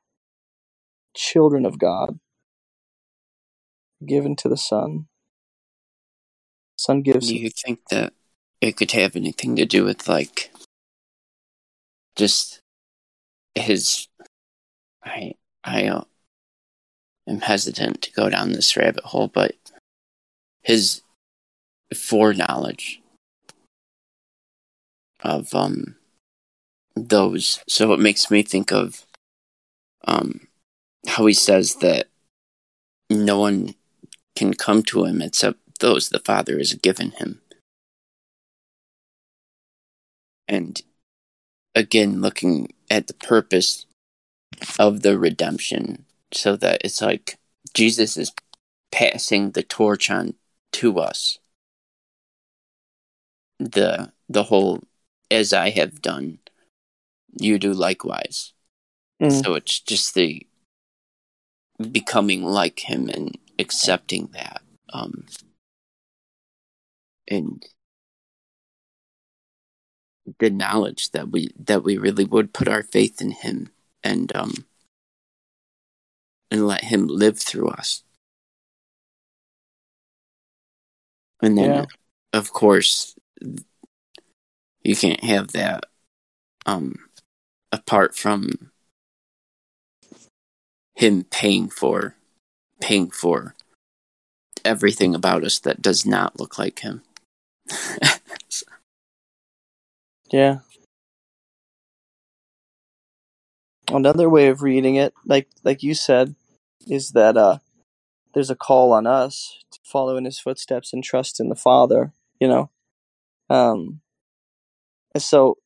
children 1.16 1.66
of 1.66 1.78
God, 1.78 2.20
given 4.06 4.36
to 4.38 4.50
the 4.50 4.58
Son. 4.58 5.08
Son 6.78 7.02
gives. 7.02 7.28
Do 7.28 7.36
you 7.36 7.50
think 7.50 7.80
that 7.90 8.14
it 8.60 8.76
could 8.76 8.92
have 8.92 9.16
anything 9.16 9.56
to 9.56 9.66
do 9.66 9.86
with 9.86 10.10
like 10.10 10.52
just 12.16 12.62
his? 13.54 14.08
I 15.04 15.34
I 15.64 15.86
uh, 15.86 16.04
am 17.28 17.42
hesitant 17.42 18.02
to 18.02 18.12
go 18.12 18.30
down 18.30 18.52
this 18.52 18.76
rabbit 18.76 19.04
hole, 19.04 19.28
but 19.28 19.56
his 20.64 21.02
foreknowledge 21.96 23.02
of 25.22 25.54
um 25.56 25.96
those. 26.96 27.60
So 27.68 27.94
it 27.94 28.00
makes 28.00 28.30
me 28.30 28.44
think 28.44 28.72
of 28.72 29.06
um 30.06 30.48
how 31.08 31.26
he 31.26 31.34
says 31.34 31.76
that 31.78 32.08
no 33.10 33.40
one 33.40 33.76
can 34.36 34.54
come 34.54 34.84
to 34.84 35.06
him 35.06 35.22
except 35.22 35.60
those 35.80 36.10
the 36.10 36.20
Father 36.20 36.58
has 36.58 36.74
given 36.74 37.12
him. 37.12 37.42
And 40.48 40.82
again, 41.74 42.22
looking 42.22 42.74
at 42.90 43.08
the 43.08 43.14
purpose 43.14 43.86
of 44.80 45.02
the 45.02 45.18
redemption, 45.18 46.06
so 46.32 46.56
that 46.58 46.82
it's 46.84 47.02
like 47.02 47.38
Jesus 47.74 48.18
is 48.18 48.32
passing 48.92 49.52
the 49.52 49.64
torch 49.64 50.10
on 50.10 50.36
to 50.74 51.00
us. 51.00 51.40
The 53.60 54.12
the 54.30 54.44
whole 54.44 54.84
as 55.32 55.54
I 55.54 55.70
have 55.72 56.02
done, 56.02 56.40
you 57.40 57.58
do 57.58 57.74
likewise. 57.74 58.54
Mm. 59.22 59.44
So 59.44 59.56
it's 59.56 59.80
just 59.80 60.14
the 60.14 60.46
becoming 61.92 62.44
like 62.44 62.80
him 62.90 63.10
and 63.10 63.38
accepting 63.60 64.30
that. 64.34 64.62
Um 64.94 65.26
and 67.28 67.66
the 70.40 70.50
knowledge 70.50 71.12
that 71.12 71.30
we 71.30 71.52
that 71.58 71.84
we 71.84 71.98
really 71.98 72.26
would 72.26 72.54
put 72.54 72.68
our 72.68 72.84
faith 72.84 73.22
in 73.22 73.32
him 73.32 73.70
and 74.04 74.36
um 74.36 74.66
and 76.52 76.68
let 76.68 76.84
him 76.86 77.08
live 77.08 77.40
through 77.40 77.70
us. 77.70 78.04
And 81.42 81.58
then 81.58 81.74
Yeah. 81.74 81.86
of 82.34 82.52
course 82.52 83.16
you 84.84 84.96
can't 84.96 85.24
have 85.24 85.52
that 85.52 85.86
um 86.66 86.96
apart 87.72 88.16
from 88.16 88.72
him 90.96 91.24
paying 91.30 91.70
for 91.70 92.16
paying 92.82 93.10
for 93.10 93.56
everything 94.64 95.14
about 95.14 95.44
us 95.44 95.60
that 95.60 95.82
does 95.82 96.06
not 96.06 96.40
look 96.40 96.58
like 96.58 96.80
him. 96.80 97.04
Yeah. 100.32 100.60
Another 103.90 104.30
way 104.30 104.48
of 104.48 104.64
reading 104.64 104.96
it, 104.96 105.14
like 105.26 105.48
like 105.64 105.84
you 105.84 105.94
said, 105.94 106.36
is 106.88 107.12
that 107.12 107.38
uh 107.38 107.60
there's 108.34 108.50
a 108.50 108.56
call 108.56 108.92
on 108.92 109.06
us 109.08 109.64
to 109.72 109.80
follow 109.84 110.18
in 110.18 110.26
his 110.26 110.40
footsteps 110.40 110.92
and 110.92 111.04
trust 111.04 111.40
in 111.40 111.50
the 111.50 111.56
Father, 111.56 112.12
you 112.40 112.48
know. 112.48 112.70
Um 113.50 114.02
so, 115.18 115.58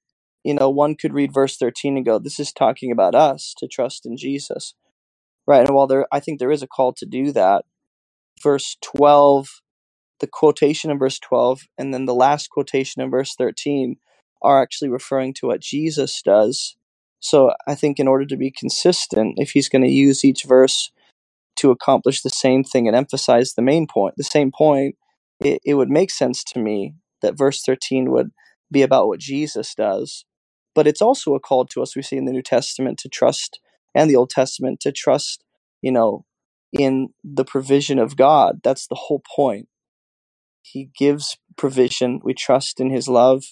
you 0.43 0.53
know, 0.53 0.69
one 0.69 0.95
could 0.95 1.13
read 1.13 1.33
verse 1.33 1.57
13 1.57 1.97
and 1.97 2.05
go, 2.05 2.19
this 2.19 2.39
is 2.39 2.53
talking 2.53 2.91
about 2.91 3.15
us 3.15 3.55
to 3.57 3.67
trust 3.67 4.05
in 4.05 4.15
Jesus. 4.15 4.75
Right. 5.47 5.65
And 5.65 5.75
while 5.75 5.87
there 5.87 6.07
I 6.11 6.19
think 6.19 6.39
there 6.39 6.51
is 6.51 6.63
a 6.63 6.67
call 6.67 6.93
to 6.93 7.05
do 7.05 7.31
that, 7.31 7.65
verse 8.41 8.77
12 8.81 9.61
the 10.19 10.27
quotation 10.27 10.91
in 10.91 10.99
verse 10.99 11.19
12 11.19 11.61
and 11.77 11.93
then 11.93 12.05
the 12.05 12.13
last 12.13 12.49
quotation 12.49 13.01
in 13.01 13.09
verse 13.09 13.35
13 13.35 13.97
are 14.41 14.61
actually 14.61 14.89
referring 14.89 15.33
to 15.33 15.47
what 15.47 15.61
Jesus 15.61 16.21
does. 16.21 16.75
So 17.19 17.53
I 17.67 17.75
think 17.75 17.99
in 17.99 18.07
order 18.07 18.25
to 18.25 18.37
be 18.37 18.51
consistent, 18.51 19.35
if 19.37 19.51
he's 19.51 19.69
going 19.69 19.83
to 19.83 19.89
use 19.89 20.23
each 20.23 20.43
verse 20.43 20.91
to 21.57 21.71
accomplish 21.71 22.21
the 22.21 22.29
same 22.29 22.63
thing 22.63 22.87
and 22.87 22.95
emphasize 22.95 23.53
the 23.53 23.61
main 23.61 23.87
point, 23.87 24.15
the 24.17 24.23
same 24.23 24.51
point, 24.51 24.95
it, 25.41 25.61
it 25.65 25.73
would 25.73 25.89
make 25.89 26.11
sense 26.11 26.43
to 26.45 26.59
me 26.59 26.93
that 27.21 27.37
verse 27.37 27.63
13 27.63 28.11
would 28.11 28.31
be 28.71 28.81
about 28.81 29.07
what 29.07 29.19
Jesus 29.19 29.73
does. 29.75 30.25
But 30.75 30.87
it's 30.87 31.01
also 31.01 31.33
a 31.35 31.39
call 31.39 31.65
to 31.65 31.81
us, 31.81 31.95
we 31.95 32.01
see 32.01 32.17
in 32.17 32.25
the 32.25 32.31
New 32.31 32.41
Testament, 32.41 32.97
to 32.99 33.09
trust, 33.09 33.59
and 33.95 34.09
the 34.09 34.15
Old 34.15 34.29
Testament, 34.29 34.79
to 34.81 34.91
trust, 34.91 35.43
you 35.81 35.91
know, 35.91 36.25
in 36.71 37.09
the 37.23 37.45
provision 37.45 37.99
of 37.99 38.15
God. 38.15 38.61
That's 38.63 38.87
the 38.87 38.95
whole 38.95 39.21
point. 39.35 39.67
He 40.61 40.91
gives 40.97 41.37
provision. 41.57 42.21
We 42.23 42.33
trust 42.33 42.79
in 42.79 42.91
his 42.91 43.07
love. 43.07 43.43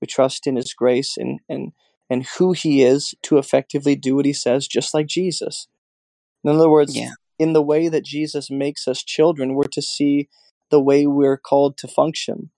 We 0.00 0.06
trust 0.06 0.46
in 0.46 0.56
his 0.56 0.74
grace 0.74 1.16
and, 1.16 1.40
and, 1.48 1.72
and 2.10 2.26
who 2.38 2.52
he 2.52 2.82
is 2.82 3.14
to 3.22 3.38
effectively 3.38 3.96
do 3.96 4.16
what 4.16 4.26
he 4.26 4.32
says, 4.32 4.66
just 4.66 4.94
like 4.94 5.06
Jesus. 5.06 5.66
In 6.44 6.50
other 6.50 6.70
words, 6.70 6.96
Yeah. 6.96 7.12
in 7.38 7.52
the 7.52 7.62
way 7.62 7.88
that 7.88 8.04
Jesus 8.04 8.50
makes 8.50 8.86
us 8.86 9.02
children, 9.02 9.54
we're 9.54 9.64
to 9.64 9.82
see 9.82 10.28
the 10.70 10.80
way 10.80 11.06
we're 11.06 11.38
called 11.38 11.76
to 11.78 11.88
function. 11.88 12.50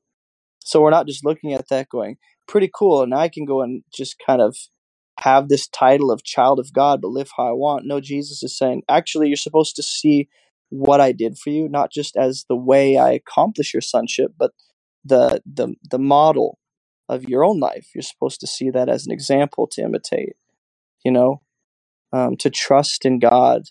So 0.65 0.81
we're 0.81 0.91
not 0.91 1.07
just 1.07 1.25
looking 1.25 1.53
at 1.53 1.69
that 1.69 1.89
going, 1.89 2.17
pretty 2.47 2.71
cool, 2.73 3.03
and 3.03 3.15
I 3.15 3.29
can 3.29 3.45
go 3.45 3.63
and 3.63 3.83
just 3.95 4.17
kind 4.25 4.41
of 4.41 4.57
have 5.21 5.49
this 5.49 5.69
title 5.69 6.11
of 6.11 6.25
child 6.25 6.59
of 6.59 6.73
God, 6.73 7.01
but 7.01 7.09
live 7.09 7.31
how 7.37 7.49
I 7.49 7.53
want. 7.53 7.87
No, 7.87 8.01
Jesus 8.01 8.43
is 8.43 8.57
saying, 8.57 8.83
actually, 8.89 9.29
you're 9.29 9.37
supposed 9.37 9.77
to 9.77 9.83
see 9.83 10.29
what 10.71 11.01
I 11.01 11.13
did 11.13 11.39
for 11.39 11.51
you, 11.51 11.69
not 11.69 11.93
just 11.93 12.17
as 12.17 12.47
the 12.49 12.57
way 12.57 12.97
I 12.97 13.13
accomplish 13.13 13.75
your 13.75 13.83
sonship, 13.83 14.33
but 14.39 14.53
the 15.05 15.43
the 15.45 15.75
the 15.91 15.99
model 15.99 16.59
of 17.09 17.29
your 17.29 17.45
own 17.45 17.61
life. 17.61 17.89
You're 17.95 18.03
supposed 18.03 18.41
to 18.41 18.47
see 18.47 18.71
that 18.71 18.89
as 18.89 19.07
an 19.07 19.13
example 19.13 19.67
to 19.73 19.83
imitate. 19.83 20.35
You 21.05 21.13
know, 21.13 21.43
um, 22.13 22.37
to 22.39 22.49
trust 22.49 23.05
in 23.05 23.19
God 23.19 23.63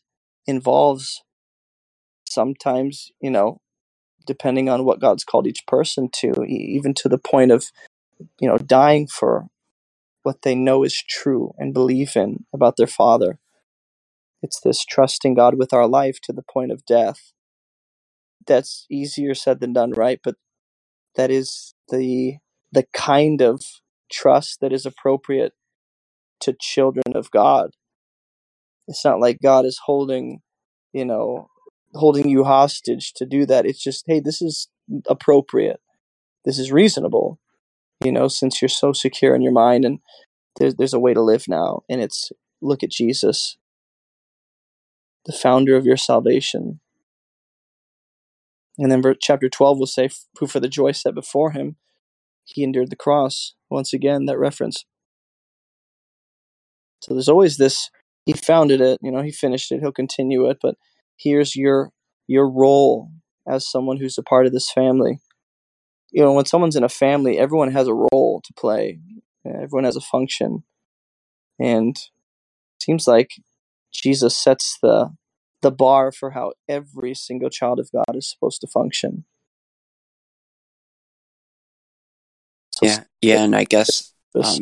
involves 0.46 1.24
sometimes, 2.30 3.12
you 3.22 3.32
know, 3.32 3.61
depending 4.26 4.70
on 4.70 4.86
what 4.86 5.00
God's 5.00 5.24
called 5.24 5.48
each 5.48 5.66
person 5.68 6.10
to, 6.14 6.44
even 6.44 6.94
to 6.96 7.10
the 7.10 7.18
point 7.18 7.52
of, 7.52 7.72
you 8.40 8.48
know, 8.48 8.58
dying 8.58 9.08
for 9.08 9.48
what 10.24 10.44
they 10.44 10.56
know 10.56 10.84
is 10.84 11.04
true 11.08 11.54
and 11.58 11.74
believe 11.74 12.16
in 12.16 12.46
about 12.54 12.78
their 12.78 12.88
Father. 12.88 13.40
It's 14.42 14.60
this 14.60 14.84
trusting 14.86 15.36
God 15.36 15.56
with 15.58 15.74
our 15.74 15.88
life 15.88 16.20
to 16.24 16.34
the 16.34 16.44
point 16.44 16.72
of 16.72 16.86
death. 16.86 17.32
That's 18.46 18.86
easier 18.90 19.36
said 19.36 19.60
than 19.60 19.74
done, 19.74 19.92
right? 19.92 20.20
But 20.24 20.36
that 21.16 21.32
is 21.32 21.74
the 21.90 22.38
the 22.72 22.86
kind 22.94 23.42
of 23.42 23.62
trust 24.12 24.62
that 24.62 24.72
is 24.72 24.86
appropriate 24.86 25.54
to 26.40 26.56
children 26.60 27.16
of 27.16 27.30
God. 27.32 27.72
It's 28.88 29.04
not 29.04 29.20
like 29.20 29.40
God 29.44 29.66
is 29.66 29.80
holding, 29.86 30.40
you 30.94 31.06
know, 31.06 31.48
holding 31.94 32.30
you 32.30 32.44
hostage 32.44 33.14
to 33.14 33.26
do 33.26 33.46
that. 33.46 33.66
It's 33.66 33.84
just, 33.84 34.06
hey, 34.08 34.20
this 34.20 34.42
is 34.42 34.68
appropriate. 35.08 35.80
This 36.46 36.58
is 36.58 36.72
reasonable, 36.72 37.40
you 38.04 38.12
know, 38.12 38.28
since 38.28 38.62
you're 38.62 38.70
so 38.70 38.94
secure 38.94 39.36
in 39.36 39.42
your 39.42 39.52
mind 39.52 39.86
and 39.86 40.00
there's 40.58 40.76
there's 40.76 40.94
a 40.94 41.00
way 41.00 41.14
to 41.14 41.22
live 41.22 41.48
now 41.48 41.84
and 41.90 42.02
it's 42.02 42.32
look 42.62 42.84
at 42.84 42.92
Jesus, 42.92 43.58
the 45.26 45.34
founder 45.34 45.76
of 45.76 45.86
your 45.86 45.98
salvation. 45.98 46.80
And 48.78 48.92
then 48.92 49.04
chapter 49.22 49.50
12 49.50 49.78
will 49.80 49.86
say, 49.86 50.10
who 50.40 50.48
for 50.48 50.60
the 50.60 50.68
joy 50.70 50.94
set 50.94 51.14
before 51.14 51.52
him, 51.52 51.76
he 52.44 52.64
endured 52.64 52.90
the 52.90 52.96
cross. 52.96 53.54
Once 53.70 53.94
again, 53.94 54.26
that 54.26 54.40
reference. 54.40 54.86
So 57.02 57.14
there's 57.14 57.30
always 57.30 57.58
this, 57.58 57.90
he 58.26 58.34
founded 58.34 58.82
it, 58.82 59.00
you 59.02 59.12
know, 59.12 59.22
he 59.22 59.32
finished 59.32 59.72
it, 59.72 59.80
he'll 59.80 59.92
continue 59.92 60.50
it, 60.50 60.58
but 60.62 60.76
here's 61.22 61.56
your 61.56 61.92
your 62.28 62.50
role 62.50 63.12
as 63.48 63.70
someone 63.70 63.98
who's 63.98 64.18
a 64.18 64.24
part 64.24 64.46
of 64.46 64.52
this 64.54 64.72
family. 64.72 65.20
You 66.12 66.24
know, 66.24 66.34
when 66.34 66.46
someone's 66.46 66.76
in 66.76 66.84
a 66.84 66.90
family, 66.90 67.38
everyone 67.38 67.72
has 67.72 67.88
a 67.88 67.94
role 67.94 68.42
to 68.44 68.54
play. 68.54 69.00
Everyone 69.46 69.86
has 69.86 69.96
a 69.96 70.02
function. 70.02 70.64
And 71.60 71.96
it 71.96 72.84
seems 72.84 73.08
like 73.08 73.32
Jesus 73.92 74.38
sets 74.38 74.78
the 74.82 75.16
the 75.62 75.72
bar 75.72 76.12
for 76.12 76.32
how 76.32 76.54
every 76.68 77.14
single 77.14 77.50
child 77.50 77.80
of 77.80 77.92
God 77.92 78.16
is 78.16 78.30
supposed 78.30 78.62
to 78.62 78.68
function. 78.68 79.26
So 82.74 82.86
Yeah. 82.86 83.04
Yeah, 83.22 83.44
and 83.44 83.56
I 83.56 83.66
guess 83.66 84.14
um 84.36 84.58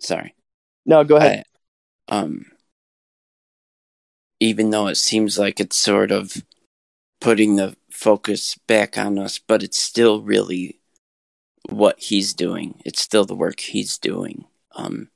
sorry. 0.00 0.34
no, 0.86 1.02
go 1.04 1.16
ahead. 1.16 1.44
I, 2.08 2.16
um 2.16 2.51
even 4.42 4.70
though 4.70 4.88
it 4.88 4.96
seems 4.96 5.38
like 5.38 5.60
it's 5.60 5.76
sort 5.76 6.10
of 6.10 6.44
putting 7.20 7.54
the 7.54 7.76
focus 7.92 8.58
back 8.66 8.98
on 8.98 9.16
us, 9.16 9.38
but 9.38 9.62
it's 9.62 9.80
still 9.80 10.20
really 10.20 10.80
what 11.68 12.00
he's 12.00 12.34
doing. 12.34 12.82
It's 12.84 13.00
still 13.00 13.24
the 13.24 13.36
work 13.36 13.60
he's 13.60 13.96
doing. 13.98 14.46
Um 14.74 15.10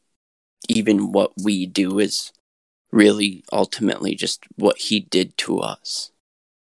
even 0.68 1.10
what 1.10 1.32
we 1.42 1.66
do 1.66 1.98
is 1.98 2.32
really 2.92 3.42
ultimately 3.52 4.14
just 4.14 4.44
what 4.54 4.78
he 4.78 5.00
did 5.00 5.36
to 5.38 5.58
us. 5.58 6.12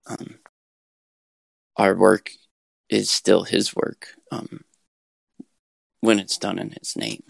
Um 0.08 0.40
our 1.78 1.94
work 1.96 2.32
is 2.90 3.12
still 3.12 3.44
his 3.44 3.76
work. 3.76 4.16
Um 4.32 4.62
when 6.02 6.18
it's 6.18 6.40
done 6.40 6.58
in 6.58 6.72
his 6.72 6.96
name. 6.96 7.22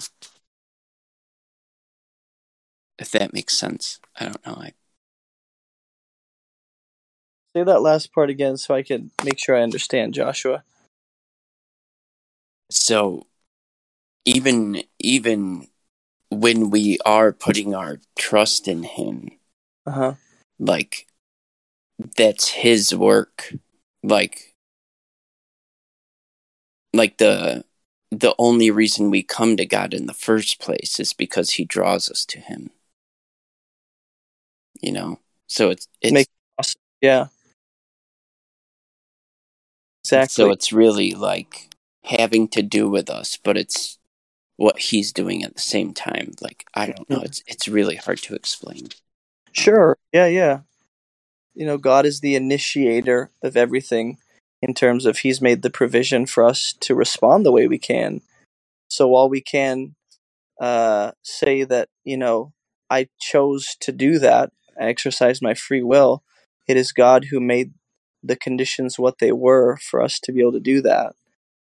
If 2.97 3.11
that 3.11 3.33
makes 3.33 3.57
sense. 3.57 3.99
I 4.17 4.23
don't 4.23 4.45
know. 4.45 4.53
I 4.53 4.71
Say 7.55 7.63
that 7.63 7.81
last 7.81 8.11
part 8.11 8.29
again 8.29 8.57
so 8.57 8.75
I 8.75 8.83
can 8.83 9.11
make 9.23 9.39
sure 9.39 9.55
I 9.55 9.61
understand, 9.61 10.13
Joshua. 10.13 10.63
so 12.69 13.27
even 14.25 14.81
even 14.99 15.67
when 16.29 16.69
we 16.69 16.97
are 17.05 17.31
putting 17.31 17.73
our 17.75 17.99
trust 18.17 18.67
in 18.67 18.83
him 18.83 19.29
Uh 19.85 19.91
huh. 19.91 20.13
like 20.59 21.07
that's 22.17 22.49
his 22.49 22.93
work 22.93 23.53
like 24.03 24.55
like 26.91 27.17
the 27.19 27.63
the 28.11 28.33
only 28.39 28.71
reason 28.71 29.11
we 29.11 29.21
come 29.23 29.55
to 29.55 29.65
god 29.65 29.93
in 29.93 30.07
the 30.07 30.13
first 30.13 30.59
place 30.59 30.99
is 30.99 31.13
because 31.13 31.51
he 31.51 31.63
draws 31.63 32.09
us 32.09 32.25
to 32.25 32.39
him 32.39 32.71
you 34.81 34.91
know 34.91 35.19
So 35.47 35.69
it's 35.69 35.87
it's 36.01 36.11
Make. 36.11 36.27
Yeah. 37.01 37.27
Exactly. 40.13 40.45
so 40.45 40.51
it's 40.51 40.71
really 40.71 41.11
like 41.11 41.75
having 42.03 42.47
to 42.49 42.61
do 42.61 42.89
with 42.89 43.09
us, 43.09 43.37
but 43.37 43.57
it's 43.57 43.97
what 44.57 44.79
he's 44.79 45.11
doing 45.11 45.43
at 45.43 45.55
the 45.55 45.61
same 45.61 45.93
time. 45.93 46.33
Like 46.41 46.65
I 46.73 46.87
don't 46.87 47.09
know, 47.09 47.21
it's 47.21 47.43
it's 47.47 47.67
really 47.67 47.95
hard 47.95 48.19
to 48.19 48.35
explain. 48.35 48.89
Sure. 49.51 49.97
Yeah, 50.13 50.27
yeah. 50.27 50.59
You 51.53 51.65
know, 51.65 51.77
God 51.77 52.05
is 52.05 52.19
the 52.19 52.35
initiator 52.35 53.31
of 53.41 53.55
everything 53.55 54.17
in 54.61 54.73
terms 54.73 55.05
of 55.05 55.19
He's 55.19 55.41
made 55.41 55.61
the 55.61 55.69
provision 55.69 56.25
for 56.25 56.43
us 56.43 56.73
to 56.81 56.95
respond 56.95 57.45
the 57.45 57.51
way 57.51 57.67
we 57.67 57.77
can. 57.77 58.21
So 58.89 59.07
while 59.07 59.29
we 59.29 59.41
can 59.41 59.95
uh, 60.59 61.11
say 61.23 61.63
that, 61.63 61.89
you 62.03 62.17
know, 62.17 62.53
I 62.89 63.07
chose 63.19 63.75
to 63.81 63.91
do 63.91 64.19
that, 64.19 64.51
I 64.79 64.85
exercised 64.85 65.41
my 65.41 65.53
free 65.53 65.81
will, 65.81 66.23
it 66.67 66.77
is 66.77 66.91
God 66.91 67.25
who 67.25 67.39
made 67.39 67.73
the 68.25 68.35
conditions 68.35 68.97
what 68.97 69.19
they 69.19 69.31
were 69.31 69.77
for 69.77 70.01
us 70.01 70.19
to 70.21 70.31
be 70.31 70.41
able 70.41 70.53
to 70.53 70.59
do 70.59 70.81
that. 70.81 71.13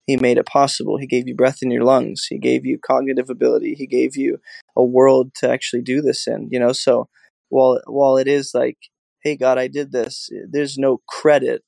He 0.05 0.17
made 0.17 0.37
it 0.37 0.45
possible. 0.45 0.97
He 0.97 1.07
gave 1.07 1.27
you 1.27 1.35
breath 1.35 1.59
in 1.61 1.71
your 1.71 1.83
lungs. 1.83 2.25
He 2.29 2.37
gave 2.37 2.65
you 2.65 2.79
cognitive 2.79 3.29
ability. 3.29 3.75
He 3.75 3.87
gave 3.87 4.17
you 4.17 4.39
a 4.75 4.83
world 4.83 5.33
to 5.35 5.49
actually 5.49 5.83
do 5.83 6.01
this 6.01 6.27
in. 6.27 6.49
You 6.51 6.59
know, 6.59 6.73
so 6.73 7.07
while 7.49 7.79
while 7.87 8.17
it 8.17 8.27
is 8.27 8.51
like, 8.53 8.77
hey 9.23 9.37
God, 9.37 9.57
I 9.57 9.67
did 9.67 9.91
this, 9.91 10.29
there's 10.49 10.77
no 10.77 11.01
credit. 11.07 11.63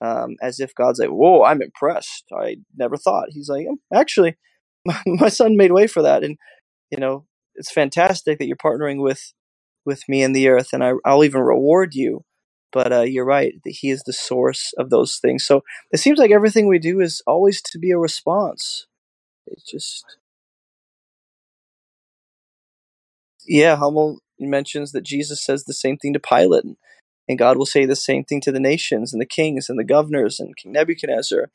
Um, 0.00 0.36
as 0.40 0.60
if 0.60 0.74
God's 0.76 1.00
like, 1.00 1.08
whoa, 1.08 1.42
I'm 1.42 1.60
impressed. 1.60 2.24
I 2.32 2.58
never 2.76 2.96
thought. 2.96 3.30
He's 3.30 3.48
like, 3.48 3.66
"Um, 3.68 3.78
actually, 3.92 4.36
my, 4.84 5.00
my 5.06 5.28
son 5.28 5.56
made 5.56 5.72
way 5.72 5.88
for 5.88 6.02
that, 6.02 6.22
and 6.22 6.36
you 6.90 6.98
know, 6.98 7.26
it's 7.56 7.72
fantastic 7.72 8.38
that 8.38 8.46
you're 8.46 8.56
partnering 8.56 9.02
with 9.02 9.32
with 9.84 10.08
me 10.08 10.22
in 10.22 10.32
the 10.32 10.48
earth, 10.48 10.68
and 10.72 10.84
I, 10.84 10.92
I'll 11.04 11.24
even 11.24 11.40
reward 11.40 11.94
you. 11.94 12.22
But 12.72 12.92
uh, 12.92 13.00
you're 13.02 13.24
right 13.24 13.54
that 13.64 13.70
He 13.80 13.90
is 13.90 14.02
the 14.04 14.12
source 14.12 14.72
of 14.78 14.90
those 14.90 15.18
things. 15.18 15.44
So 15.44 15.62
it 15.90 15.98
seems 15.98 16.18
like 16.18 16.30
everything 16.30 16.68
we 16.68 16.78
do 16.78 17.00
is 17.00 17.22
always 17.26 17.62
to 17.62 17.78
be 17.78 17.90
a 17.90 17.98
response. 17.98 18.86
It's 19.46 19.64
just 19.70 20.04
yeah, 23.46 23.76
Hummel 23.76 24.20
mentions 24.38 24.92
that 24.92 25.02
Jesus 25.04 25.44
says 25.44 25.64
the 25.64 25.74
same 25.74 25.96
thing 25.96 26.12
to 26.12 26.20
Pilate, 26.20 26.64
and, 26.64 26.76
and 27.28 27.38
God 27.38 27.56
will 27.56 27.66
say 27.66 27.86
the 27.86 27.96
same 27.96 28.24
thing 28.24 28.40
to 28.42 28.52
the 28.52 28.60
nations 28.60 29.12
and 29.12 29.20
the 29.20 29.26
kings 29.26 29.68
and 29.68 29.78
the 29.78 29.84
governors 29.84 30.38
and 30.40 30.56
King 30.56 30.72
Nebuchadnezzar. 30.72 31.50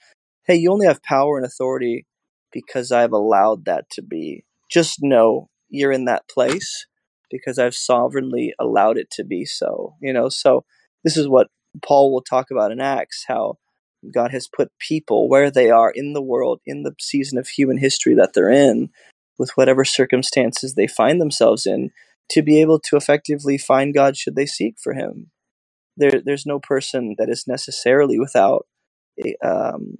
Hey, 0.45 0.55
you 0.55 0.71
only 0.71 0.87
have 0.87 1.03
power 1.03 1.37
and 1.37 1.45
authority 1.45 2.05
because 2.51 2.91
I've 2.91 3.13
allowed 3.13 3.65
that 3.65 3.89
to 3.91 4.01
be. 4.01 4.43
Just 4.69 4.99
know 5.01 5.49
you're 5.69 5.91
in 5.91 6.05
that 6.05 6.27
place 6.29 6.87
because 7.31 7.59
I've 7.59 7.75
sovereignly 7.75 8.53
allowed 8.59 8.97
it 8.97 9.09
to 9.11 9.23
be 9.23 9.45
so. 9.45 9.95
You 10.01 10.13
know, 10.13 10.29
so 10.29 10.65
this 11.03 11.17
is 11.17 11.27
what 11.27 11.47
Paul 11.83 12.13
will 12.13 12.21
talk 12.21 12.51
about 12.51 12.71
in 12.71 12.79
Acts 12.79 13.25
how 13.27 13.57
God 14.13 14.31
has 14.31 14.47
put 14.47 14.71
people 14.79 15.29
where 15.29 15.49
they 15.49 15.69
are 15.69 15.89
in 15.89 16.13
the 16.13 16.21
world, 16.21 16.59
in 16.65 16.83
the 16.83 16.93
season 16.99 17.37
of 17.37 17.47
human 17.47 17.77
history 17.77 18.15
that 18.15 18.33
they're 18.33 18.49
in, 18.49 18.89
with 19.39 19.51
whatever 19.55 19.85
circumstances 19.85 20.75
they 20.75 20.87
find 20.87 21.19
themselves 21.19 21.65
in, 21.65 21.91
to 22.29 22.41
be 22.41 22.61
able 22.61 22.79
to 22.79 22.95
effectively 22.95 23.57
find 23.57 23.93
God 23.93 24.17
should 24.17 24.35
they 24.35 24.45
seek 24.45 24.75
for 24.81 24.93
Him. 24.93 25.31
There, 25.97 26.21
there's 26.23 26.45
no 26.45 26.59
person 26.59 27.15
that 27.17 27.29
is 27.29 27.45
necessarily 27.47 28.19
without, 28.19 28.67
um, 29.43 29.97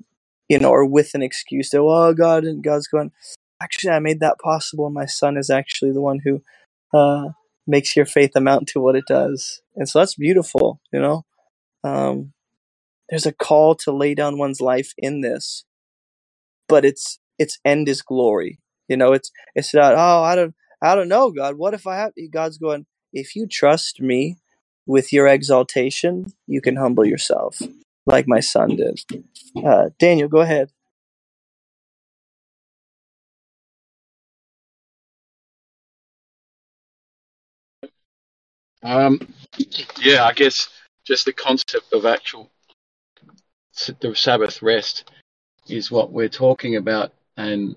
you 0.50 0.60
know, 0.60 0.70
or 0.70 0.86
with 0.86 1.14
an 1.14 1.22
excuse 1.22 1.70
to, 1.70 1.80
oh, 1.80 2.14
God, 2.14 2.44
and 2.44 2.64
God's 2.64 2.88
going, 2.88 3.12
actually, 3.62 3.92
I 3.92 4.00
made 4.00 4.20
that 4.20 4.40
possible, 4.44 4.90
my 4.90 5.06
son 5.06 5.38
is 5.38 5.50
actually 5.50 5.92
the 5.92 6.02
one 6.02 6.20
who 6.24 6.42
uh, 6.94 7.30
makes 7.68 7.96
your 7.96 8.06
faith 8.06 8.32
amount 8.36 8.68
to 8.70 8.80
what 8.80 8.96
it 8.96 9.06
does. 9.08 9.62
And 9.76 9.88
so 9.90 10.00
that's 10.00 10.16
beautiful, 10.16 10.82
you 10.92 11.00
know. 11.00 11.26
Um, 11.84 12.34
there's 13.10 13.26
a 13.26 13.34
call 13.34 13.76
to 13.76 13.92
lay 13.92 14.16
down 14.16 14.38
one's 14.40 14.62
life 14.62 14.94
in 14.98 15.22
this, 15.22 15.66
but 16.68 16.86
its 16.86 17.20
its 17.40 17.60
end 17.66 17.90
is 17.90 18.02
glory. 18.02 18.60
You 18.88 18.98
know, 18.98 19.14
it's 19.14 19.32
it's 19.56 19.74
not. 19.74 19.96
Oh, 19.96 20.24
I 20.24 20.36
don't, 20.36 20.56
I 20.82 20.96
don't 20.96 21.10
know, 21.10 21.32
God. 21.32 21.58
What 21.58 21.74
if 21.74 21.88
I 21.88 21.98
have? 21.98 22.14
God's 22.32 22.58
going. 22.58 22.86
If 23.14 23.36
you 23.36 23.48
trust 23.48 24.02
me 24.02 24.38
with 24.88 25.14
your 25.14 25.28
exaltation, 25.28 26.34
you 26.48 26.62
can 26.62 26.78
humble 26.78 27.06
yourself, 27.06 27.60
like 28.06 28.28
my 28.28 28.42
son 28.42 28.76
did. 28.78 29.00
Uh, 29.64 29.90
Daniel, 30.00 30.30
go 30.30 30.40
ahead. 30.42 30.72
Um, 38.84 39.20
yeah, 40.02 40.26
I 40.26 40.34
guess 40.34 40.70
just 41.06 41.26
the 41.26 41.34
concept 41.34 41.94
of 41.94 42.06
actual 42.06 42.50
the 44.02 44.14
Sabbath 44.16 44.62
rest 44.62 45.10
is 45.68 45.90
what 45.90 46.12
we're 46.12 46.30
talking 46.30 46.76
about, 46.76 47.12
and 47.38 47.76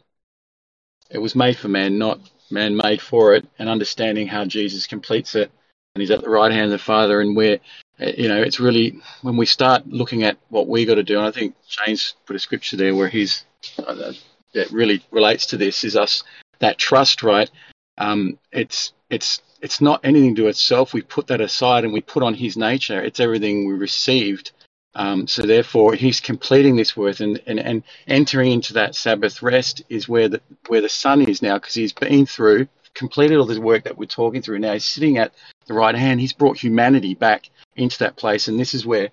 it 1.11 1.19
was 1.19 1.35
made 1.35 1.57
for 1.57 1.69
man, 1.69 1.99
not 1.99 2.21
man 2.51 2.77
made 2.77 3.01
for 3.01 3.35
it. 3.35 3.47
And 3.59 3.69
understanding 3.69 4.27
how 4.27 4.45
Jesus 4.45 4.87
completes 4.87 5.35
it, 5.35 5.51
and 5.95 6.01
he's 6.01 6.11
at 6.11 6.23
the 6.23 6.29
right 6.29 6.53
hand 6.53 6.67
of 6.67 6.71
the 6.73 6.79
Father, 6.79 7.21
and 7.21 7.37
where 7.37 7.61
uh, 8.01 8.13
you 8.17 8.29
know 8.29 8.43
it's 8.43 8.61
really 8.61 9.01
when 9.23 9.37
we 9.37 9.47
start 9.47 9.87
looking 9.87 10.25
at 10.25 10.39
what 10.49 10.69
we 10.69 10.85
got 10.85 10.97
to 10.97 11.03
do. 11.05 11.19
And 11.19 11.27
I 11.27 11.31
think 11.31 11.55
James 11.69 12.15
put 12.27 12.37
a 12.37 12.41
scripture 12.41 12.77
there 12.77 12.95
where 12.95 13.09
he's 13.09 13.45
uh, 13.79 14.13
that 14.55 14.71
really 14.71 15.05
relates 15.11 15.47
to 15.47 15.57
this 15.57 15.85
is 15.85 15.97
us 15.97 16.25
that 16.59 16.79
trust, 16.79 17.23
right? 17.23 17.51
Um, 17.99 18.39
it's 18.53 18.93
it's 19.11 19.43
it's 19.61 19.81
not 19.81 20.01
anything 20.05 20.35
to 20.37 20.49
itself. 20.49 20.93
We 20.93 21.03
put 21.03 21.29
that 21.29 21.41
aside 21.41 21.85
and 21.85 21.93
we 21.93 22.01
put 22.01 22.23
on 22.23 22.35
His 22.35 22.57
nature. 22.57 23.01
It's 23.01 23.21
everything 23.21 23.67
we 23.67 23.75
received. 23.75 24.53
Um, 24.95 25.27
so 25.27 25.43
therefore, 25.43 25.95
He's 25.95 26.21
completing 26.21 26.77
this 26.77 26.97
work 26.97 27.21
and, 27.21 27.41
and, 27.47 27.59
and 27.61 27.83
entering 28.07 28.53
into 28.53 28.75
that 28.75 28.95
Sabbath 28.95 29.43
rest 29.43 29.83
is 29.89 30.09
where 30.09 30.29
the 30.29 30.41
where 30.69 30.81
the 30.81 30.89
Son 30.89 31.23
is 31.23 31.43
now 31.43 31.59
because 31.59 31.75
He's 31.75 31.93
been 31.93 32.27
through, 32.27 32.69
completed 32.95 33.39
all 33.39 33.47
the 33.47 33.61
work 33.61 33.85
that 33.85 33.99
we're 33.99 34.07
talking 34.07 34.43
through. 34.43 34.59
Now 34.59 34.75
He's 34.75 34.85
sitting 34.85 35.19
at 35.19 35.33
the 35.67 35.75
right 35.75 35.95
hand. 35.95 36.21
He's 36.21 36.33
brought 36.33 36.59
humanity 36.59 37.15
back 37.15 37.51
into 37.77 37.99
that 38.01 38.17
place, 38.17 38.49
and 38.49 38.59
this 38.59 38.75
is 38.75 38.87
where, 38.87 39.11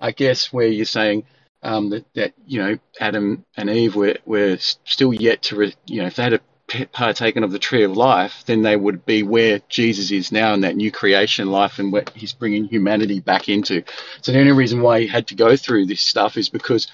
I 0.00 0.12
guess, 0.12 0.52
where 0.52 0.68
you're 0.68 0.84
saying 0.84 1.24
um, 1.62 1.90
that 1.90 2.04
that 2.14 2.34
you 2.46 2.62
know 2.62 2.78
Adam 3.00 3.44
and 3.56 3.70
Eve 3.70 3.96
were 3.96 4.16
were 4.24 4.56
still 4.58 5.12
yet 5.12 5.42
to 5.42 5.56
re, 5.56 5.74
you 5.86 6.00
know 6.00 6.06
if 6.06 6.16
they 6.16 6.22
had 6.22 6.40
partaken 6.92 7.44
of 7.44 7.52
the 7.52 7.58
tree 7.58 7.84
of 7.84 7.96
life, 7.96 8.42
then 8.46 8.62
they 8.62 8.76
would 8.76 9.06
be 9.06 9.22
where 9.22 9.60
Jesus 9.68 10.10
is 10.10 10.32
now 10.32 10.52
in 10.54 10.62
that 10.62 10.76
new 10.76 10.90
creation 10.90 11.50
life 11.50 11.78
and 11.78 11.92
what 11.92 12.10
he's 12.10 12.32
bringing 12.32 12.64
humanity 12.64 13.20
back 13.20 13.48
into. 13.48 13.84
So 14.22 14.32
the 14.32 14.40
only 14.40 14.52
reason 14.52 14.80
why 14.82 15.00
he 15.00 15.06
had 15.06 15.28
to 15.28 15.34
go 15.34 15.56
through 15.56 15.86
this 15.86 16.00
stuff 16.00 16.36
is 16.36 16.48
because, 16.48 16.88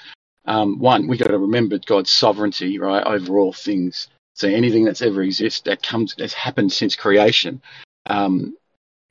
um, 0.44 0.78
one, 0.78 1.08
we 1.08 1.16
got 1.16 1.28
to 1.28 1.38
remember 1.38 1.78
God's 1.78 2.10
sovereignty, 2.10 2.78
right, 2.78 3.04
over 3.04 3.38
all 3.38 3.52
things. 3.52 4.08
So 4.34 4.48
anything 4.48 4.84
that's 4.84 5.02
ever 5.02 5.22
existed 5.22 5.70
that 5.70 5.82
comes 5.82 6.14
that's 6.16 6.34
happened 6.34 6.72
since 6.72 6.94
creation, 6.96 7.62
um, 8.06 8.56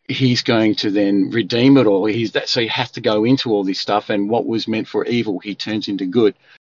he's 0.07 0.43
going 0.43 0.76
to 0.76 0.91
then 0.91 1.32
redeem 1.32 1.78
it 1.78 1.88
all. 1.88 2.05
He's 2.05 2.34
that, 2.34 2.49
so 2.49 2.62
he 2.62 2.68
has 2.68 2.91
to 2.91 3.01
go 3.01 3.24
into 3.24 3.51
all 3.51 3.64
this 3.64 3.80
stuff, 3.80 4.09
and 4.09 4.30
what 4.30 4.45
was 4.45 4.68
meant 4.68 4.88
for 4.88 5.05
evil, 5.05 5.39
he 5.39 5.55
turns 5.55 5.88
into 5.88 6.05
good 6.05 6.36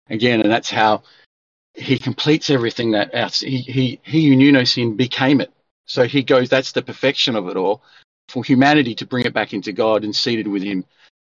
again, 0.09 0.41
and 0.41 0.51
that's 0.51 0.69
how 0.69 1.03
he 1.75 1.97
completes 1.97 2.49
everything 2.49 2.91
that 2.91 3.11
else. 3.13 3.41
He, 3.41 3.57
he, 3.57 3.99
he 4.03 4.29
who 4.29 4.35
knew 4.35 4.51
no 4.51 4.63
sin 4.63 4.95
became 4.95 5.41
it. 5.41 5.51
So 5.85 6.03
he 6.05 6.23
goes, 6.23 6.49
that's 6.49 6.71
the 6.71 6.81
perfection 6.81 7.35
of 7.35 7.47
it 7.47 7.57
all 7.57 7.83
for 8.29 8.43
humanity 8.43 8.95
to 8.95 9.05
bring 9.05 9.25
it 9.25 9.33
back 9.33 9.53
into 9.53 9.71
God 9.71 10.03
and 10.03 10.15
seated 10.15 10.47
with 10.47 10.63
him. 10.63 10.85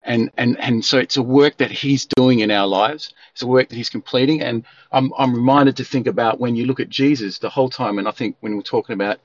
And, 0.02 0.30
and, 0.36 0.58
and 0.58 0.84
so 0.84 0.98
it's 0.98 1.16
a 1.16 1.22
work 1.22 1.58
that 1.58 1.70
he's 1.70 2.06
doing 2.16 2.40
in 2.40 2.50
our 2.50 2.66
lives. 2.66 3.14
It's 3.32 3.42
a 3.42 3.46
work 3.46 3.68
that 3.68 3.76
he's 3.76 3.88
completing. 3.88 4.42
And 4.42 4.64
I'm, 4.90 5.12
I'm 5.16 5.34
reminded 5.34 5.76
to 5.76 5.84
think 5.84 6.06
about 6.06 6.40
when 6.40 6.56
you 6.56 6.66
look 6.66 6.80
at 6.80 6.88
Jesus 6.88 7.38
the 7.38 7.48
whole 7.48 7.70
time. 7.70 7.98
And 7.98 8.08
I 8.08 8.10
think 8.10 8.36
when 8.40 8.56
we're 8.56 8.62
talking 8.62 8.94
about 8.94 9.20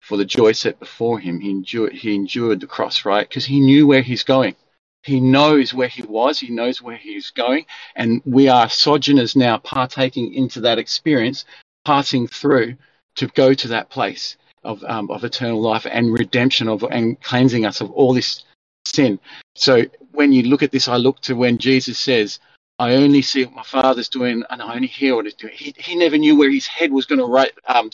for 0.00 0.16
the 0.16 0.24
joy 0.24 0.52
set 0.52 0.78
before 0.78 1.18
him, 1.18 1.40
he 1.40 1.50
endured, 1.50 1.92
he 1.92 2.14
endured 2.14 2.60
the 2.60 2.66
cross, 2.66 3.04
right? 3.04 3.28
Because 3.28 3.44
he 3.44 3.60
knew 3.60 3.86
where 3.86 4.02
he's 4.02 4.22
going. 4.22 4.54
He 5.02 5.20
knows 5.20 5.74
where 5.74 5.88
he 5.88 6.02
was. 6.02 6.38
He 6.38 6.50
knows 6.50 6.80
where 6.80 6.96
he's 6.96 7.30
going. 7.30 7.66
And 7.96 8.22
we 8.24 8.48
are 8.48 8.68
sojourners 8.68 9.34
now 9.34 9.58
partaking 9.58 10.34
into 10.34 10.60
that 10.60 10.78
experience, 10.78 11.44
passing 11.84 12.26
through 12.28 12.76
to 13.16 13.26
go 13.28 13.52
to 13.52 13.68
that 13.68 13.90
place 13.90 14.36
of, 14.64 14.82
um, 14.84 15.10
of 15.10 15.24
eternal 15.24 15.60
life 15.60 15.86
and 15.90 16.12
redemption 16.12 16.68
of 16.68 16.84
and 16.84 17.20
cleansing 17.20 17.66
us 17.66 17.80
of 17.80 17.90
all 17.90 18.14
this 18.14 18.44
sin. 18.86 19.18
So 19.56 19.82
when 20.12 20.32
you 20.32 20.44
look 20.44 20.62
at 20.62 20.70
this, 20.70 20.88
I 20.88 20.96
look 20.96 21.20
to 21.22 21.34
when 21.34 21.58
Jesus 21.58 21.98
says, 21.98 22.38
I 22.78 22.94
only 22.94 23.22
see 23.22 23.44
what 23.44 23.54
my 23.54 23.62
father's 23.62 24.08
doing 24.08 24.44
and 24.50 24.62
I 24.62 24.74
only 24.74 24.86
hear 24.86 25.14
what 25.14 25.24
he's 25.24 25.34
doing. 25.34 25.54
He, 25.54 25.74
he 25.76 25.94
never 25.96 26.16
knew 26.16 26.36
where 26.36 26.50
his 26.50 26.66
head 26.66 26.92
was 26.92 27.06
going 27.06 27.18
to 27.18 27.50
um, 27.66 27.90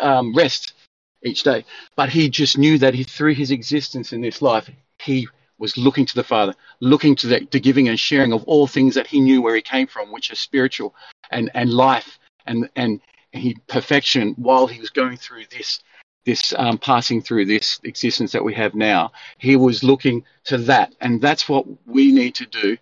um, 0.00 0.34
rest 0.34 0.74
each 1.22 1.42
day, 1.42 1.64
but 1.96 2.08
he 2.08 2.30
just 2.30 2.56
knew 2.56 2.78
that 2.78 2.94
he, 2.94 3.04
through 3.04 3.34
his 3.34 3.50
existence 3.50 4.12
in 4.12 4.20
this 4.20 4.40
life, 4.40 4.70
he 4.98 5.28
was 5.60 5.76
looking 5.76 6.06
to 6.06 6.14
the 6.16 6.24
Father, 6.24 6.54
looking 6.80 7.14
to 7.14 7.28
the, 7.28 7.46
the 7.52 7.60
giving 7.60 7.88
and 7.88 8.00
sharing 8.00 8.32
of 8.32 8.42
all 8.44 8.66
things 8.66 8.94
that 8.96 9.06
he 9.06 9.20
knew 9.20 9.40
where 9.40 9.54
he 9.54 9.62
came 9.62 9.86
from, 9.86 10.10
which 10.10 10.32
is 10.32 10.40
spiritual 10.40 10.94
and, 11.30 11.50
and 11.54 11.72
life 11.72 12.18
and, 12.46 12.68
and 12.74 13.00
he 13.30 13.56
perfection 13.68 14.34
while 14.36 14.66
he 14.66 14.80
was 14.80 14.90
going 14.90 15.16
through 15.16 15.44
this 15.50 15.80
this 16.26 16.52
um, 16.58 16.76
passing 16.76 17.22
through 17.22 17.46
this 17.46 17.80
existence 17.84 18.32
that 18.32 18.44
we 18.44 18.52
have 18.52 18.74
now. 18.74 19.10
He 19.38 19.56
was 19.56 19.82
looking 19.82 20.22
to 20.44 20.58
that, 20.58 20.94
and 21.00 21.20
that's 21.20 21.48
what 21.48 21.64
we 21.86 22.12
need 22.12 22.34
to 22.34 22.46
do. 22.46 22.76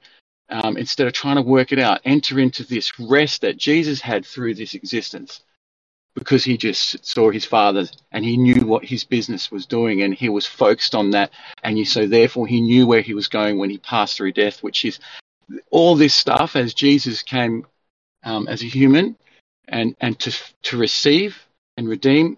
Um, 0.51 0.77
instead 0.77 1.07
of 1.07 1.13
trying 1.13 1.37
to 1.37 1.43
work 1.43 1.71
it 1.71 1.79
out, 1.79 2.01
enter 2.05 2.41
into 2.41 2.65
this 2.65 2.99
rest 2.99 3.43
that 3.43 3.57
Jesus 3.57 4.01
had 4.01 4.27
through 4.27 4.55
this 4.55 4.75
existence 4.75 5.43
because 6.19 6.45
he 6.45 6.57
just 6.57 7.05
saw 7.07 7.31
his 7.31 7.45
father 7.45 7.87
and 8.13 8.25
he 8.25 8.37
knew 8.37 8.67
what 8.67 8.85
his 8.85 9.05
business 9.05 9.51
was 9.51 9.67
doing 9.67 10.03
and 10.03 10.15
he 10.15 10.29
was 10.29 10.47
focused 10.47 10.95
on 10.95 11.11
that. 11.11 11.31
And 11.63 11.87
so 11.87 12.07
therefore 12.07 12.47
he 12.47 12.61
knew 12.61 12.87
where 12.87 13.01
he 13.01 13.15
was 13.15 13.29
going 13.29 13.59
when 13.59 13.71
he 13.71 13.79
passed 13.79 14.17
through 14.17 14.33
death 14.33 14.63
which 14.63 14.85
is 14.85 14.99
all 15.71 15.97
this 15.97 16.15
stuff 16.15 16.57
as 16.57 16.75
jesus 16.75 17.23
came 17.23 17.67
um, 18.23 18.49
as 18.49 18.63
a 18.63 18.67
human 18.67 19.17
and 19.67 19.97
and 20.01 20.19
to 20.19 20.31
to 20.63 20.77
receive 20.77 21.47
and 21.77 21.89
redeem 21.89 22.37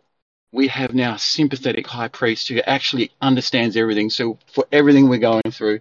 we 0.52 0.68
have 0.68 0.94
now 0.94 1.14
a 1.14 1.18
sympathetic 1.18 1.86
high 1.86 2.08
priest 2.08 2.48
who 2.48 2.58
actually 2.60 3.12
understands 3.20 3.76
everything. 3.76 4.10
So 4.10 4.36
for 4.52 4.66
everything 4.72 5.08
we're 5.08 5.18
going 5.18 5.50
through 5.50 5.80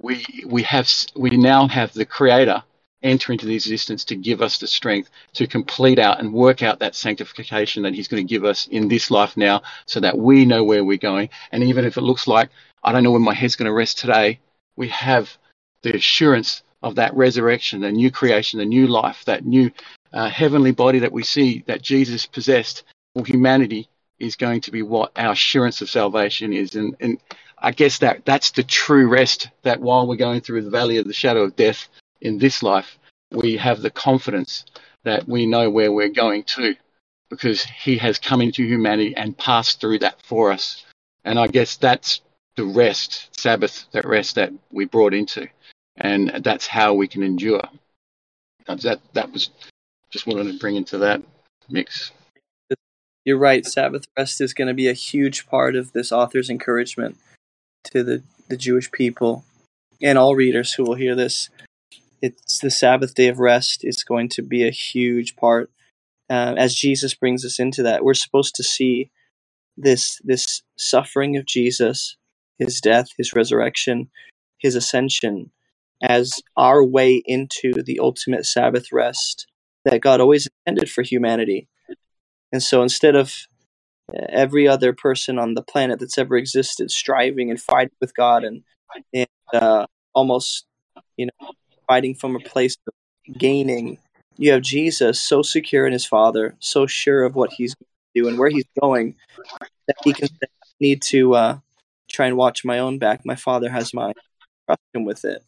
we 0.00 0.24
we 0.46 0.62
have 0.62 0.88
we 1.14 1.30
now 1.30 1.68
have 1.68 1.92
the 1.92 2.06
creator 2.06 2.62
enter 3.02 3.32
into 3.32 3.46
the 3.46 3.54
existence 3.54 4.04
to 4.04 4.16
give 4.16 4.42
us 4.42 4.58
the 4.58 4.66
strength 4.66 5.10
to 5.34 5.46
complete 5.46 5.98
out 5.98 6.20
and 6.20 6.32
work 6.32 6.62
out 6.62 6.80
that 6.80 6.94
sanctification 6.94 7.82
that 7.82 7.94
he's 7.94 8.08
going 8.08 8.26
to 8.26 8.34
give 8.34 8.44
us 8.44 8.66
in 8.68 8.88
this 8.88 9.10
life 9.10 9.36
now 9.36 9.62
so 9.86 10.00
that 10.00 10.18
we 10.18 10.44
know 10.44 10.64
where 10.64 10.84
we're 10.84 10.98
going. 10.98 11.28
And 11.52 11.62
even 11.64 11.84
if 11.84 11.96
it 11.96 12.02
looks 12.02 12.26
like 12.26 12.50
i 12.82 12.92
don't 12.92 13.02
know 13.02 13.10
when 13.12 13.22
my 13.22 13.34
head's 13.34 13.56
going 13.56 13.66
to 13.66 13.72
rest 13.72 13.98
today 13.98 14.38
we 14.76 14.88
have 14.88 15.36
the 15.82 15.94
assurance 15.94 16.62
of 16.82 16.94
that 16.96 17.14
resurrection 17.14 17.80
the 17.80 17.92
new 17.92 18.10
creation 18.10 18.58
the 18.58 18.64
new 18.64 18.86
life 18.86 19.24
that 19.26 19.44
new 19.44 19.70
uh, 20.12 20.28
heavenly 20.28 20.72
body 20.72 20.98
that 21.00 21.12
we 21.12 21.22
see 21.22 21.62
that 21.66 21.82
jesus 21.82 22.26
possessed. 22.26 22.84
For 23.14 23.24
humanity 23.26 23.88
is 24.18 24.36
going 24.36 24.60
to 24.62 24.70
be 24.70 24.82
what 24.82 25.12
our 25.16 25.32
assurance 25.32 25.80
of 25.80 25.90
salvation 25.90 26.52
is. 26.52 26.74
And, 26.76 26.96
and 27.00 27.18
i 27.58 27.70
guess 27.72 27.98
that 27.98 28.24
that's 28.24 28.52
the 28.52 28.62
true 28.62 29.08
rest 29.08 29.48
that 29.62 29.80
while 29.80 30.06
we're 30.06 30.16
going 30.16 30.40
through 30.40 30.62
the 30.62 30.70
valley 30.70 30.98
of 30.98 31.06
the 31.06 31.12
shadow 31.12 31.42
of 31.42 31.56
death 31.56 31.88
in 32.20 32.38
this 32.38 32.62
life, 32.62 32.98
we 33.30 33.56
have 33.56 33.80
the 33.80 33.90
confidence 33.90 34.64
that 35.04 35.28
we 35.28 35.46
know 35.46 35.70
where 35.70 35.92
we're 35.92 36.08
going 36.08 36.42
to 36.44 36.74
because 37.30 37.62
he 37.62 37.96
has 37.98 38.18
come 38.18 38.40
into 38.40 38.64
humanity 38.64 39.14
and 39.16 39.38
passed 39.38 39.80
through 39.80 40.00
that 40.00 40.20
for 40.22 40.50
us. 40.50 40.84
And 41.24 41.38
I 41.38 41.46
guess 41.46 41.76
that's 41.76 42.20
the 42.56 42.64
rest, 42.64 43.28
Sabbath, 43.38 43.86
that 43.92 44.04
rest 44.04 44.34
that 44.34 44.52
we 44.72 44.84
brought 44.84 45.14
into. 45.14 45.48
And 45.96 46.40
that's 46.42 46.66
how 46.66 46.94
we 46.94 47.08
can 47.08 47.22
endure. 47.22 47.62
That 48.66 49.00
that 49.12 49.32
was 49.32 49.50
just 50.10 50.26
wanted 50.26 50.52
to 50.52 50.58
bring 50.58 50.76
into 50.76 50.98
that 50.98 51.22
mix. 51.68 52.12
You're 53.24 53.38
right. 53.38 53.66
Sabbath 53.66 54.06
rest 54.16 54.40
is 54.40 54.54
going 54.54 54.68
to 54.68 54.74
be 54.74 54.88
a 54.88 54.94
huge 54.94 55.46
part 55.46 55.76
of 55.76 55.92
this 55.92 56.10
author's 56.10 56.50
encouragement 56.50 57.18
to 57.84 58.02
the, 58.02 58.22
the 58.48 58.56
Jewish 58.56 58.90
people 58.90 59.44
and 60.00 60.16
all 60.16 60.34
readers 60.34 60.72
who 60.72 60.84
will 60.84 60.94
hear 60.94 61.14
this 61.14 61.50
it's 62.22 62.58
the 62.58 62.70
Sabbath 62.70 63.14
day 63.14 63.28
of 63.28 63.38
rest 63.38 63.80
is 63.82 64.04
going 64.04 64.28
to 64.30 64.42
be 64.42 64.66
a 64.66 64.70
huge 64.70 65.36
part 65.36 65.70
uh, 66.28 66.54
as 66.56 66.74
Jesus 66.74 67.14
brings 67.14 67.44
us 67.44 67.58
into 67.58 67.82
that. 67.82 68.04
We're 68.04 68.14
supposed 68.14 68.54
to 68.56 68.62
see 68.62 69.10
this 69.76 70.20
this 70.24 70.62
suffering 70.76 71.36
of 71.36 71.46
Jesus, 71.46 72.16
his 72.58 72.80
death, 72.80 73.08
his 73.16 73.34
resurrection, 73.34 74.10
his 74.58 74.74
ascension 74.74 75.50
as 76.02 76.40
our 76.56 76.84
way 76.84 77.22
into 77.26 77.82
the 77.82 78.00
ultimate 78.00 78.46
Sabbath 78.46 78.92
rest 78.92 79.46
that 79.84 80.00
God 80.00 80.20
always 80.20 80.48
intended 80.66 80.90
for 80.90 81.02
humanity. 81.02 81.68
And 82.52 82.62
so 82.62 82.82
instead 82.82 83.14
of 83.14 83.34
uh, 84.14 84.26
every 84.30 84.66
other 84.66 84.92
person 84.92 85.38
on 85.38 85.54
the 85.54 85.62
planet 85.62 86.00
that's 86.00 86.18
ever 86.18 86.36
existed 86.36 86.90
striving 86.90 87.50
and 87.50 87.60
fighting 87.60 87.96
with 88.00 88.14
God 88.14 88.44
and, 88.44 88.62
and 89.12 89.28
uh, 89.52 89.86
almost 90.14 90.66
you 91.16 91.26
know 91.26 91.52
fighting 91.90 92.14
from 92.14 92.36
a 92.36 92.40
place 92.40 92.76
of 92.86 93.36
gaining. 93.36 93.98
You 94.36 94.52
have 94.52 94.62
Jesus 94.62 95.20
so 95.20 95.42
secure 95.42 95.86
in 95.86 95.92
his 95.92 96.06
Father, 96.06 96.54
so 96.60 96.86
sure 96.86 97.24
of 97.24 97.34
what 97.34 97.52
he's 97.52 97.74
going 97.74 97.88
to 98.14 98.22
do 98.22 98.28
and 98.28 98.38
where 98.38 98.48
he's 98.48 98.68
going, 98.80 99.16
that 99.88 99.96
he 100.04 100.12
can 100.12 100.28
say, 100.28 100.46
need 100.78 101.02
to 101.02 101.34
uh, 101.34 101.58
try 102.08 102.26
and 102.26 102.36
watch 102.36 102.64
my 102.64 102.78
own 102.78 103.00
back. 103.00 103.22
My 103.24 103.34
Father 103.34 103.70
has 103.70 103.92
mine. 103.92 104.14
Trust 104.66 104.82
him 104.94 105.04
with 105.04 105.24
it. 105.24 105.42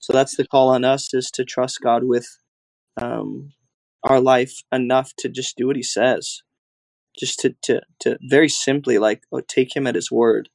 So 0.00 0.12
that's 0.12 0.36
the 0.36 0.48
call 0.48 0.70
on 0.70 0.84
us 0.84 1.14
is 1.14 1.30
to 1.34 1.44
trust 1.44 1.80
God 1.80 2.02
with 2.02 2.26
um, 3.00 3.52
our 4.02 4.20
life 4.20 4.62
enough 4.72 5.12
to 5.18 5.28
just 5.28 5.56
do 5.56 5.68
what 5.68 5.76
he 5.76 5.82
says. 5.84 6.42
Just 7.16 7.38
to, 7.40 7.54
to, 7.62 7.82
to 8.00 8.18
very 8.20 8.48
simply 8.48 8.98
like 8.98 9.22
oh, 9.32 9.42
take 9.46 9.76
him 9.76 9.86
at 9.86 9.94
his 9.94 10.10
word 10.10 10.48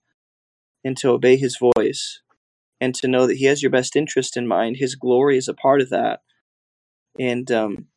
and 0.84 0.98
to 0.98 1.12
obey 1.12 1.38
his 1.38 1.58
voice 1.58 2.22
and 2.82 2.94
to 2.96 3.08
know 3.08 3.28
that 3.28 3.38
He 3.38 3.46
has 3.46 3.62
your 3.62 3.72
best 3.72 3.96
interest 3.96 4.38
in 4.38 4.48
mind. 4.48 4.78
His 4.78 4.96
glory 4.96 5.38
is 5.38 5.48
a 5.48 5.54
part 5.54 5.82
of 5.82 5.90
that, 5.90 6.22
and 7.20 7.52
um, 7.52 7.88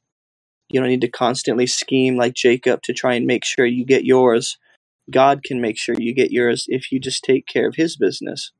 you 0.69 0.81
don't 0.81 0.89
need 0.89 1.01
to 1.03 1.09
constantly 1.09 1.67
scheme 1.67 2.17
like 2.17 2.35
Jacob 2.35 2.83
to 2.83 2.93
try 2.93 3.15
and 3.15 3.27
make 3.27 3.45
sure 3.45 3.67
you 3.67 3.85
get 3.85 4.05
yours. 4.05 4.59
God 5.11 5.43
can 5.45 5.61
make 5.61 5.79
sure 5.79 5.95
you 5.99 6.15
get 6.15 6.33
yours 6.33 6.67
if 6.69 6.91
you 6.91 6.99
just 6.99 7.25
take 7.25 7.47
care 7.47 7.69
of 7.69 7.77
His 7.77 7.97
business. 7.97 8.53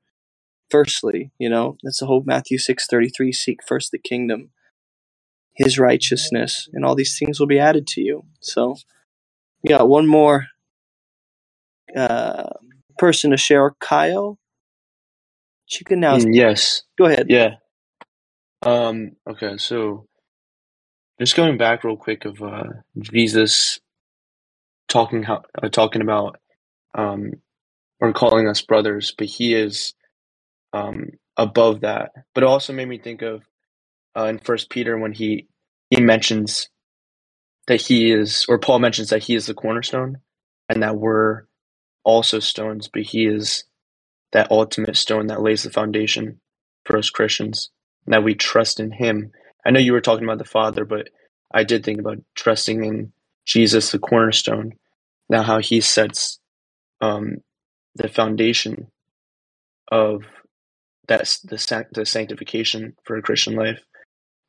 Firstly, 0.71 1.33
you 1.39 1.49
know 1.49 1.77
that's 1.83 2.01
the 2.01 2.07
whole 2.07 2.23
Matthew 2.27 2.59
six 2.59 2.87
thirty 2.87 3.09
three. 3.09 3.33
Seek 3.33 3.61
first 3.67 3.93
the 3.93 3.99
kingdom, 3.99 4.51
His 5.55 5.79
righteousness, 5.79 6.69
and 6.73 6.85
all 6.85 6.95
these 6.95 7.19
things 7.19 7.39
will 7.41 7.47
be 7.47 7.59
added 7.59 7.87
to 7.89 8.01
you. 8.01 8.25
So, 8.41 8.77
yeah, 9.63 9.83
one 9.83 10.07
more 10.07 10.47
uh, 11.97 12.51
person 12.99 13.31
to 13.31 13.37
share, 13.37 13.73
Kyle. 13.81 14.39
Chicken 15.67 16.01
now. 16.01 16.17
Mm, 16.19 16.35
yes. 16.35 16.83
Go 16.97 17.07
ahead. 17.07 17.27
Yeah. 17.29 17.57
Um, 18.63 19.13
okay, 19.29 19.57
so 19.59 20.07
just 21.21 21.37
going 21.37 21.59
back 21.59 21.85
real 21.85 21.97
quick 21.97 22.25
of 22.25 22.43
uh, 22.43 22.65
Jesus 22.99 23.81
talking 24.89 25.23
how 25.23 25.43
uh, 25.61 25.69
talking 25.69 26.03
about 26.03 26.39
um, 26.95 27.33
or 28.01 28.13
calling 28.13 28.49
us 28.49 28.63
brothers, 28.63 29.15
but 29.17 29.27
he 29.27 29.55
is 29.55 29.95
um, 30.73 31.11
above 31.37 31.81
that. 31.81 32.13
But 32.35 32.45
it 32.45 32.49
also 32.49 32.73
made 32.73 32.89
me 32.89 32.99
think 32.99 33.23
of 33.23 33.43
uh, 34.17 34.25
in 34.25 34.39
First 34.39 34.71
Peter 34.71 34.99
when 34.99 35.13
he 35.13 35.49
he 35.91 36.01
mentions 36.01 36.69
that 37.67 37.81
he 37.81 38.11
is, 38.13 38.47
or 38.49 38.59
Paul 38.59 38.79
mentions 38.79 39.11
that 39.11 39.25
he 39.25 39.35
is 39.35 39.47
the 39.47 39.55
cornerstone, 39.55 40.19
and 40.69 40.83
that 40.83 40.97
we're 40.97 41.43
also 42.05 42.41
stones, 42.41 42.89
but 42.93 43.03
he 43.03 43.27
is 43.27 43.65
that 44.37 44.51
ultimate 44.51 44.99
stone 44.99 45.29
that 45.29 45.41
lays 45.41 45.63
the 45.63 45.71
foundation 45.71 46.39
for 46.85 46.99
us 46.99 47.09
Christians, 47.09 47.71
that 48.07 48.23
we 48.23 48.35
trust 48.35 48.79
in 48.79 48.91
Him. 48.91 49.33
I 49.65 49.71
know 49.71 49.81
you 49.81 49.95
were 49.95 50.03
talking 50.03 50.25
about 50.25 50.37
the 50.37 50.45
Father, 50.45 50.85
but 50.85 51.09
I 51.55 51.65
did 51.65 51.83
think 51.83 52.01
about 52.01 52.19
trusting 52.35 52.85
in 52.85 53.15
Jesus, 53.47 53.93
the 53.93 53.99
cornerstone. 53.99 54.73
Now, 55.31 55.43
how 55.43 55.59
He 55.59 55.81
sets 55.81 56.39
um, 57.01 57.39
the 57.95 58.09
foundation 58.09 58.89
of 59.91 60.25
that's 61.09 61.41
the 61.41 61.87
the 61.93 62.05
sanctification 62.05 62.95
for 63.05 63.17
a 63.17 63.23
Christian 63.23 63.57
life. 63.57 63.81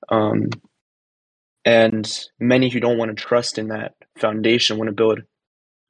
Um, 0.10 0.50
and 1.64 2.06
many 2.42 2.68
who 2.68 2.82
don't 2.82 2.98
want 2.98 3.16
to 3.16 3.24
trust 3.24 3.58
in 3.58 3.70
that 3.70 3.94
foundation 4.20 4.80
want 4.80 4.90
to 4.90 4.94
build 4.94 5.22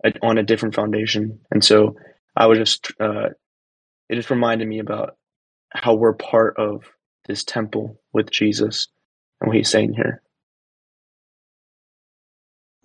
a, 0.06 0.14
on 0.22 0.38
a 0.38 0.43
different 0.43 0.76
foundation. 0.76 1.39
And 1.50 1.66
so 1.66 1.95
I 2.36 2.45
was 2.45 2.60
just 2.60 2.91
uh, 3.00 3.30
it 4.10 4.16
just 4.16 4.30
reminded 4.30 4.68
me 4.68 4.80
about 4.80 5.18
how 5.72 5.93
we're 5.93 6.14
part 6.14 6.55
of 6.58 6.84
this 7.28 7.43
temple 7.43 7.99
with 8.14 8.32
Jesus 8.32 8.88
and 9.41 9.47
what 9.47 9.58
he's 9.58 9.70
saying 9.70 9.93
here. 9.93 10.22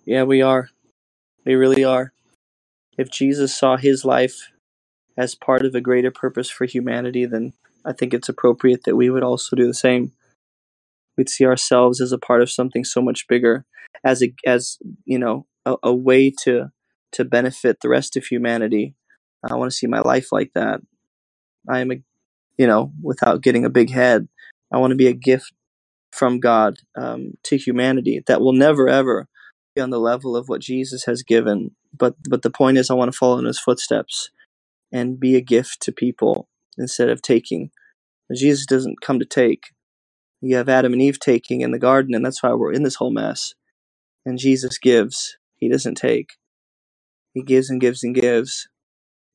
Yeah, 0.05 0.23
we 0.23 0.41
are. 0.41 0.69
We 1.45 1.55
really 1.55 1.83
are. 1.83 2.11
If 2.97 3.09
Jesus 3.09 3.57
saw 3.57 3.77
his 3.77 4.03
life 4.03 4.51
as 5.17 5.35
part 5.35 5.65
of 5.65 5.75
a 5.75 5.81
greater 5.81 6.11
purpose 6.11 6.49
for 6.49 6.65
humanity, 6.65 7.25
then 7.25 7.53
I 7.85 7.93
think 7.93 8.13
it's 8.13 8.29
appropriate 8.29 8.83
that 8.83 8.95
we 8.95 9.09
would 9.09 9.23
also 9.23 9.55
do 9.55 9.65
the 9.65 9.73
same. 9.73 10.11
We'd 11.17 11.29
see 11.29 11.45
ourselves 11.45 12.01
as 12.01 12.11
a 12.11 12.17
part 12.17 12.41
of 12.41 12.51
something 12.51 12.83
so 12.83 13.01
much 13.01 13.27
bigger, 13.27 13.65
as 14.03 14.23
a 14.23 14.33
as 14.45 14.77
you 15.05 15.19
know, 15.19 15.45
a, 15.65 15.75
a 15.83 15.93
way 15.93 16.31
to 16.43 16.71
to 17.13 17.25
benefit 17.25 17.79
the 17.81 17.89
rest 17.89 18.17
of 18.17 18.25
humanity. 18.25 18.95
I 19.43 19.55
want 19.55 19.71
to 19.71 19.77
see 19.77 19.87
my 19.87 19.99
life 19.99 20.31
like 20.31 20.51
that. 20.55 20.81
I 21.69 21.79
am 21.79 21.91
a, 21.91 21.95
you 22.57 22.67
know, 22.67 22.91
without 23.01 23.41
getting 23.41 23.65
a 23.65 23.69
big 23.69 23.91
head, 23.91 24.27
I 24.71 24.77
want 24.77 24.91
to 24.91 24.97
be 24.97 25.07
a 25.07 25.13
gift 25.13 25.53
from 26.11 26.39
God 26.39 26.77
um, 26.95 27.33
to 27.43 27.57
humanity 27.57 28.23
that 28.27 28.41
will 28.41 28.53
never 28.53 28.87
ever 28.87 29.27
be 29.75 29.81
on 29.81 29.89
the 29.89 29.99
level 29.99 30.35
of 30.35 30.47
what 30.47 30.61
Jesus 30.61 31.05
has 31.05 31.23
given. 31.23 31.71
But 31.97 32.15
but 32.29 32.41
the 32.41 32.51
point 32.51 32.77
is, 32.77 32.89
I 32.89 32.95
want 32.95 33.11
to 33.11 33.17
follow 33.17 33.39
in 33.39 33.45
His 33.45 33.59
footsteps 33.59 34.29
and 34.91 35.19
be 35.19 35.35
a 35.35 35.41
gift 35.41 35.81
to 35.81 35.91
people 35.91 36.47
instead 36.77 37.09
of 37.09 37.21
taking. 37.21 37.71
Jesus 38.33 38.65
doesn't 38.65 39.01
come 39.01 39.19
to 39.19 39.25
take. 39.25 39.63
You 40.41 40.55
have 40.57 40.69
Adam 40.69 40.93
and 40.93 41.01
Eve 41.01 41.19
taking 41.19 41.61
in 41.61 41.71
the 41.71 41.79
garden, 41.79 42.13
and 42.13 42.25
that's 42.25 42.41
why 42.43 42.53
we're 42.53 42.73
in 42.73 42.83
this 42.83 42.95
whole 42.95 43.11
mess. 43.11 43.53
And 44.25 44.37
Jesus 44.37 44.77
gives; 44.77 45.37
He 45.57 45.69
doesn't 45.69 45.95
take. 45.95 46.31
He 47.33 47.43
gives 47.43 47.69
and 47.69 47.81
gives 47.81 48.03
and 48.03 48.13
gives. 48.13 48.67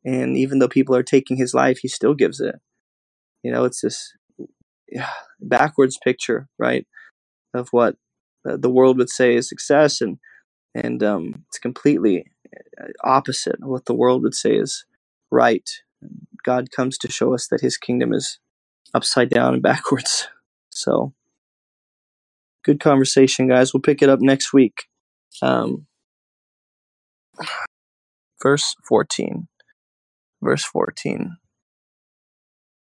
And 0.05 0.37
even 0.37 0.59
though 0.59 0.69
people 0.69 0.95
are 0.95 1.03
taking 1.03 1.37
his 1.37 1.55
life, 1.55 1.79
he 1.83 1.89
still 1.89 2.15
gives 2.15 2.41
it. 2.41 2.57
You 3.43 3.53
know, 3.53 3.65
it's 3.65 3.81
this 3.81 4.13
backwards 5.41 5.99
picture, 6.03 6.49
right, 6.59 6.87
of 7.55 7.69
what 7.71 7.97
the 8.45 8.71
world 8.71 8.99
would 8.99 9.11
say 9.11 9.35
is 9.35 9.49
success, 9.49 10.01
and 10.01 10.19
and 10.75 11.03
um, 11.03 11.45
it's 11.49 11.59
completely 11.59 12.27
uh, 12.81 12.87
opposite 13.05 13.57
of 13.63 13.69
what 13.69 13.87
the 13.87 13.95
world 13.95 14.23
would 14.23 14.35
say 14.35 14.55
is 14.55 14.85
right. 15.31 15.69
God 16.45 16.71
comes 16.71 16.97
to 16.99 17.11
show 17.11 17.35
us 17.35 17.49
that 17.49 17.61
His 17.61 17.77
kingdom 17.77 18.13
is 18.13 18.39
upside 18.95 19.31
down 19.31 19.55
and 19.55 19.63
backwards. 19.63 20.29
So, 20.71 21.13
good 22.65 22.79
conversation, 22.79 23.49
guys. 23.49 23.75
We'll 23.75 23.81
pick 23.81 24.01
it 24.01 24.09
up 24.09 24.21
next 24.21 24.53
week. 24.53 24.85
Um, 25.43 25.89
verse 28.43 28.77
14. 28.89 29.49
Verse 30.43 30.65
14. 30.65 31.37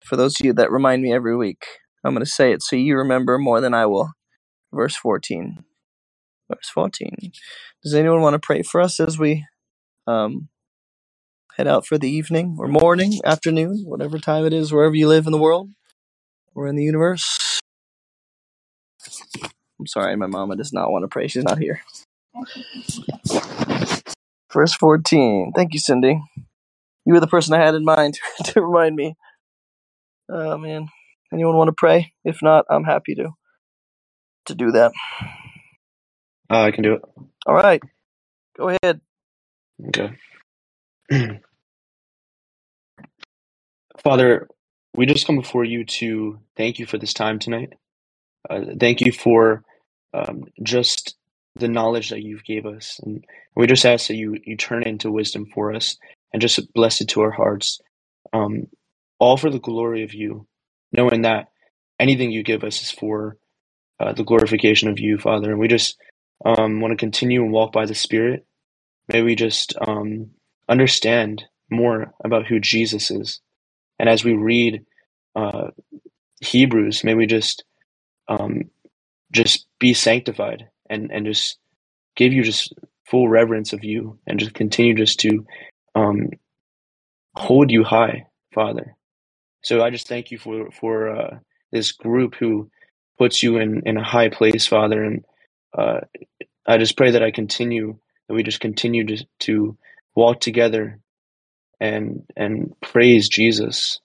For 0.04 0.16
those 0.16 0.40
of 0.40 0.46
you 0.46 0.52
that 0.54 0.72
remind 0.72 1.02
me 1.02 1.12
every 1.12 1.36
week, 1.36 1.64
I'm 2.04 2.14
going 2.14 2.24
to 2.24 2.30
say 2.30 2.52
it 2.52 2.62
so 2.62 2.76
you 2.76 2.96
remember 2.96 3.38
more 3.38 3.60
than 3.60 3.74
I 3.74 3.86
will. 3.86 4.12
Verse 4.72 4.96
14. 4.96 5.64
Verse 6.48 6.70
14. 6.74 7.32
Does 7.82 7.94
anyone 7.94 8.20
want 8.22 8.34
to 8.34 8.40
pray 8.40 8.62
for 8.62 8.80
us 8.80 9.00
as 9.00 9.18
we 9.18 9.46
um, 10.06 10.48
head 11.56 11.68
out 11.68 11.86
for 11.86 11.98
the 11.98 12.10
evening 12.10 12.56
or 12.58 12.68
morning, 12.68 13.20
afternoon, 13.24 13.84
whatever 13.86 14.18
time 14.18 14.46
it 14.46 14.52
is, 14.52 14.72
wherever 14.72 14.94
you 14.94 15.08
live 15.08 15.26
in 15.26 15.32
the 15.32 15.38
world 15.38 15.70
or 16.54 16.68
in 16.68 16.76
the 16.76 16.84
universe? 16.84 17.60
I'm 19.80 19.86
sorry, 19.86 20.16
my 20.16 20.26
mama 20.26 20.56
does 20.56 20.72
not 20.72 20.90
want 20.92 21.04
to 21.04 21.08
pray. 21.08 21.28
She's 21.28 21.44
not 21.44 21.58
here. 21.58 21.82
Verse 24.52 24.74
14. 24.74 25.52
Thank 25.56 25.74
you, 25.74 25.80
Cindy. 25.80 26.20
You 27.06 27.14
were 27.14 27.20
the 27.20 27.28
person 27.28 27.54
I 27.54 27.64
had 27.64 27.74
in 27.74 27.84
mind 27.84 28.18
to 28.46 28.62
remind 28.62 28.96
me. 28.96 29.16
Oh, 30.30 30.58
man. 30.58 30.88
Anyone 31.32 31.56
want 31.56 31.68
to 31.68 31.74
pray? 31.76 32.12
If 32.24 32.42
not, 32.42 32.66
I'm 32.70 32.84
happy 32.84 33.14
to 33.16 33.30
to 34.46 34.54
do 34.54 34.72
that. 34.72 34.92
Uh, 36.50 36.62
I 36.62 36.70
can 36.72 36.84
do 36.84 36.94
it. 36.94 37.02
All 37.46 37.54
right. 37.54 37.82
Go 38.58 38.70
ahead. 38.70 39.00
Okay. 39.88 40.12
Father, 44.02 44.48
we 44.94 45.06
just 45.06 45.26
come 45.26 45.36
before 45.36 45.64
you 45.64 45.84
to 45.84 46.40
thank 46.56 46.78
you 46.78 46.86
for 46.86 46.98
this 46.98 47.14
time 47.14 47.38
tonight. 47.38 47.74
Uh, 48.48 48.62
thank 48.78 49.00
you 49.00 49.12
for 49.12 49.64
um, 50.14 50.44
just 50.62 51.16
the 51.56 51.68
knowledge 51.68 52.10
that 52.10 52.22
you've 52.22 52.44
gave 52.44 52.66
us, 52.66 53.00
and 53.04 53.24
we 53.56 53.66
just 53.66 53.86
ask 53.86 54.08
that 54.08 54.16
you 54.16 54.36
you 54.44 54.56
turn 54.56 54.82
into 54.84 55.10
wisdom 55.12 55.46
for 55.54 55.74
us 55.74 55.96
and 56.32 56.42
just 56.42 56.72
bless 56.74 57.00
it 57.00 57.08
to 57.08 57.22
our 57.22 57.30
hearts, 57.30 57.80
um, 58.32 58.66
all 59.18 59.36
for 59.36 59.50
the 59.50 59.60
glory 59.60 60.02
of 60.04 60.14
you, 60.14 60.46
knowing 60.92 61.22
that 61.22 61.48
anything 61.98 62.30
you 62.30 62.42
give 62.42 62.64
us 62.64 62.82
is 62.82 62.90
for 62.90 63.36
uh, 64.00 64.12
the 64.12 64.24
glorification 64.24 64.88
of 64.88 64.98
you, 64.98 65.18
Father. 65.18 65.50
And 65.50 65.60
we 65.60 65.68
just 65.68 65.96
um, 66.44 66.80
want 66.80 66.92
to 66.92 66.96
continue 66.96 67.42
and 67.42 67.52
walk 67.52 67.72
by 67.72 67.86
the 67.86 67.94
Spirit. 67.94 68.46
May 69.12 69.22
we 69.22 69.34
just 69.34 69.74
um, 69.80 70.30
understand 70.68 71.44
more 71.70 72.14
about 72.24 72.46
who 72.46 72.60
Jesus 72.60 73.10
is. 73.10 73.40
And 73.98 74.08
as 74.08 74.24
we 74.24 74.34
read 74.34 74.84
uh, 75.36 75.68
Hebrews, 76.40 77.04
may 77.04 77.14
we 77.14 77.26
just 77.26 77.64
um, 78.28 78.62
just 79.32 79.66
be 79.78 79.94
sanctified 79.94 80.68
and, 80.88 81.10
and 81.10 81.26
just 81.26 81.58
give 82.16 82.32
you 82.32 82.42
just 82.42 82.72
full 83.06 83.28
reverence 83.28 83.72
of 83.72 83.84
you 83.84 84.18
and 84.26 84.40
just 84.40 84.54
continue 84.54 84.94
just 84.94 85.20
to 85.20 85.46
um, 85.94 86.30
hold 87.36 87.70
you 87.70 87.84
high, 87.84 88.26
Father. 88.54 88.96
So 89.62 89.82
I 89.82 89.90
just 89.90 90.08
thank 90.08 90.30
you 90.30 90.38
for 90.38 90.70
for 90.70 91.08
uh, 91.10 91.38
this 91.72 91.92
group 91.92 92.34
who 92.36 92.70
puts 93.18 93.42
you 93.42 93.58
in, 93.58 93.82
in 93.86 93.96
a 93.96 94.04
high 94.04 94.28
place, 94.28 94.66
Father. 94.66 95.02
And 95.02 95.24
uh, 95.76 96.00
I 96.66 96.78
just 96.78 96.96
pray 96.96 97.12
that 97.12 97.22
I 97.24 97.30
continue, 97.32 97.98
that 98.28 98.34
we 98.34 98.42
just 98.44 98.60
continue 98.60 99.06
to, 99.06 99.26
to 99.40 99.78
walk 100.16 100.40
together 100.40 101.00
and 101.80 102.24
and 102.36 102.74
praise 102.82 103.28
Jesus. 103.28 104.00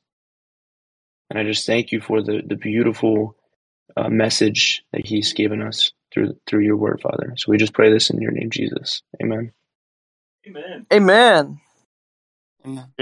And 1.30 1.40
I 1.40 1.44
just 1.46 1.66
thank 1.68 1.92
you 1.92 2.02
for 2.02 2.22
the, 2.24 2.42
the 2.46 2.56
beautiful 2.58 3.38
uh, 3.98 4.10
message 4.10 4.84
that 4.94 5.06
He's 5.06 5.34
given 5.34 5.62
us 5.62 5.94
through 6.14 6.36
through 6.48 6.64
Your 6.66 6.78
Word, 6.78 7.02
Father. 7.02 7.34
So 7.38 7.52
we 7.52 7.58
just 7.58 7.74
pray 7.74 7.92
this 7.92 8.10
in 8.10 8.22
Your 8.22 8.32
name, 8.32 8.52
Jesus. 8.52 9.04
Amen. 9.22 9.54
Amen. 10.48 10.88
Amen. 10.94 11.62
Amen. 12.66 12.94